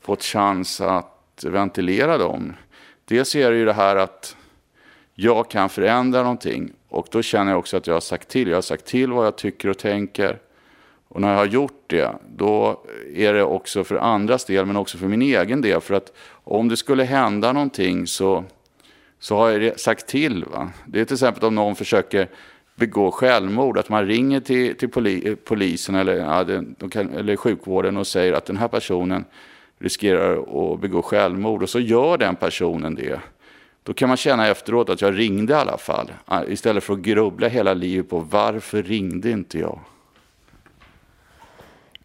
fått 0.00 0.22
chans 0.22 0.80
att 0.80 1.44
ventilera 1.46 2.18
dem. 2.18 2.52
Dels 3.04 3.34
är 3.34 3.50
det 3.50 3.56
ju 3.56 3.64
det 3.64 3.72
här 3.72 3.96
att 3.96 4.36
jag 5.14 5.50
kan 5.50 5.68
förändra 5.68 6.22
någonting 6.22 6.72
och 6.88 7.06
då 7.10 7.22
känner 7.22 7.52
jag 7.52 7.58
också 7.58 7.76
att 7.76 7.86
jag 7.86 7.94
har 7.94 8.00
sagt 8.00 8.28
till. 8.28 8.48
Jag 8.48 8.56
har 8.56 8.62
sagt 8.62 8.84
till 8.84 9.12
vad 9.12 9.26
jag 9.26 9.36
tycker 9.36 9.68
och 9.68 9.78
tänker. 9.78 10.38
Och 11.12 11.20
när 11.20 11.30
jag 11.30 11.38
har 11.38 11.46
gjort 11.46 11.84
det, 11.86 12.12
då 12.36 12.80
är 13.14 13.34
det 13.34 13.42
också 13.42 13.84
för 13.84 13.96
andras 13.96 14.44
del 14.44 14.66
men 14.66 14.76
också 14.76 14.98
för 14.98 15.06
min 15.06 15.22
egen 15.22 15.60
del. 15.60 15.80
För 15.80 15.94
att 15.94 16.12
om 16.44 16.68
det 16.68 16.76
skulle 16.76 17.04
hända 17.04 17.52
någonting 17.52 18.06
så, 18.06 18.44
så 19.18 19.36
har 19.36 19.50
jag 19.50 19.80
sagt 19.80 20.06
till. 20.06 20.44
Va? 20.44 20.70
Det 20.86 21.00
är 21.00 21.04
till 21.04 21.14
exempel 21.14 21.44
om 21.44 21.54
någon 21.54 21.76
försöker 21.76 22.28
begå 22.74 23.10
självmord, 23.10 23.78
att 23.78 23.88
man 23.88 24.06
ringer 24.06 24.40
till, 24.40 24.76
till 24.76 24.88
poli, 24.88 25.36
polisen 25.44 25.94
eller, 25.94 26.16
ja, 26.16 26.44
de 26.78 26.90
kan, 26.90 27.14
eller 27.14 27.36
sjukvården 27.36 27.96
och 27.96 28.06
säger 28.06 28.32
att 28.32 28.44
den 28.44 28.56
här 28.56 28.68
personen 28.68 29.24
riskerar 29.78 30.72
att 30.72 30.80
begå 30.80 31.02
självmord 31.02 31.62
och 31.62 31.70
så 31.70 31.80
gör 31.80 32.18
den 32.18 32.36
personen 32.36 32.94
det. 32.94 33.20
Då 33.82 33.94
kan 33.94 34.08
man 34.08 34.16
känna 34.16 34.48
efteråt 34.48 34.88
att 34.90 35.00
jag 35.00 35.18
ringde 35.18 35.52
i 35.52 35.56
alla 35.56 35.78
fall. 35.78 36.12
Istället 36.48 36.84
för 36.84 36.94
att 36.94 37.00
grubbla 37.00 37.48
hela 37.48 37.74
livet 37.74 38.10
på 38.10 38.18
varför 38.18 38.82
ringde 38.82 39.30
inte 39.30 39.58
jag? 39.58 39.78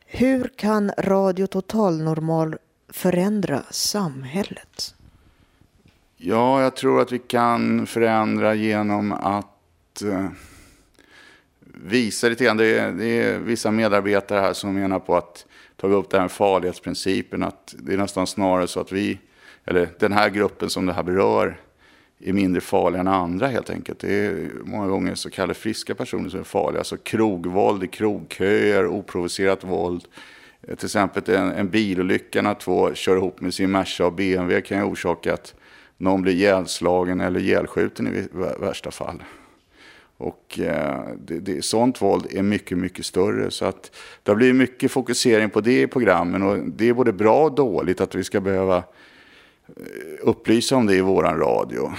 Hur 0.09 0.51
kan 0.55 0.91
Radio 0.97 1.47
Total 1.47 2.01
Normal 2.01 2.55
förändra 2.89 3.63
samhället? 3.69 4.95
Ja, 6.17 6.61
jag 6.61 6.75
tror 6.75 7.01
att 7.01 7.11
vi 7.11 7.19
kan 7.19 7.87
förändra 7.87 8.53
genom 8.53 9.11
att 9.11 10.01
eh, 10.01 10.25
visa 11.83 12.29
lite 12.29 12.43
grann. 12.43 12.57
Det 12.57 12.79
är, 12.79 12.91
det 12.91 13.05
är 13.05 13.39
vissa 13.39 13.71
medarbetare 13.71 14.39
här 14.39 14.53
som 14.53 14.73
menar 14.73 14.99
på 14.99 15.15
att 15.15 15.45
ta 15.75 15.87
upp 15.87 16.09
den 16.09 16.21
här 16.21 16.27
farlighetsprincipen. 16.27 17.43
Att 17.43 17.75
det 17.77 17.93
är 17.93 17.97
nästan 17.97 18.27
snarare 18.27 18.67
så 18.67 18.79
att 18.79 18.91
vi, 18.91 19.19
eller 19.65 19.89
den 19.99 20.13
här 20.13 20.29
gruppen 20.29 20.69
som 20.69 20.85
det 20.85 20.93
här 20.93 21.03
berör, 21.03 21.59
är 22.19 22.33
mindre 22.33 22.61
farliga 22.61 23.01
än 23.01 23.07
andra 23.07 23.47
helt 23.47 23.69
enkelt. 23.69 23.99
Det 23.99 24.25
är 24.25 24.49
många 24.63 24.87
gånger 24.87 25.15
så 25.15 25.29
kallade 25.29 25.53
friska 25.53 25.95
personer 25.95 26.29
som 26.29 26.39
är 26.39 26.43
farliga. 26.43 26.79
Alltså 26.79 26.97
krogvåld 26.97 27.83
i 27.83 27.87
krogköer, 27.87 28.87
oprovocerat 28.87 29.63
våld. 29.63 30.03
Till 30.61 30.85
exempel 30.85 31.35
en, 31.35 31.51
en 31.51 31.69
bilolycka 31.69 32.41
när 32.41 32.53
två 32.53 32.93
kör 32.93 33.17
ihop 33.17 33.41
med 33.41 33.53
sin 33.53 33.71
Merca 33.71 34.05
och 34.05 34.13
BMW 34.13 34.61
kan 34.61 34.77
ju 34.77 34.83
orsaka 34.83 35.33
att 35.33 35.55
någon 35.97 36.21
blir 36.21 36.33
ihjälslagen 36.33 37.21
eller 37.21 37.39
ihjälskjuten 37.39 38.07
i 38.07 38.27
värsta 38.59 38.91
fall. 38.91 39.23
Och 40.17 40.59
eh, 40.59 40.99
det, 41.25 41.39
det, 41.39 41.65
sånt 41.65 42.01
våld 42.01 42.27
är 42.29 42.43
mycket, 42.43 42.77
mycket 42.77 43.05
större. 43.05 43.51
Så 43.51 43.65
att 43.65 43.91
det 44.23 44.31
har 44.31 44.35
blivit 44.35 44.55
mycket 44.55 44.91
fokusering 44.91 45.49
på 45.49 45.61
det 45.61 45.81
i 45.81 45.87
programmen. 45.87 46.43
Och 46.43 46.57
det 46.57 46.89
är 46.89 46.93
både 46.93 47.13
bra 47.13 47.43
och 47.43 47.55
dåligt 47.55 48.01
att 48.01 48.15
vi 48.15 48.23
ska 48.23 48.41
behöva 48.41 48.83
upplysa 50.21 50.75
om 50.75 50.85
det 50.85 50.95
i 50.95 51.01
våran 51.01 51.39
radio. 51.39 51.93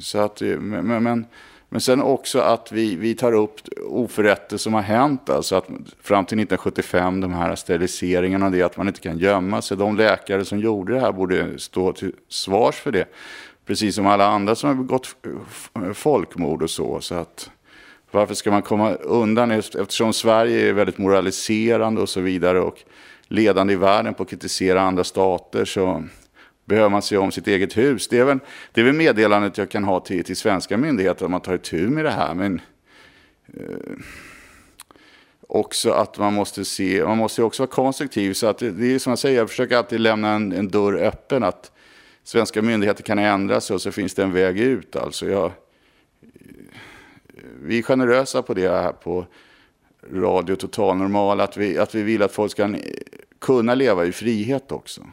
Så 0.00 0.18
att, 0.18 0.42
eh, 0.42 0.58
men, 0.58 1.02
men- 1.02 1.26
men, 1.72 1.80
sen 1.80 2.02
också 2.02 2.38
att 2.40 2.72
vi, 2.72 2.96
vi 2.96 3.14
tar 3.14 3.32
upp 3.32 3.60
oförrätter 3.86 4.56
som 4.56 4.74
har 4.74 4.82
hänt. 4.82 5.30
Alltså 5.30 5.56
att 5.56 5.66
fram 6.02 6.24
till 6.24 6.38
1975, 6.38 7.20
de 7.20 7.32
här 7.32 7.54
steriliseringarna, 7.54 8.50
det 8.50 8.62
att 8.62 8.76
man 8.76 8.88
inte 8.88 9.00
kan 9.00 9.18
gömma 9.18 9.62
sig. 9.62 9.76
De 9.76 9.96
läkare 9.96 10.44
som 10.44 10.58
gjorde 10.58 10.94
det 10.94 11.00
här 11.00 11.12
borde 11.12 11.58
stå 11.58 11.92
till 11.92 12.12
svars 12.28 12.74
för 12.74 12.92
det. 12.92 13.04
Precis 13.66 13.94
som 13.94 14.06
alla 14.06 14.26
andra 14.26 14.54
som 14.54 14.68
har 14.68 14.76
begått 14.76 15.16
folkmord 15.94 16.62
och 16.62 16.70
så. 16.70 17.00
så 17.00 17.14
att, 17.14 17.50
varför 18.10 18.34
ska 18.34 18.50
man 18.50 18.62
komma 18.62 18.94
undan 18.94 19.50
eftersom 19.50 20.12
Sverige 20.12 20.68
är 20.68 20.72
väldigt 20.72 20.98
moraliserande 20.98 22.00
och 22.00 22.08
så 22.08 22.20
vidare 22.20 22.60
och 22.60 22.78
ledande 23.28 23.72
i 23.72 23.76
världen 23.76 24.14
på 24.14 24.22
att 24.22 24.30
kritisera 24.30 24.80
andra 24.80 25.04
stater 25.04 25.64
så 25.64 26.04
behöver 26.70 26.88
man 26.88 27.02
se 27.02 27.16
om 27.16 27.32
sitt 27.32 27.46
eget 27.46 27.76
hus. 27.76 28.08
Det 28.08 28.18
är 28.18 28.24
väl, 28.24 28.38
det 28.72 28.80
är 28.80 28.84
väl 28.84 28.94
meddelandet 28.94 29.58
jag 29.58 29.70
kan 29.70 29.84
ha 29.84 30.00
till, 30.00 30.24
till 30.24 30.36
svenska 30.36 30.76
myndigheter 30.76 31.24
att 31.24 31.30
man 31.30 31.40
tar 31.40 31.54
itu 31.54 31.90
med 31.90 32.04
det 32.04 32.10
här. 32.10 32.34
Men 32.34 32.60
eh, 33.54 33.96
också 35.48 35.90
att 35.90 36.18
man 36.18 36.34
måste 36.34 36.64
se, 36.64 37.04
man 37.04 37.18
måste 37.18 37.42
också 37.42 37.62
vara 37.62 37.70
konstruktiv. 37.70 38.32
Så 38.32 38.46
att 38.46 38.58
det, 38.58 38.70
det 38.70 38.94
är 38.94 38.98
som 38.98 39.10
jag 39.10 39.18
säger, 39.18 39.38
jag 39.38 39.48
försöker 39.48 39.76
alltid 39.76 40.00
lämna 40.00 40.28
en, 40.28 40.52
en 40.52 40.68
dörr 40.68 40.94
öppen. 40.94 41.42
att 41.42 41.72
Svenska 42.24 42.62
myndigheter 42.62 43.02
kan 43.02 43.18
ändra 43.18 43.60
sig 43.60 43.74
och 43.74 43.82
så 43.82 43.92
finns 43.92 44.14
det 44.14 44.22
en 44.22 44.32
väg 44.32 44.58
ut. 44.58 44.96
Alltså 44.96 45.28
jag, 45.28 45.44
eh, 45.44 45.52
vi 47.62 47.78
är 47.78 47.82
generösa 47.82 48.42
på 48.42 48.54
det 48.54 48.68
här 48.68 48.92
på 48.92 49.26
Radio 50.12 50.56
Total 50.56 50.96
Normal. 50.96 51.40
Att 51.40 51.56
vi, 51.56 51.78
att 51.78 51.94
vi 51.94 52.02
vill 52.02 52.22
att 52.22 52.32
folk 52.32 52.52
ska 52.52 52.74
kunna 53.38 53.74
leva 53.74 54.04
i 54.04 54.12
frihet 54.12 54.72
också. 54.72 55.06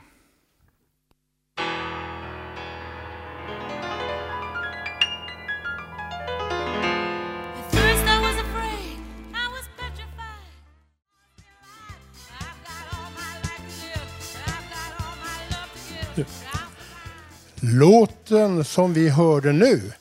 Låten 17.69 18.65
som 18.65 18.93
vi 18.93 19.09
hörde 19.09 19.51
nu, 19.51 19.91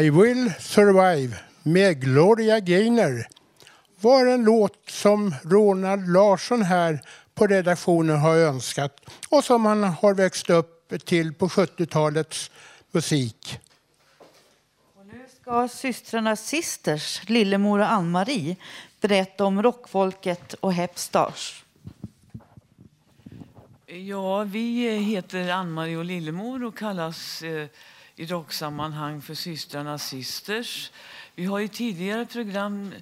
I 0.00 0.10
will 0.10 0.52
survive 0.60 1.36
med 1.62 2.00
Gloria 2.00 2.60
Gaynor, 2.60 3.26
var 4.00 4.26
en 4.26 4.44
låt 4.44 4.90
som 4.90 5.34
Ronald 5.44 6.12
Larsson 6.12 6.62
här 6.62 7.00
på 7.34 7.46
redaktionen 7.46 8.18
har 8.18 8.36
önskat 8.36 9.00
och 9.28 9.44
som 9.44 9.64
han 9.66 9.84
har 9.84 10.14
växt 10.14 10.50
upp 10.50 10.92
till 11.04 11.34
på 11.34 11.48
70-talets 11.48 12.50
musik. 12.90 13.60
Nu 15.12 15.26
ska 15.40 15.68
systrarna 15.68 16.36
Sisters, 16.36 17.22
Lillemor 17.26 17.78
och 17.78 17.92
Ann-Marie, 17.92 18.56
berätta 19.00 19.44
om 19.44 19.62
rockfolket 19.62 20.54
och 20.54 20.72
Hep 20.72 20.98
Stars. 20.98 21.65
Ja, 23.88 24.44
vi 24.44 24.94
eh, 24.94 25.02
heter 25.02 25.48
Ann-Marie 25.50 25.96
och 25.96 26.04
Lillemor 26.04 26.64
och 26.64 26.78
kallas 26.78 27.42
eh, 27.42 27.66
i 28.16 28.26
rocksammanhang 28.26 29.22
för 29.22 29.34
systrarna 29.34 29.98
Sisters. 29.98 30.90
Vi 31.34 31.44
har 31.44 31.60
i 31.60 31.68
tidigare 31.68 32.26
program 32.26 32.92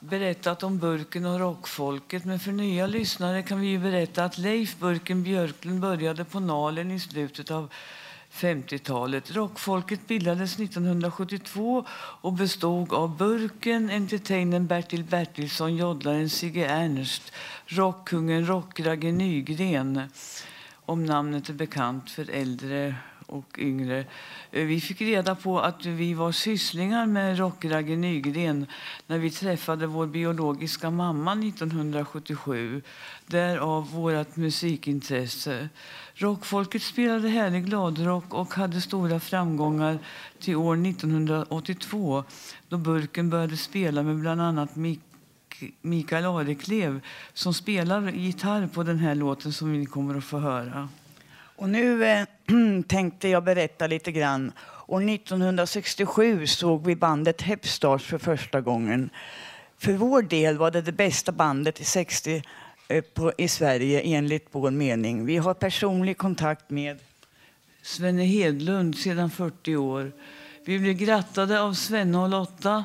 berättat 0.00 0.62
om 0.62 0.78
Burken 0.78 1.26
och 1.26 1.40
rockfolket 1.40 2.24
men 2.24 2.40
för 2.40 2.52
nya 2.52 2.86
lyssnare 2.86 3.42
kan 3.42 3.60
vi 3.60 3.66
ju 3.66 3.78
berätta 3.78 4.24
att 4.24 4.38
Leif 4.38 4.76
Burken 4.78 5.22
Björklund 5.22 5.80
började 5.80 6.24
på 6.24 6.40
Nalen 6.40 6.90
i 6.90 7.00
slutet 7.00 7.50
av 7.50 7.72
50-talet. 8.38 9.36
Rockfolket 9.36 10.06
bildades 10.06 10.58
1972 10.58 11.84
och 12.20 12.32
bestod 12.32 12.92
av 12.92 13.16
Burken, 13.16 13.90
entertainern 13.90 14.66
Bertil 14.66 15.04
Bertilsson, 15.04 15.76
joddlaren 15.76 16.30
Sigge 16.30 16.66
Ernst, 16.66 17.32
rockkungen 17.66 18.46
Rockragge 18.46 19.12
Nygren, 19.12 20.02
om 20.86 21.04
namnet 21.04 21.48
är 21.48 21.52
bekant 21.52 22.10
för 22.10 22.30
äldre 22.30 22.94
och 23.28 23.58
yngre. 23.58 24.04
Eh, 24.50 24.64
vi 24.64 24.80
fick 24.80 25.00
reda 25.00 25.34
på 25.34 25.60
att 25.60 25.86
vi 25.86 26.14
var 26.14 26.32
sysslingar 26.32 27.06
med 27.06 27.38
Rockragge 27.38 27.96
Nygren 27.96 28.66
när 29.06 29.18
vi 29.18 29.30
träffade 29.30 29.86
vår 29.86 30.06
biologiska 30.06 30.90
mamma 30.90 31.32
1977. 31.32 32.82
Därav 33.26 33.90
vårt 33.90 34.36
musikintresse. 34.36 35.68
Rockfolket 36.14 36.82
spelade 36.82 37.28
härlig 37.28 37.64
gladrock 37.64 38.34
och 38.34 38.54
hade 38.54 38.80
stora 38.80 39.20
framgångar 39.20 39.98
till 40.40 40.56
år 40.56 40.86
1982 40.86 42.24
då 42.68 42.76
Burken 42.76 43.30
började 43.30 43.56
spela 43.56 44.02
med 44.02 44.16
bland 44.16 44.40
annat 44.40 44.76
Mick 44.76 45.00
Mikael 45.82 46.24
Areklev 46.24 47.00
som 47.32 47.54
spelar 47.54 48.12
gitarr 48.12 48.66
på 48.66 48.82
den 48.82 48.98
här 48.98 49.14
låten 49.14 49.52
som 49.52 49.72
vi 49.72 49.86
kommer 49.86 50.14
att 50.14 50.24
få 50.24 50.38
höra. 50.38 50.88
Och 51.58 51.68
nu 51.68 52.04
eh, 52.04 52.24
tänkte 52.88 53.28
jag 53.28 53.44
berätta 53.44 53.86
lite 53.86 54.12
grann. 54.12 54.52
År 54.86 55.10
1967 55.10 56.46
såg 56.46 56.86
vi 56.86 56.96
bandet 56.96 57.42
Hepstars 57.42 58.02
för 58.02 58.18
första 58.18 58.60
gången. 58.60 59.10
För 59.78 59.92
vår 59.92 60.22
del 60.22 60.58
var 60.58 60.70
det 60.70 60.82
det 60.82 60.92
bästa 60.92 61.32
bandet 61.32 61.80
i 61.80 61.84
60 61.84 62.42
eh, 62.88 63.00
på, 63.14 63.32
i 63.38 63.48
Sverige 63.48 64.00
enligt 64.00 64.48
vår 64.50 64.70
mening. 64.70 65.26
Vi 65.26 65.36
har 65.36 65.54
personlig 65.54 66.18
kontakt 66.18 66.70
med 66.70 66.98
Svenne 67.82 68.24
Hedlund 68.24 68.98
sedan 68.98 69.30
40 69.30 69.76
år. 69.76 70.12
Vi 70.64 70.78
blev 70.78 70.94
grattade 70.94 71.60
av 71.60 71.74
Svenne 71.74 72.18
och 72.18 72.28
Lotta 72.28 72.84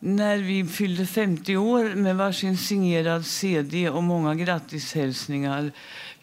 när 0.00 0.36
vi 0.38 0.64
fyllde 0.64 1.06
50 1.06 1.56
år 1.56 1.94
med 1.94 2.16
varsin 2.16 2.56
signerad 2.56 3.26
CD 3.26 3.88
och 3.88 4.02
många 4.02 4.34
grattishälsningar. 4.34 5.72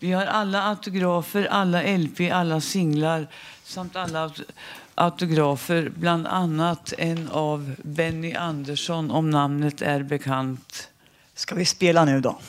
Vi 0.06 0.12
har 0.12 0.26
alla 0.26 0.64
autografer, 0.64 1.48
alla 1.52 1.98
LP, 1.98 2.32
alla 2.32 2.62
singlar 2.62 3.28
samt 3.64 3.96
alla 3.96 4.32
autografer, 4.96 5.92
bland 5.96 6.28
annat 6.28 6.94
en 6.98 7.30
av 7.30 7.76
Benny 7.84 8.34
Andersson, 8.34 9.12
om 9.12 9.30
namnet 9.30 9.82
är 9.82 10.04
bekant. 10.04 10.90
Ska 11.34 11.56
vi 11.56 11.66
spela 11.66 12.06
nu 12.06 12.22
då? 12.22 12.40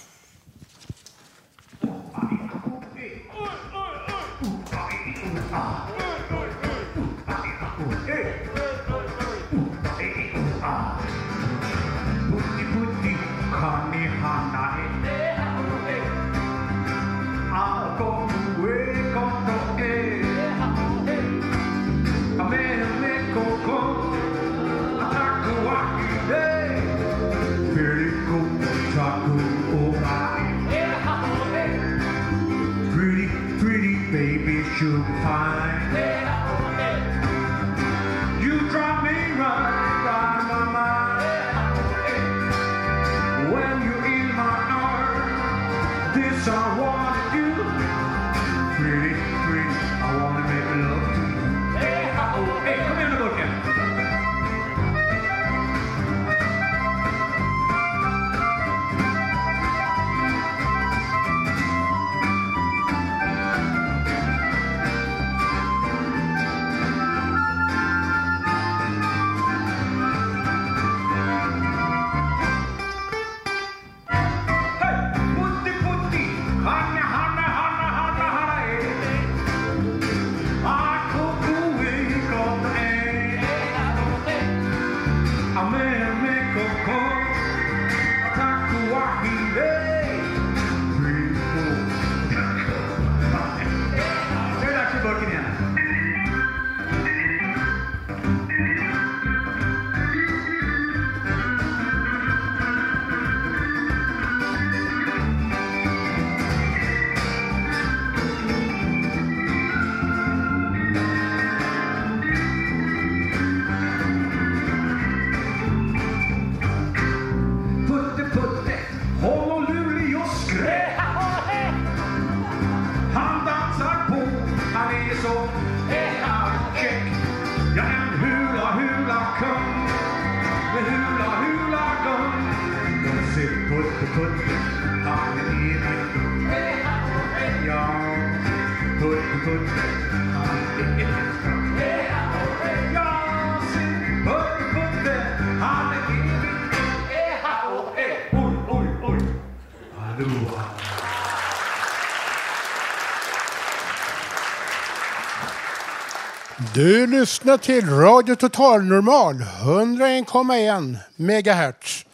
Du 156.76 157.06
lyssnar 157.06 157.58
till 157.58 157.90
Radio 157.90 158.34
Total 158.34 158.82
Normal 158.82 159.34
101,1 159.34 160.96
MHz. 161.16 162.04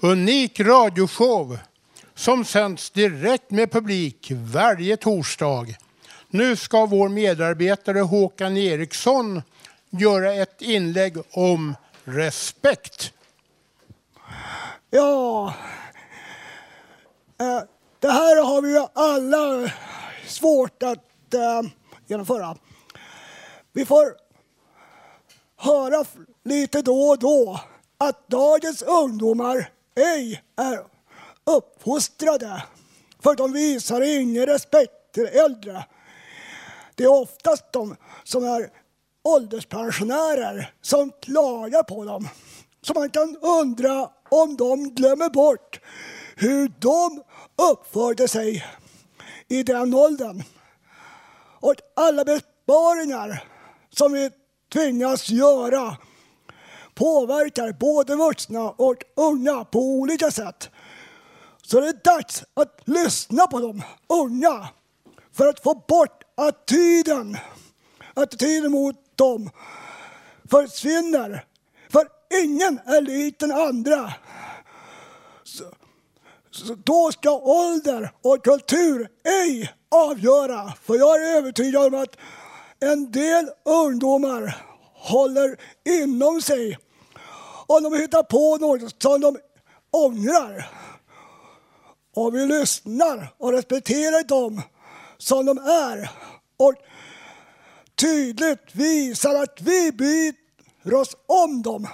Unik 0.00 0.60
radioshow 0.60 1.58
som 2.14 2.44
sänds 2.44 2.90
direkt 2.90 3.50
med 3.50 3.72
publik 3.72 4.32
varje 4.34 4.96
torsdag. 4.96 5.66
Nu 6.28 6.56
ska 6.56 6.86
vår 6.86 7.08
medarbetare 7.08 7.98
Håkan 7.98 8.56
Eriksson 8.56 9.42
göra 9.90 10.32
ett 10.32 10.62
inlägg 10.62 11.16
om 11.30 11.74
respekt. 12.04 13.12
Ja, 14.90 15.54
eh, 17.40 17.60
det 18.00 18.10
här 18.10 18.44
har 18.44 18.62
vi 18.62 18.86
alla 18.94 19.72
svårt 20.26 20.82
att 20.82 21.34
eh, 21.34 21.70
genomföra. 22.06 22.56
Vi 23.78 23.84
får 23.84 24.16
höra 25.56 26.04
lite 26.44 26.82
då 26.82 27.08
och 27.08 27.18
då 27.18 27.60
att 27.98 28.28
dagens 28.28 28.82
ungdomar 28.82 29.70
ej 29.96 30.42
är 30.56 30.80
uppfostrade 31.44 32.62
för 33.22 33.34
de 33.34 33.52
visar 33.52 34.00
ingen 34.00 34.46
respekt 34.46 35.12
till 35.14 35.26
äldre. 35.26 35.84
Det 36.94 37.04
är 37.04 37.12
oftast 37.22 37.72
de 37.72 37.96
som 38.24 38.44
är 38.44 38.70
ålderspensionärer 39.22 40.74
som 40.82 41.12
klagar 41.20 41.82
på 41.82 42.04
dem. 42.04 42.28
Så 42.82 42.94
man 42.94 43.10
kan 43.10 43.36
undra 43.36 44.10
om 44.28 44.56
de 44.56 44.94
glömmer 44.94 45.30
bort 45.30 45.80
hur 46.36 46.72
de 46.78 47.22
uppförde 47.72 48.28
sig 48.28 48.64
i 49.48 49.62
den 49.62 49.94
åldern. 49.94 50.42
Och 51.60 51.74
alla 51.96 52.24
besparingar 52.24 53.44
som 53.98 54.12
vi 54.12 54.30
tvingas 54.72 55.28
göra 55.28 55.96
påverkar 56.94 57.72
både 57.72 58.16
vuxna 58.16 58.70
och 58.70 58.96
unga 59.16 59.64
på 59.64 59.78
olika 59.78 60.30
sätt. 60.30 60.70
Så 61.62 61.80
det 61.80 61.88
är 61.88 62.00
dags 62.04 62.44
att 62.54 62.80
lyssna 62.84 63.46
på 63.46 63.60
de 63.60 63.82
unga 64.08 64.68
för 65.32 65.48
att 65.48 65.62
få 65.62 65.74
bort 65.74 66.22
attityden. 66.34 67.36
Attityden 68.14 68.72
mot 68.72 68.96
dem 69.14 69.50
försvinner. 70.50 71.44
För 71.92 72.08
ingen 72.44 72.80
är 72.84 73.00
lik 73.00 73.38
den 73.38 73.52
andra. 73.52 74.12
Så, 75.44 75.64
så 76.50 76.74
då 76.74 77.12
ska 77.12 77.30
ålder 77.30 78.12
och 78.22 78.44
kultur 78.44 79.08
ej 79.24 79.72
avgöra. 79.88 80.72
För 80.82 80.94
jag 80.94 81.22
är 81.22 81.36
övertygad 81.36 81.94
om 81.94 82.02
att 82.02 82.16
en 82.80 83.12
del 83.12 83.50
ungdomar 83.64 84.56
håller 84.94 85.56
inom 85.84 86.42
sig 86.42 86.78
och 87.66 87.82
de 87.82 87.94
hittar 87.94 88.22
på 88.22 88.56
något 88.56 89.02
som 89.02 89.20
de 89.20 89.38
ångrar. 89.90 90.70
Och 92.14 92.34
vi 92.34 92.46
lyssnar 92.46 93.34
och 93.38 93.52
respekterar 93.52 94.24
dem 94.24 94.62
som 95.18 95.46
de 95.46 95.58
är 95.58 96.10
och 96.56 96.74
tydligt 97.94 98.74
visar 98.74 99.34
att 99.34 99.60
vi 99.60 99.92
bryr 99.92 100.94
oss 100.94 101.16
om 101.26 101.62
dem. 101.62 101.88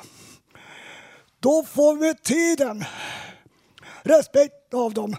Då 1.41 1.65
får 1.65 1.95
vi 1.95 2.01
med 2.01 2.23
tiden 2.23 2.85
respekt 4.03 4.75
av 4.75 4.95
dem. 4.95 5.17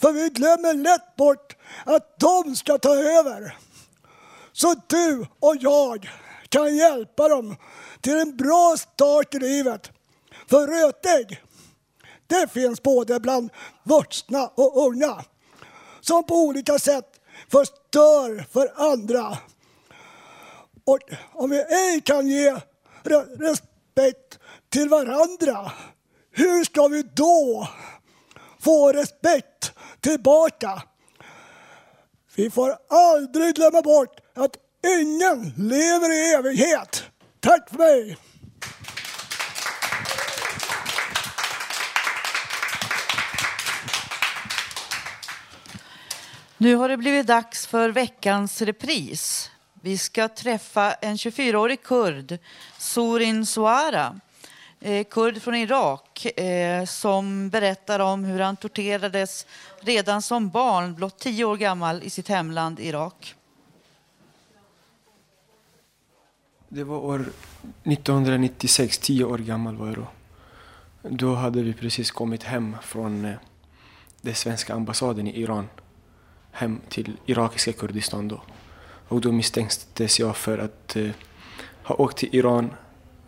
För 0.00 0.12
vi 0.12 0.28
glömmer 0.28 0.74
lätt 0.74 1.16
bort 1.16 1.56
att 1.84 2.18
de 2.18 2.56
ska 2.56 2.78
ta 2.78 2.94
över. 2.94 3.56
Så 4.52 4.74
du 4.86 5.26
och 5.40 5.56
jag 5.60 6.10
kan 6.48 6.76
hjälpa 6.76 7.28
dem 7.28 7.56
till 8.00 8.20
en 8.20 8.36
bra 8.36 8.76
start 8.78 9.34
i 9.34 9.38
livet. 9.38 9.90
För 10.46 10.66
rötägg, 10.66 11.42
det 12.26 12.52
finns 12.52 12.82
både 12.82 13.20
bland 13.20 13.50
vuxna 13.84 14.46
och 14.54 14.86
unga 14.86 15.24
som 16.00 16.24
på 16.26 16.34
olika 16.34 16.78
sätt 16.78 17.20
förstör 17.50 18.46
för 18.52 18.72
andra. 18.92 19.38
Och 20.84 20.98
om 21.32 21.50
vi 21.50 21.62
ej 21.62 22.00
kan 22.00 22.28
ge 22.28 22.50
re- 23.02 23.36
respekt 23.38 24.38
till 24.68 24.88
varandra, 24.88 25.72
hur 26.30 26.64
ska 26.64 26.88
vi 26.88 27.02
då 27.02 27.68
få 28.60 28.92
respekt 28.92 29.72
tillbaka? 30.00 30.82
Vi 32.34 32.50
får 32.50 32.76
aldrig 32.88 33.54
glömma 33.54 33.82
bort 33.82 34.21
att 34.34 34.56
ingen 35.00 35.52
lever 35.56 36.12
i 36.12 36.34
evighet. 36.34 37.04
Tack 37.40 37.70
för 37.70 37.78
mig! 37.78 38.16
Nu 46.56 46.74
har 46.74 46.88
det 46.88 46.96
blivit 46.96 47.26
dags 47.26 47.66
för 47.66 47.88
veckans 47.88 48.62
repris. 48.62 49.50
Vi 49.80 49.98
ska 49.98 50.28
träffa 50.28 50.92
en 50.92 51.16
24-årig 51.16 51.82
kurd, 51.82 52.38
Sorin 52.78 53.46
Suara, 53.46 54.20
eh, 54.80 55.04
kurd 55.04 55.42
från 55.42 55.54
Irak, 55.54 56.26
eh, 56.26 56.84
som 56.84 57.48
berättar 57.48 58.00
om 58.00 58.24
hur 58.24 58.40
han 58.40 58.56
torterades 58.56 59.46
redan 59.80 60.22
som 60.22 60.48
barn, 60.48 60.94
blott 60.94 61.18
tio 61.18 61.44
år 61.44 61.56
gammal, 61.56 62.02
i 62.02 62.10
sitt 62.10 62.28
hemland 62.28 62.80
Irak. 62.80 63.34
Det 66.74 66.84
var 66.84 66.96
år 66.96 67.24
1996, 67.84 68.98
tio 68.98 69.24
år 69.24 69.38
gammal 69.38 69.76
var 69.76 69.86
jag 69.86 69.96
då. 69.96 70.06
Då 71.08 71.34
hade 71.34 71.62
vi 71.62 71.72
precis 71.72 72.10
kommit 72.10 72.42
hem 72.42 72.76
från 72.82 73.24
eh, 73.24 73.34
den 74.20 74.34
svenska 74.34 74.74
ambassaden 74.74 75.26
i 75.26 75.40
Iran 75.40 75.68
hem 76.50 76.80
till 76.88 77.16
irakiska 77.26 77.72
Kurdistan 77.72 78.28
då. 78.28 78.42
Och 79.08 79.20
då 79.20 79.32
misstänktes 79.32 80.20
jag 80.20 80.36
för 80.36 80.58
att 80.58 80.96
eh, 80.96 81.10
ha 81.82 81.94
åkt 81.94 82.18
till 82.18 82.28
Iran 82.32 82.70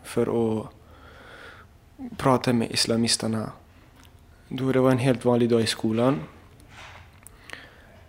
för 0.03 0.57
att 0.61 0.67
prata 2.17 2.53
med 2.53 2.71
islamisterna. 2.71 3.51
Då 4.49 4.71
det 4.71 4.79
var 4.79 4.91
en 4.91 4.97
helt 4.97 5.25
vanlig 5.25 5.49
dag 5.49 5.61
i 5.61 5.67
skolan. 5.67 6.19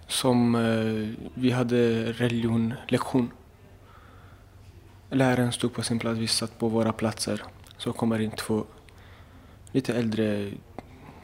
Som 0.06 0.54
eh, 0.54 1.28
vi 1.34 1.50
hade 1.50 2.12
religionlektion. 2.12 3.30
Läraren 5.10 5.52
stod 5.52 5.72
på 5.72 5.82
sin 5.82 5.98
plats, 5.98 6.18
vi 6.18 6.26
satt 6.26 6.58
på 6.58 6.68
våra 6.68 6.92
platser. 6.92 7.42
Så 7.78 7.92
kommer 7.92 8.20
in 8.20 8.30
två 8.30 8.64
lite 9.72 9.94
äldre 9.94 10.50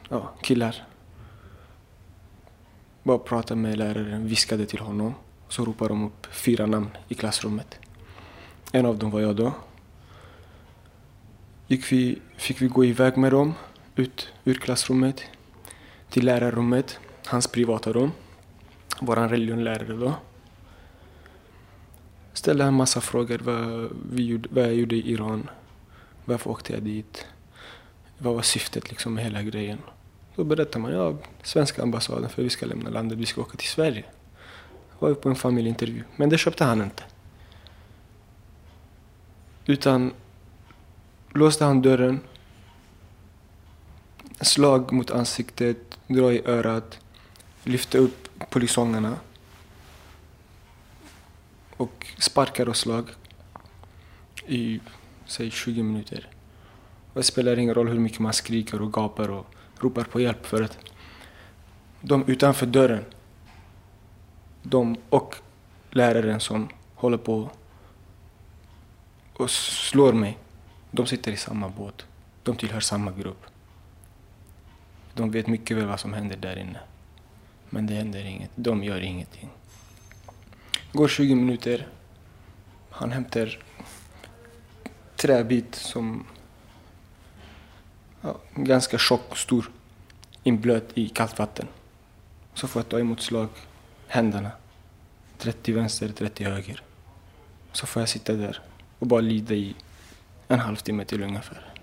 ja, 0.09 0.31
killar. 0.41 0.87
Bara 3.03 3.17
pratade 3.17 3.61
med 3.61 3.77
läraren, 3.77 4.27
viskade 4.27 4.65
till 4.65 4.79
honom. 4.79 5.13
Så 5.49 5.65
ropade 5.65 5.89
de 5.89 6.05
upp 6.05 6.27
fyra 6.31 6.65
namn 6.65 6.89
i 7.07 7.13
klassrummet. 7.13 7.79
En 8.71 8.85
av 8.85 8.97
dem 8.97 9.11
var 9.11 9.21
jag 9.21 9.35
då. 9.35 9.53
Gick 11.67 11.91
vi, 11.91 12.21
fick 12.35 12.61
vi 12.61 12.67
gå 12.67 12.85
iväg 12.85 13.17
med 13.17 13.31
dem 13.31 13.53
ut 13.95 14.33
ur 14.43 14.53
klassrummet 14.53 15.23
till 16.09 16.25
lärarrummet, 16.25 16.99
hans 17.25 17.47
privata 17.47 17.93
rum. 17.93 18.11
Vår 19.01 19.15
religionlärare 19.15 19.93
då. 19.93 20.13
Ställde 22.33 22.63
en 22.63 22.73
massa 22.73 23.01
frågor 23.01 23.37
vad, 23.37 23.89
vi 24.11 24.25
gjorde, 24.25 24.49
vad 24.51 24.63
jag 24.63 24.73
gjorde 24.73 24.95
i 24.95 25.11
Iran. 25.11 25.49
Varför 26.25 26.49
åkte 26.51 26.73
jag 26.73 26.83
dit? 26.83 27.25
Vad 28.17 28.35
var 28.35 28.41
syftet 28.41 28.89
liksom 28.89 29.13
med 29.13 29.23
hela 29.23 29.41
grejen? 29.41 29.77
Då 30.35 30.43
berättar 30.43 30.79
man, 30.79 30.91
ja, 30.91 31.17
svenska 31.43 31.83
ambassaden 31.83 32.29
för 32.29 32.43
vi 32.43 32.49
ska 32.49 32.65
lämna 32.65 32.89
landet, 32.89 33.17
vi 33.17 33.25
ska 33.25 33.41
åka 33.41 33.57
till 33.57 33.69
Sverige. 33.69 34.03
Var 34.99 35.09
vi 35.09 35.15
på 35.15 35.29
en 35.29 35.35
familjeintervju, 35.35 36.03
men 36.15 36.29
det 36.29 36.37
köpte 36.37 36.63
han 36.63 36.81
inte. 36.81 37.03
Utan 39.65 40.13
låste 41.33 41.65
han 41.65 41.81
dörren, 41.81 42.19
slag 44.41 44.91
mot 44.91 45.11
ansiktet, 45.11 45.97
dra 46.07 46.33
i 46.33 46.41
örat, 46.45 46.99
lyfte 47.63 47.97
upp 47.97 48.29
polisongerna 48.49 49.17
och 51.83 52.07
sparkar 52.17 52.69
och 52.69 52.75
slag 52.75 53.09
i, 54.47 54.79
säg 55.25 55.51
20 55.51 55.83
minuter. 55.83 56.27
Och 57.13 57.19
det 57.19 57.23
spelar 57.23 57.59
ingen 57.59 57.73
roll 57.73 57.87
hur 57.87 57.99
mycket 57.99 58.19
man 58.19 58.33
skriker 58.33 58.81
och 58.81 58.93
gapar 58.93 59.29
och 59.29 59.45
ropar 59.79 60.03
på 60.03 60.19
hjälp 60.19 60.45
för 60.45 60.63
att 60.63 60.77
de 62.01 62.23
utanför 62.27 62.65
dörren, 62.65 63.05
de 64.63 64.97
och 65.09 65.35
läraren 65.91 66.39
som 66.39 66.69
håller 66.95 67.17
på 67.17 67.49
och 69.33 69.49
slår 69.49 70.13
mig, 70.13 70.37
de 70.91 71.05
sitter 71.05 71.31
i 71.31 71.37
samma 71.37 71.69
båt. 71.69 72.05
De 72.43 72.55
tillhör 72.55 72.79
samma 72.79 73.11
grupp. 73.11 73.45
De 75.13 75.31
vet 75.31 75.47
mycket 75.47 75.77
väl 75.77 75.85
vad 75.85 75.99
som 75.99 76.13
händer 76.13 76.37
där 76.37 76.59
inne. 76.59 76.79
Men 77.69 77.87
det 77.87 77.93
händer 77.93 78.25
inget. 78.25 78.51
De 78.55 78.83
gör 78.83 79.01
ingenting. 79.01 79.49
Går 80.93 81.07
20 81.07 81.35
minuter. 81.35 81.87
Han 82.89 83.11
hämtar 83.11 83.59
träbit 85.15 85.75
som 85.75 86.25
ja, 88.21 88.37
ganska 88.55 88.97
tjock, 88.97 89.37
stor, 89.37 89.71
inblöt 90.43 90.91
i 90.93 91.09
kallt 91.09 91.39
vatten. 91.39 91.67
Så 92.53 92.67
får 92.67 92.79
jag 92.79 92.89
ta 92.89 92.99
emot 92.99 93.21
slag, 93.21 93.49
händerna. 94.07 94.51
30 95.37 95.71
vänster, 95.71 96.09
30 96.09 96.43
höger. 96.43 96.81
Så 97.71 97.87
får 97.87 98.01
jag 98.01 98.09
sitta 98.09 98.33
där 98.33 98.61
och 98.99 99.07
bara 99.07 99.21
lida 99.21 99.53
i 99.53 99.75
en 100.47 100.59
halvtimme 100.59 101.05
till 101.05 101.23
ungefär. 101.23 101.73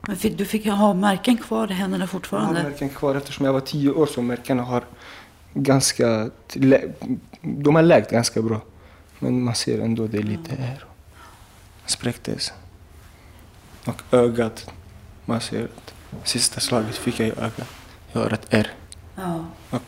Men 0.00 0.16
fick, 0.16 0.38
du 0.38 0.44
fick 0.44 0.66
ha 0.66 0.94
märken 0.94 1.36
kvar 1.36 1.70
i 1.70 1.74
händerna 1.74 2.02
Jag 2.02 2.10
fortfarande? 2.10 2.60
har 2.60 2.70
märken 2.70 2.88
kvar 2.88 3.14
eftersom 3.14 3.46
jag 3.46 3.52
var 3.52 3.60
tio 3.60 3.90
år 3.90 4.06
så 4.06 4.22
märkena 4.22 4.62
har 4.62 4.84
ganska... 5.62 6.30
De 7.42 7.74
har 7.74 7.82
läkt 7.82 8.10
ganska 8.10 8.42
bra. 8.42 8.60
Men 9.18 9.42
man 9.42 9.54
ser 9.54 9.80
ändå 9.80 10.06
det 10.06 10.18
är 10.18 10.22
lite 10.22 10.54
här. 10.56 10.84
Spräcktes. 11.86 12.52
Och 13.86 14.02
ögat. 14.10 14.70
Man 15.24 15.40
ser 15.40 15.64
att 15.64 15.94
sista 16.24 16.60
slaget 16.60 16.96
fick 16.96 17.20
jag 17.20 17.28
i 17.28 17.30
ögat. 17.30 17.68
Jag 18.12 18.20
har 18.20 18.32
ett 18.32 18.46
R. 18.50 18.70
Ja. 19.14 19.44
Och 19.70 19.82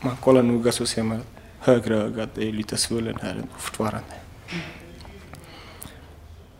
man 0.00 0.16
kollar 0.16 0.42
noga 0.42 0.72
så 0.72 0.86
ser 0.86 1.02
man 1.02 1.16
att 1.18 1.26
högra 1.58 1.96
ögat 1.96 2.38
är 2.38 2.52
lite 2.52 2.76
svullen 2.76 3.18
här 3.22 3.42
fortfarande. 3.58 4.14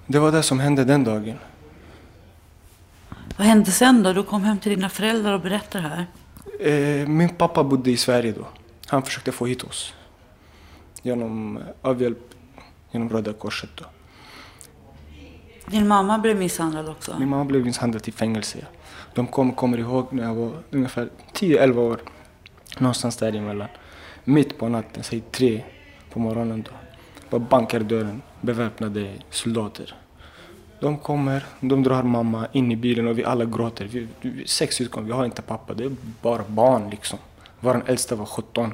Det 0.06 0.18
var 0.18 0.32
det 0.32 0.42
som 0.42 0.60
hände 0.60 0.84
den 0.84 1.04
dagen. 1.04 1.38
Vad 3.36 3.46
hände 3.46 3.70
sen 3.70 4.02
då? 4.02 4.12
Du 4.12 4.22
kom 4.22 4.44
hem 4.44 4.58
till 4.58 4.74
dina 4.74 4.88
föräldrar 4.88 5.32
och 5.32 5.40
berättade 5.40 5.88
det 5.88 5.94
här. 5.94 6.06
Eh, 6.60 7.08
min 7.08 7.28
pappa 7.28 7.64
bodde 7.64 7.90
i 7.90 7.96
Sverige 7.96 8.32
då. 8.32 8.46
Han 8.86 9.02
försökte 9.02 9.32
få 9.32 9.46
hit 9.46 9.64
oss. 9.64 9.94
Genom 11.02 11.56
eh, 11.56 11.62
avhjälp 11.82 12.18
genom 12.90 13.08
Röda 13.08 13.32
Korset. 13.32 13.70
Då. 13.74 13.84
Din 15.66 15.88
mamma 15.88 16.18
blev 16.18 16.36
misshandlad 16.36 16.88
också? 16.88 17.16
Min 17.18 17.28
mamma 17.28 17.44
blev 17.44 17.64
misshandlad 17.64 18.08
i 18.08 18.12
fängelse. 18.12 18.58
ja. 18.60 18.66
De 19.14 19.26
kom, 19.26 19.52
kommer 19.52 19.78
ihåg 19.78 20.06
när 20.10 20.22
jag 20.22 20.34
var 20.34 20.52
ungefär 20.70 21.08
10-11 21.32 21.76
år. 21.76 22.00
Någonstans 22.78 23.16
däremellan. 23.16 23.68
Mitt 24.24 24.58
på 24.58 24.68
natten, 24.68 25.02
säg 25.02 25.20
tre 25.20 25.64
på 26.10 26.18
morgonen 26.18 26.62
då. 26.62 26.70
Bara 27.30 27.38
bankar 27.40 27.80
dörren, 27.80 28.22
beväpnade 28.40 29.12
soldater. 29.30 29.94
De 30.82 30.98
kommer, 30.98 31.46
de 31.60 31.82
drar 31.82 32.02
mamma 32.02 32.46
in 32.52 32.72
i 32.72 32.76
bilen 32.76 33.06
och 33.08 33.18
vi 33.18 33.24
alla 33.24 33.44
gråter. 33.44 33.84
Vi, 33.84 34.08
vi, 34.20 34.46
sex 34.46 34.76
syskon, 34.76 35.04
vi 35.04 35.12
har 35.12 35.24
inte 35.24 35.42
pappa. 35.42 35.74
Det 35.74 35.84
är 35.84 35.96
bara 36.22 36.42
barn 36.48 36.90
liksom. 36.90 37.18
Vår 37.60 37.82
äldsta 37.86 38.16
var 38.16 38.26
17. 38.26 38.72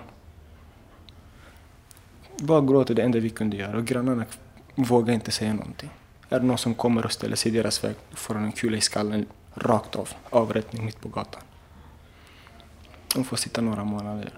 Bara 2.39 2.61
gråter 2.61 2.95
det 2.95 3.03
enda 3.03 3.19
vi 3.19 3.31
kunde 3.31 3.57
göra 3.57 3.77
och 3.77 3.87
grannarna 3.87 4.25
vågar 4.75 5.15
inte 5.15 5.31
säga 5.31 5.55
någonting. 5.55 5.91
Är 6.29 6.41
det 6.41 6.47
någon 6.47 6.59
som 6.59 6.75
kommer 6.75 7.05
och 7.05 7.13
ställer 7.13 7.37
sig 7.37 7.53
i 7.53 7.55
deras 7.55 7.85
väg 7.85 7.95
får 8.11 8.35
de 8.35 8.45
en 8.45 8.53
kula 8.53 8.77
i 8.77 8.81
skallen 8.81 9.27
rakt 9.55 9.97
av. 9.97 10.09
Avrättning 10.31 10.85
mitt 10.85 11.01
på 11.01 11.09
gatan. 11.09 11.43
De 13.15 13.25
får 13.25 13.37
sitta 13.37 13.61
några 13.61 13.85
månader. 13.85 14.31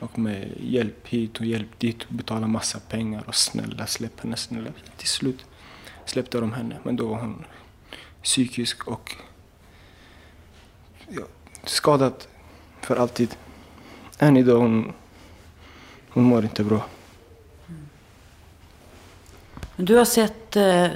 Och 0.00 0.18
med 0.18 0.52
hjälp 0.60 1.08
hit 1.08 1.38
och 1.38 1.46
hjälp 1.46 1.78
dit 1.78 2.02
och 2.02 2.14
betala 2.14 2.46
massa 2.46 2.80
pengar 2.80 3.24
och 3.26 3.34
snälla 3.34 3.86
släpp 3.86 4.20
henne, 4.20 4.36
snälla. 4.36 4.70
Till 4.96 5.08
slut 5.08 5.46
släppte 6.06 6.40
de 6.40 6.52
henne 6.52 6.78
men 6.82 6.96
då 6.96 7.06
var 7.06 7.20
hon 7.20 7.44
psykisk 8.22 8.88
och 8.88 9.16
ja, 11.08 11.22
skadad 11.64 12.14
för 12.80 12.96
alltid. 12.96 13.36
Än 14.18 14.36
idag 14.36 14.58
hon, 14.58 14.92
hon 16.08 16.24
mår 16.24 16.42
inte 16.42 16.64
bra. 16.64 16.86
Men 19.76 19.86
du 19.86 19.96
har 19.96 20.04
sett 20.04 20.56
eh, 20.56 20.86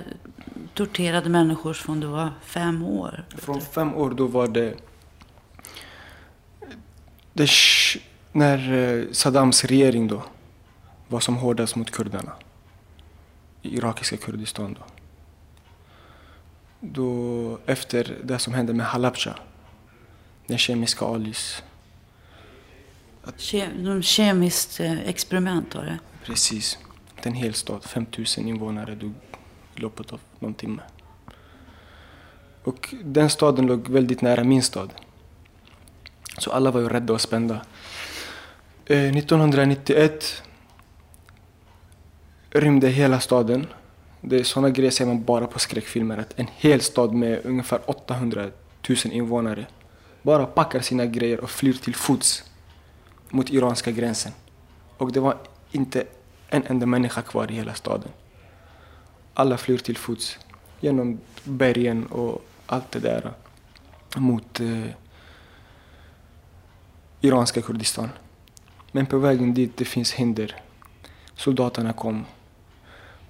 torterade 0.74 1.28
människor 1.28 1.74
från 1.74 2.00
du 2.00 2.06
var 2.06 2.30
fem 2.42 2.82
år? 2.82 3.24
Från 3.38 3.60
fem 3.60 3.94
år 3.94 4.10
då 4.10 4.26
var 4.26 4.48
det, 4.48 4.74
det 7.32 7.50
när 8.32 8.72
eh, 8.72 9.04
Saddams 9.12 9.64
regering 9.64 10.08
då 10.08 10.22
var 11.08 11.20
som 11.20 11.36
hårdast 11.36 11.76
mot 11.76 11.90
kurderna 11.90 12.32
i 13.62 13.76
irakiska 13.76 14.16
Kurdistan 14.16 14.76
då. 14.78 14.97
Då 16.80 17.58
efter 17.66 18.16
det 18.24 18.38
som 18.38 18.54
hände 18.54 18.72
med 18.74 18.86
Halabja, 18.86 19.34
den 20.46 20.58
kemiska 20.58 21.04
alis. 21.04 21.62
Ke- 23.24 23.82
någon 23.82 24.02
kemiskt 24.02 24.80
eh, 24.80 25.08
experiment 25.08 25.74
var 25.74 25.84
det? 25.84 25.98
Precis. 26.24 26.78
En 27.22 27.32
hel 27.34 27.54
stad, 27.54 27.84
5000 27.84 28.48
invånare 28.48 28.94
dog 28.94 29.12
i 29.76 29.80
loppet 29.80 30.12
av 30.12 30.20
någon 30.38 30.54
timme. 30.54 30.82
Och 32.64 32.94
den 33.04 33.30
staden 33.30 33.66
låg 33.66 33.88
väldigt 33.88 34.22
nära 34.22 34.44
min 34.44 34.62
stad. 34.62 34.90
Så 36.38 36.50
alla 36.52 36.70
var 36.70 36.80
ju 36.80 36.88
rädda 36.88 37.12
och 37.12 37.20
spända. 37.20 37.54
Eh, 38.86 39.16
1991 39.16 40.42
rymde 42.50 42.88
hela 42.88 43.20
staden. 43.20 43.66
Det 44.20 44.36
är 44.36 44.44
sådana 44.44 44.70
grejer 44.70 44.90
ser 44.90 45.06
man 45.06 45.24
bara 45.24 45.46
på 45.46 45.58
skräckfilmer. 45.58 46.18
Att 46.18 46.38
en 46.38 46.46
hel 46.56 46.80
stad 46.80 47.14
med 47.14 47.40
ungefär 47.44 47.80
800 47.86 48.50
000 48.88 48.98
invånare 49.04 49.66
bara 50.22 50.46
packar 50.46 50.80
sina 50.80 51.06
grejer 51.06 51.40
och 51.40 51.50
flyr 51.50 51.72
till 51.72 51.94
fots 51.94 52.44
mot 53.28 53.50
iranska 53.50 53.90
gränsen. 53.90 54.32
Och 54.96 55.12
det 55.12 55.20
var 55.20 55.36
inte 55.72 56.04
en 56.48 56.62
enda 56.66 56.86
människa 56.86 57.22
kvar 57.22 57.50
i 57.50 57.54
hela 57.54 57.74
staden. 57.74 58.10
Alla 59.34 59.56
flyr 59.56 59.78
till 59.78 59.96
fots 59.96 60.38
genom 60.80 61.20
bergen 61.44 62.06
och 62.06 62.44
allt 62.66 62.90
det 62.90 62.98
där 62.98 63.32
mot, 64.16 64.60
eh, 64.60 64.84
iranska 67.20 67.62
Kurdistan. 67.62 68.08
Men 68.92 69.06
på 69.06 69.18
vägen 69.18 69.54
dit 69.54 69.76
det 69.76 69.84
finns 69.84 70.12
hinder. 70.12 70.56
Soldaterna 71.34 71.92
kom. 71.92 72.24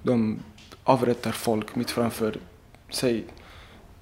De 0.02 0.38
avrättar 0.88 1.32
folk 1.32 1.74
mitt 1.74 1.90
framför 1.90 2.36
sig. 2.90 3.24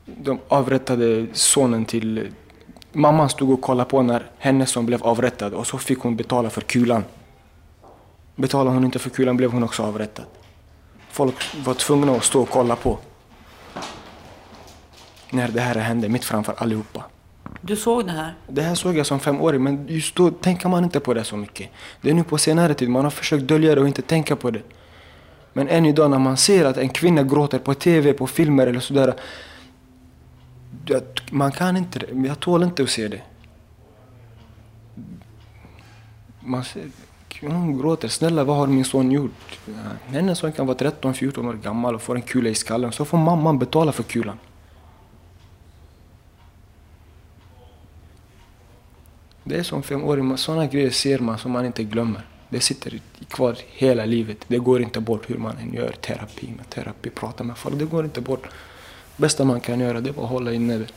De 0.05 0.39
avrättade 0.49 1.27
sonen 1.33 1.85
till... 1.85 2.33
Mamman 2.93 3.29
stod 3.29 3.51
och 3.51 3.61
kollade 3.61 3.91
på 3.91 4.03
när 4.03 4.31
hennes 4.39 4.71
son 4.71 4.87
blev 4.87 5.03
avrättad 5.03 5.55
och 5.55 5.67
så 5.67 5.79
fick 5.79 5.99
hon 5.99 6.17
betala 6.17 6.51
för 6.51 6.61
kulan. 6.61 7.05
Betalade 8.37 8.71
hon 8.71 8.85
inte 8.85 8.99
för 8.99 9.11
kulan 9.11 9.37
blev 9.37 9.53
hon 9.53 9.63
också 9.63 9.83
avrättad. 9.83 10.25
Folk 11.11 11.35
var 11.65 11.75
tvungna 11.75 12.13
att 12.13 12.25
stå 12.25 12.43
och 12.43 12.51
kolla 12.51 12.77
på. 12.77 12.99
När 15.31 15.49
det 15.49 15.61
här 15.61 15.75
hände 15.75 16.09
mitt 16.09 16.25
framför 16.25 16.55
allihopa. 16.59 17.05
Du 17.61 17.77
såg 17.77 18.07
det 18.07 18.13
här? 18.13 18.35
Det 18.49 18.63
här 18.63 18.75
såg 18.75 18.97
jag 18.97 19.07
som 19.07 19.21
femåring 19.21 19.63
men 19.63 19.87
just 19.89 20.15
då 20.15 20.31
tänker 20.31 20.69
man 20.69 20.85
inte 20.85 21.01
på 21.01 21.15
det 21.15 21.25
så 21.25 21.37
mycket. 21.37 21.71
Det 22.01 22.11
är 22.11 22.15
nu 22.15 22.25
på 22.25 22.39
senare 22.39 22.75
tid 22.75 22.89
man 22.89 23.05
har 23.05 23.11
försökt 23.11 23.45
dölja 23.45 23.75
det 23.75 23.81
och 23.81 23.87
inte 23.87 24.03
tänka 24.03 24.37
på 24.37 24.51
det. 24.51 24.63
Men 25.57 25.69
än 25.69 25.87
idag 25.87 26.11
när 26.11 26.19
man 26.19 26.37
ser 26.37 26.65
att 26.65 26.77
en 26.77 26.89
kvinna 26.89 27.23
gråter 27.23 27.59
på 27.59 27.75
TV, 27.75 28.13
på 28.13 28.27
filmer 28.27 28.67
eller 28.67 28.81
sådär. 28.81 29.15
Man 31.31 31.53
kan 31.53 31.77
inte 31.77 31.99
det. 31.99 32.29
Jag 32.29 32.41
tål 32.41 32.63
inte 32.63 32.83
att 32.83 32.91
se 32.91 33.09
det. 33.09 33.23
Man 36.41 36.65
ser, 36.65 36.91
hon 37.41 37.79
gråter. 37.79 38.09
Snälla 38.09 38.45
vad 38.45 38.57
har 38.57 38.67
min 38.67 38.85
son 38.85 39.11
gjort? 39.11 39.59
Hennes 40.07 40.39
son 40.39 40.53
kan 40.53 40.67
vara 40.67 40.77
13-14 40.77 41.49
år 41.49 41.55
gammal 41.55 41.95
och 41.95 42.03
får 42.03 42.17
en 42.17 42.23
kula 42.23 42.49
i 42.49 42.55
skallen. 42.55 42.93
Så 42.93 43.05
får 43.05 43.19
mamman 43.19 43.59
betala 43.59 43.93
för 43.93 44.03
kulan. 44.03 44.39
Det 49.45 49.57
är 49.57 49.63
som 49.63 49.83
femåring, 49.83 50.37
sådana 50.37 50.67
grejer 50.67 50.91
ser 50.91 51.19
man 51.19 51.39
som 51.39 51.53
man 51.53 51.67
inte 51.67 51.85
glömmer. 51.85 52.36
Det 52.49 52.61
sitter 52.61 53.01
kvar 53.29 53.57
hela 53.67 54.05
livet. 54.05 54.45
Det 54.49 54.59
går 54.59 54.83
inte 54.83 55.01
bort 55.01 55.31
hur 55.31 55.39
man 55.39 55.57
än 55.57 55.73
gör 55.73 55.93
terapi, 55.93 56.53
med 56.57 56.71
terapi, 56.71 57.11
prata 57.11 57.45
med 57.45 57.59
folk. 57.59 57.79
Det 57.79 57.85
går 57.85 58.05
inte 58.05 58.21
bort. 58.21 58.49
bästa 59.17 59.45
man 59.45 59.61
kan 59.61 59.81
göra 59.81 60.01
det 60.01 60.11
är 60.11 60.23
att 60.23 60.29
hålla 60.29 60.53
inne 60.53 60.79
det. 60.79 60.93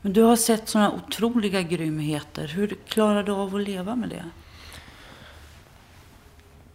Men 0.00 0.12
du 0.12 0.22
har 0.22 0.36
sett 0.36 0.68
sådana 0.68 0.92
otroliga 0.92 1.62
grymheter. 1.62 2.46
Hur 2.48 2.76
klarar 2.88 3.22
du 3.22 3.32
av 3.32 3.54
att 3.54 3.62
leva 3.62 3.96
med 3.96 4.08
det? 4.08 4.24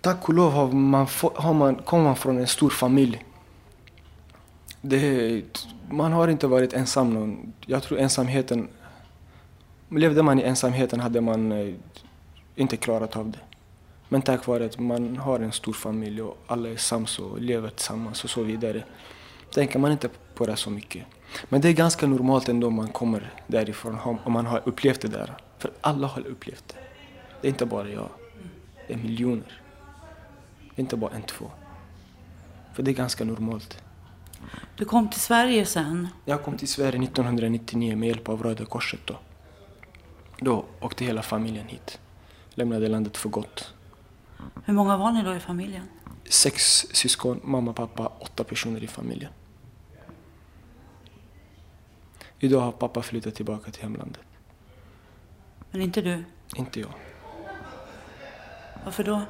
Tack 0.02 0.30
och 0.30 0.34
lov 0.34 0.52
har 0.52 0.72
man, 0.72 1.08
har 1.36 1.54
man, 1.54 1.76
kommer 1.76 2.04
man 2.04 2.16
från 2.16 2.38
en 2.38 2.48
stor 2.48 2.70
familj. 2.70 3.26
Det, 4.82 5.42
man 5.90 6.14
har 6.14 6.28
inte 6.28 6.48
varit 6.48 6.74
ensam. 6.74 7.14
Någon. 7.14 7.54
Jag 7.66 7.84
tror 7.84 8.00
ensamheten... 8.00 8.68
Levde 9.90 10.24
man 10.24 10.40
i 10.40 10.44
ensamheten 10.44 11.00
hade 11.00 11.22
man 11.22 11.52
eh, 11.52 11.74
inte 12.56 12.78
klarat 12.78 13.16
av 13.18 13.32
det. 13.32 13.40
Men 14.10 14.22
tack 14.22 14.48
vare 14.48 14.66
att 14.66 14.80
man 14.80 15.18
har 15.18 15.40
en 15.40 15.52
stor 15.52 15.74
familj 15.74 16.22
och 16.22 16.38
alla 16.48 16.70
är 16.70 16.76
sams 16.78 17.20
och 17.20 17.42
lever 17.42 17.70
tillsammans 17.70 18.24
och 18.24 18.30
så 18.30 18.44
vidare 18.44 18.84
tänker 19.54 19.80
man 19.80 19.92
inte 19.92 20.10
på 20.36 20.46
det 20.46 20.56
så 20.56 20.70
mycket. 20.70 21.04
Men 21.50 21.62
det 21.62 21.70
är 21.70 21.74
ganska 21.74 22.08
normalt 22.08 22.50
ändå 22.50 22.68
om 22.68 22.74
man 22.76 22.88
kommer 22.88 23.34
därifrån, 23.48 24.00
om- 24.00 24.20
om 24.24 24.34
man 24.34 24.46
har 24.46 24.62
upplevt 24.66 25.02
det 25.02 25.08
där. 25.08 25.34
För 25.58 25.72
alla 25.82 26.08
har 26.08 26.28
upplevt 26.28 26.64
det. 26.68 26.76
Det 27.42 27.48
är 27.48 27.50
inte 27.50 27.66
bara 27.66 27.90
jag. 27.90 28.10
Det 28.88 28.94
är 28.94 28.98
miljoner. 28.98 29.62
Det 30.76 30.80
är 30.80 30.84
inte 30.84 30.96
bara 30.98 31.12
en, 31.16 31.22
två. 31.22 31.46
För 32.74 32.84
det 32.84 32.92
är 32.92 32.96
ganska 32.96 33.24
normalt. 33.24 33.78
Du 34.76 34.86
kom 34.86 35.10
till 35.10 35.20
Sverige 35.22 35.66
sen. 35.66 36.08
Jag 36.26 36.44
kom 36.44 36.58
till 36.58 36.68
Sverige 36.68 37.04
1999 37.04 37.96
med 37.96 38.08
hjälp 38.08 38.30
av 38.30 38.44
Röda 38.44 38.66
Korset 38.66 39.00
då. 39.06 39.16
Då 40.40 40.66
åkte 40.80 41.06
hela 41.06 41.22
familjen 41.22 41.68
hit. 41.68 42.00
Lämnade 42.50 42.88
landet 42.88 43.18
för 43.18 43.30
gott. 43.30 43.74
Hur 44.66 44.74
många 44.74 44.98
var 44.98 45.12
ni 45.12 45.24
då 45.24 45.36
i 45.36 45.40
familjen? 45.40 45.84
Sex 46.30 46.86
syskon, 46.92 47.40
mamma, 47.44 47.74
pappa, 47.74 48.12
åtta 48.20 48.44
personer 48.44 48.84
i 48.84 48.88
familjen. 48.88 49.32
Idag 52.40 52.60
har 52.60 52.72
pappa 52.72 53.02
flyttat 53.02 53.36
tillbaka 53.36 53.72
till 53.72 53.82
hemlandet. 53.82 54.22
Men 55.72 55.82
inte 55.82 56.02
du? 56.02 56.24
Inte 56.56 56.80
jag. 56.80 56.94
Varför 58.86 59.04
då? 59.04 59.22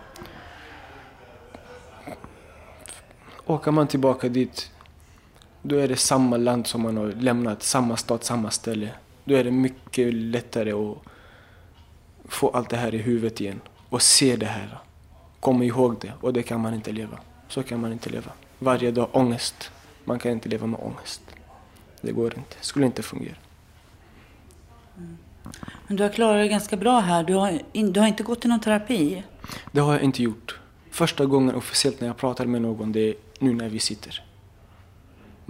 Åker 3.45 3.71
man 3.71 3.87
tillbaka 3.87 4.29
dit, 4.29 4.71
då 5.61 5.75
är 5.75 5.87
det 5.87 5.95
samma 5.95 6.37
land 6.37 6.67
som 6.67 6.81
man 6.81 6.97
har 6.97 7.07
lämnat, 7.07 7.63
samma 7.63 7.97
stad, 7.97 8.23
samma 8.23 8.51
ställe. 8.51 8.91
Då 9.27 9.35
är 9.35 9.43
det 9.43 9.51
mycket 9.51 10.13
lättare 10.13 10.71
att 10.71 10.97
få 12.25 12.49
allt 12.49 12.69
det 12.69 12.77
här 12.77 12.95
i 12.95 12.97
huvudet 12.97 13.41
igen 13.41 13.61
och 13.89 14.01
se 14.01 14.35
det 14.35 14.45
här. 14.45 14.77
Komma 15.39 15.63
ihåg 15.63 15.95
det 16.01 16.13
och 16.21 16.33
det 16.33 16.43
kan 16.43 16.61
man 16.61 16.73
inte 16.73 16.91
leva. 16.91 17.19
Så 17.47 17.63
kan 17.63 17.81
man 17.81 17.91
inte 17.91 18.09
leva. 18.09 18.31
Varje 18.59 18.91
dag 18.91 19.09
ångest. 19.11 19.71
Man 20.03 20.19
kan 20.19 20.31
inte 20.31 20.49
leva 20.49 20.67
med 20.67 20.79
ångest. 20.79 21.21
Det 22.01 22.11
går 22.11 22.25
inte. 22.25 22.55
Det 22.59 22.65
skulle 22.65 22.85
inte 22.85 23.03
fungera. 23.03 23.35
Men 25.87 25.97
du 25.97 26.03
har 26.03 26.09
klarat 26.09 26.35
dig 26.35 26.49
ganska 26.49 26.77
bra 26.77 26.99
här. 26.99 27.23
Du 27.23 27.33
har, 27.33 27.61
in, 27.71 27.93
du 27.93 27.99
har 27.99 28.07
inte 28.07 28.23
gått 28.23 28.45
i 28.45 28.47
någon 28.47 28.59
terapi. 28.59 29.23
Det 29.71 29.79
har 29.79 29.93
jag 29.93 30.03
inte 30.03 30.23
gjort. 30.23 30.59
Första 30.91 31.25
gången 31.25 31.55
officiellt 31.55 32.01
när 32.01 32.07
jag 32.07 32.17
pratar 32.17 32.45
med 32.45 32.61
någon, 32.61 32.91
det 32.91 33.09
är 33.09 33.15
nu 33.39 33.53
när 33.53 33.69
vi 33.69 33.79
sitter. 33.79 34.26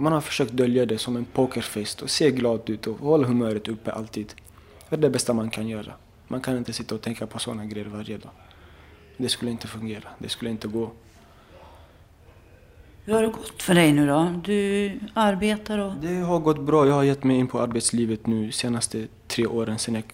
Man 0.00 0.12
har 0.12 0.20
försökt 0.20 0.52
dölja 0.52 0.86
det 0.86 0.98
som 0.98 1.16
en 1.16 1.24
pokerface 1.24 2.04
och 2.04 2.10
se 2.10 2.30
glad 2.30 2.70
ut 2.70 2.86
och 2.86 2.98
hålla 2.98 3.26
humöret 3.26 3.68
uppe 3.68 3.92
alltid. 3.92 4.34
Det 4.88 4.96
är 4.96 5.00
det 5.00 5.10
bästa 5.10 5.32
man 5.32 5.50
kan 5.50 5.68
göra. 5.68 5.92
Man 6.28 6.40
kan 6.40 6.56
inte 6.56 6.72
sitta 6.72 6.94
och 6.94 7.02
tänka 7.02 7.26
på 7.26 7.38
sådana 7.38 7.64
grejer 7.64 7.88
varje 7.88 8.18
dag. 8.18 8.30
Det 9.16 9.28
skulle 9.28 9.50
inte 9.50 9.66
fungera. 9.66 10.08
Det 10.18 10.28
skulle 10.28 10.50
inte 10.50 10.68
gå. 10.68 10.90
Hur 13.04 13.14
har 13.14 13.22
det 13.22 13.28
gått 13.28 13.62
för 13.62 13.74
dig 13.74 13.92
nu 13.92 14.06
då? 14.06 14.40
Du 14.44 14.92
arbetar 15.14 15.78
och... 15.78 15.92
Det 16.02 16.14
har 16.16 16.38
gått 16.38 16.60
bra. 16.60 16.86
Jag 16.86 16.94
har 16.94 17.04
gett 17.04 17.24
mig 17.24 17.36
in 17.36 17.46
på 17.46 17.60
arbetslivet 17.60 18.26
nu 18.26 18.52
senaste 18.52 19.06
tre 19.26 19.46
åren 19.46 19.78
sedan 19.78 19.94
jag 19.94 20.04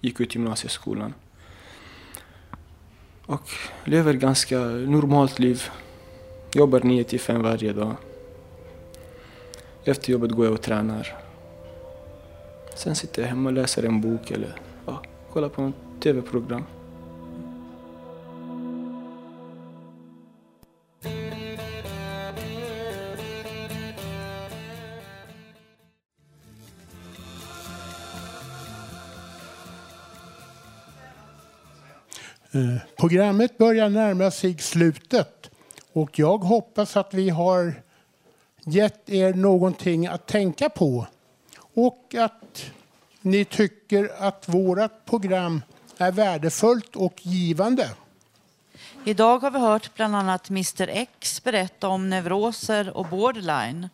gick 0.00 0.20
ut 0.20 0.34
gymnasieskolan. 0.34 1.14
Och 3.26 3.48
lever 3.84 4.12
ganska 4.12 4.58
normalt 4.68 5.38
liv. 5.38 5.62
Jobbar 6.54 6.80
9 6.80 7.04
till 7.04 7.20
5 7.20 7.42
varje 7.42 7.72
dag. 7.72 7.96
Efter 9.86 10.12
jobbet 10.12 10.30
går 10.30 10.44
jag 10.44 10.54
och 10.54 10.62
tränar. 10.62 11.16
Sen 12.74 12.94
sitter 12.94 13.22
jag 13.22 13.28
hemma 13.28 13.48
och 13.48 13.52
läser 13.52 13.82
en 13.82 14.00
bok 14.00 14.30
eller 14.30 14.56
ja, 14.86 15.02
kollar 15.32 15.48
på 15.48 15.62
något 15.62 15.74
tv-program. 16.02 16.64
Eh, 32.52 32.76
programmet 32.96 33.58
börjar 33.58 33.88
närma 33.88 34.30
sig 34.30 34.58
slutet 34.58 35.50
och 35.92 36.18
jag 36.18 36.38
hoppas 36.38 36.96
att 36.96 37.14
vi 37.14 37.30
har 37.30 37.83
gett 38.64 39.10
er 39.10 39.34
någonting 39.34 40.06
att 40.06 40.26
tänka 40.26 40.68
på 40.68 41.06
och 41.74 42.14
att 42.18 42.70
ni 43.20 43.44
tycker 43.44 44.10
att 44.18 44.48
vårt 44.48 45.04
program 45.04 45.62
är 45.98 46.12
värdefullt 46.12 46.96
och 46.96 47.26
givande. 47.26 47.90
Idag 49.04 49.38
har 49.38 49.50
vi 49.50 49.58
hört 49.58 49.94
bland 49.94 50.16
annat 50.16 50.50
Mr 50.50 50.88
X 50.88 51.44
berätta 51.44 51.88
om 51.88 52.10
neuroser 52.10 52.96
och 52.96 53.06
borderline. 53.06 53.88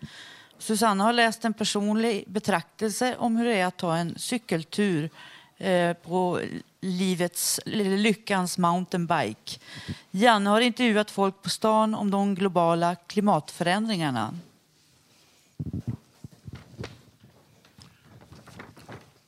Susanna 0.59 1.05
har 1.05 1.13
läst 1.13 1.45
en 1.45 1.55
personlig 1.55 2.25
betraktelse 2.27 3.17
om 3.19 3.37
hur 3.37 3.45
det 3.45 3.55
är 3.55 3.67
att 3.67 3.77
ta 3.77 3.97
en 3.97 4.19
cykeltur 4.19 5.11
eh, 5.59 5.93
på 5.93 6.41
livets, 6.81 7.61
lyckans 7.65 8.59
mountainbike. 8.59 9.61
Janne 10.11 10.51
har 10.51 10.61
intervjuat 10.61 11.11
folk 11.11 11.43
på 11.43 11.49
stan 11.49 11.95
om 11.95 12.11
de 12.11 12.35
globala 12.35 12.95
klimatförändringarna. 12.95 14.35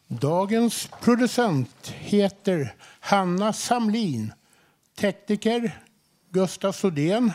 Dagens 0.08 0.88
producent 1.00 1.88
heter 1.88 2.74
Hanna 3.00 3.52
Samlin. 3.52 4.32
Tekniker 4.94 5.80
Gustaf 6.30 6.76
Sodén. 6.76 7.32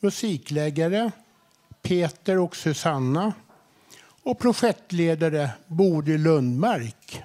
Musikläggare 0.00 1.10
Peter 1.82 2.38
och 2.38 2.56
Susanna. 2.56 3.32
Och 4.22 4.38
projektledare 4.38 5.50
Bodil 5.66 6.22
Lundmark. 6.22 7.22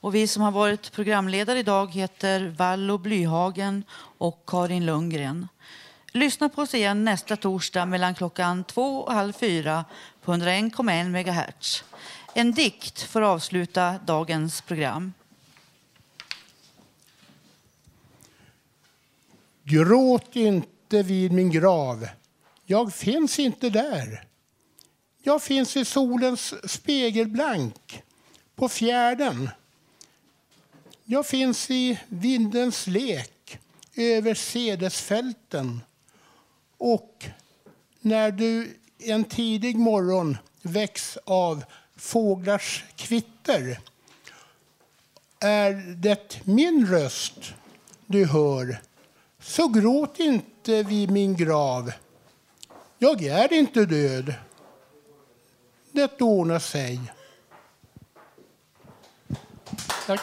Och 0.00 0.14
vi 0.14 0.26
som 0.26 0.42
har 0.42 0.50
varit 0.50 0.92
programledare 0.92 1.58
idag 1.58 1.94
heter 1.94 2.54
Vallo 2.58 2.98
Blyhagen 2.98 3.84
och 4.18 4.42
Karin 4.46 4.86
Lundgren. 4.86 5.48
Lyssna 6.12 6.48
på 6.48 6.62
oss 6.62 6.74
igen 6.74 7.04
nästa 7.04 7.36
torsdag 7.36 7.86
mellan 7.86 8.14
klockan 8.14 8.64
två 8.64 9.00
och 9.00 9.12
halv 9.12 9.32
fyra 9.32 9.84
på 10.22 10.32
101,1 10.32 11.08
MHz. 11.08 11.84
En 12.34 12.52
dikt 12.52 13.02
får 13.02 13.22
avsluta 13.22 13.98
dagens 14.06 14.60
program. 14.60 15.12
Gråt 19.62 20.36
inte 20.36 21.02
vid 21.02 21.32
min 21.32 21.50
grav. 21.50 22.08
Jag 22.64 22.94
finns 22.94 23.38
inte 23.38 23.70
där. 23.70 24.24
Jag 25.22 25.42
finns 25.42 25.76
i 25.76 25.84
solens 25.84 26.70
spegelblank 26.70 28.02
på 28.56 28.68
fjärden. 28.68 29.50
Jag 31.04 31.26
finns 31.26 31.70
i 31.70 31.98
vindens 32.08 32.86
lek 32.86 33.58
över 33.96 34.34
sädesfälten. 34.34 35.80
Och 36.80 37.26
när 38.00 38.30
du 38.30 38.78
en 38.98 39.24
tidig 39.24 39.76
morgon 39.76 40.36
väcks 40.62 41.18
av 41.24 41.64
fåglars 41.96 42.84
kvitter 42.96 43.80
är 45.40 45.72
det 45.96 46.40
min 46.44 46.86
röst 46.86 47.54
du 48.06 48.26
hör 48.26 48.80
så 49.40 49.68
gråt 49.68 50.18
inte 50.18 50.82
vid 50.82 51.10
min 51.10 51.36
grav. 51.36 51.92
Jag 52.98 53.22
är 53.22 53.52
inte 53.52 53.86
död. 53.86 54.34
Det 55.92 56.20
ordnar 56.20 56.58
sig. 56.58 57.00
Tack. 60.06 60.20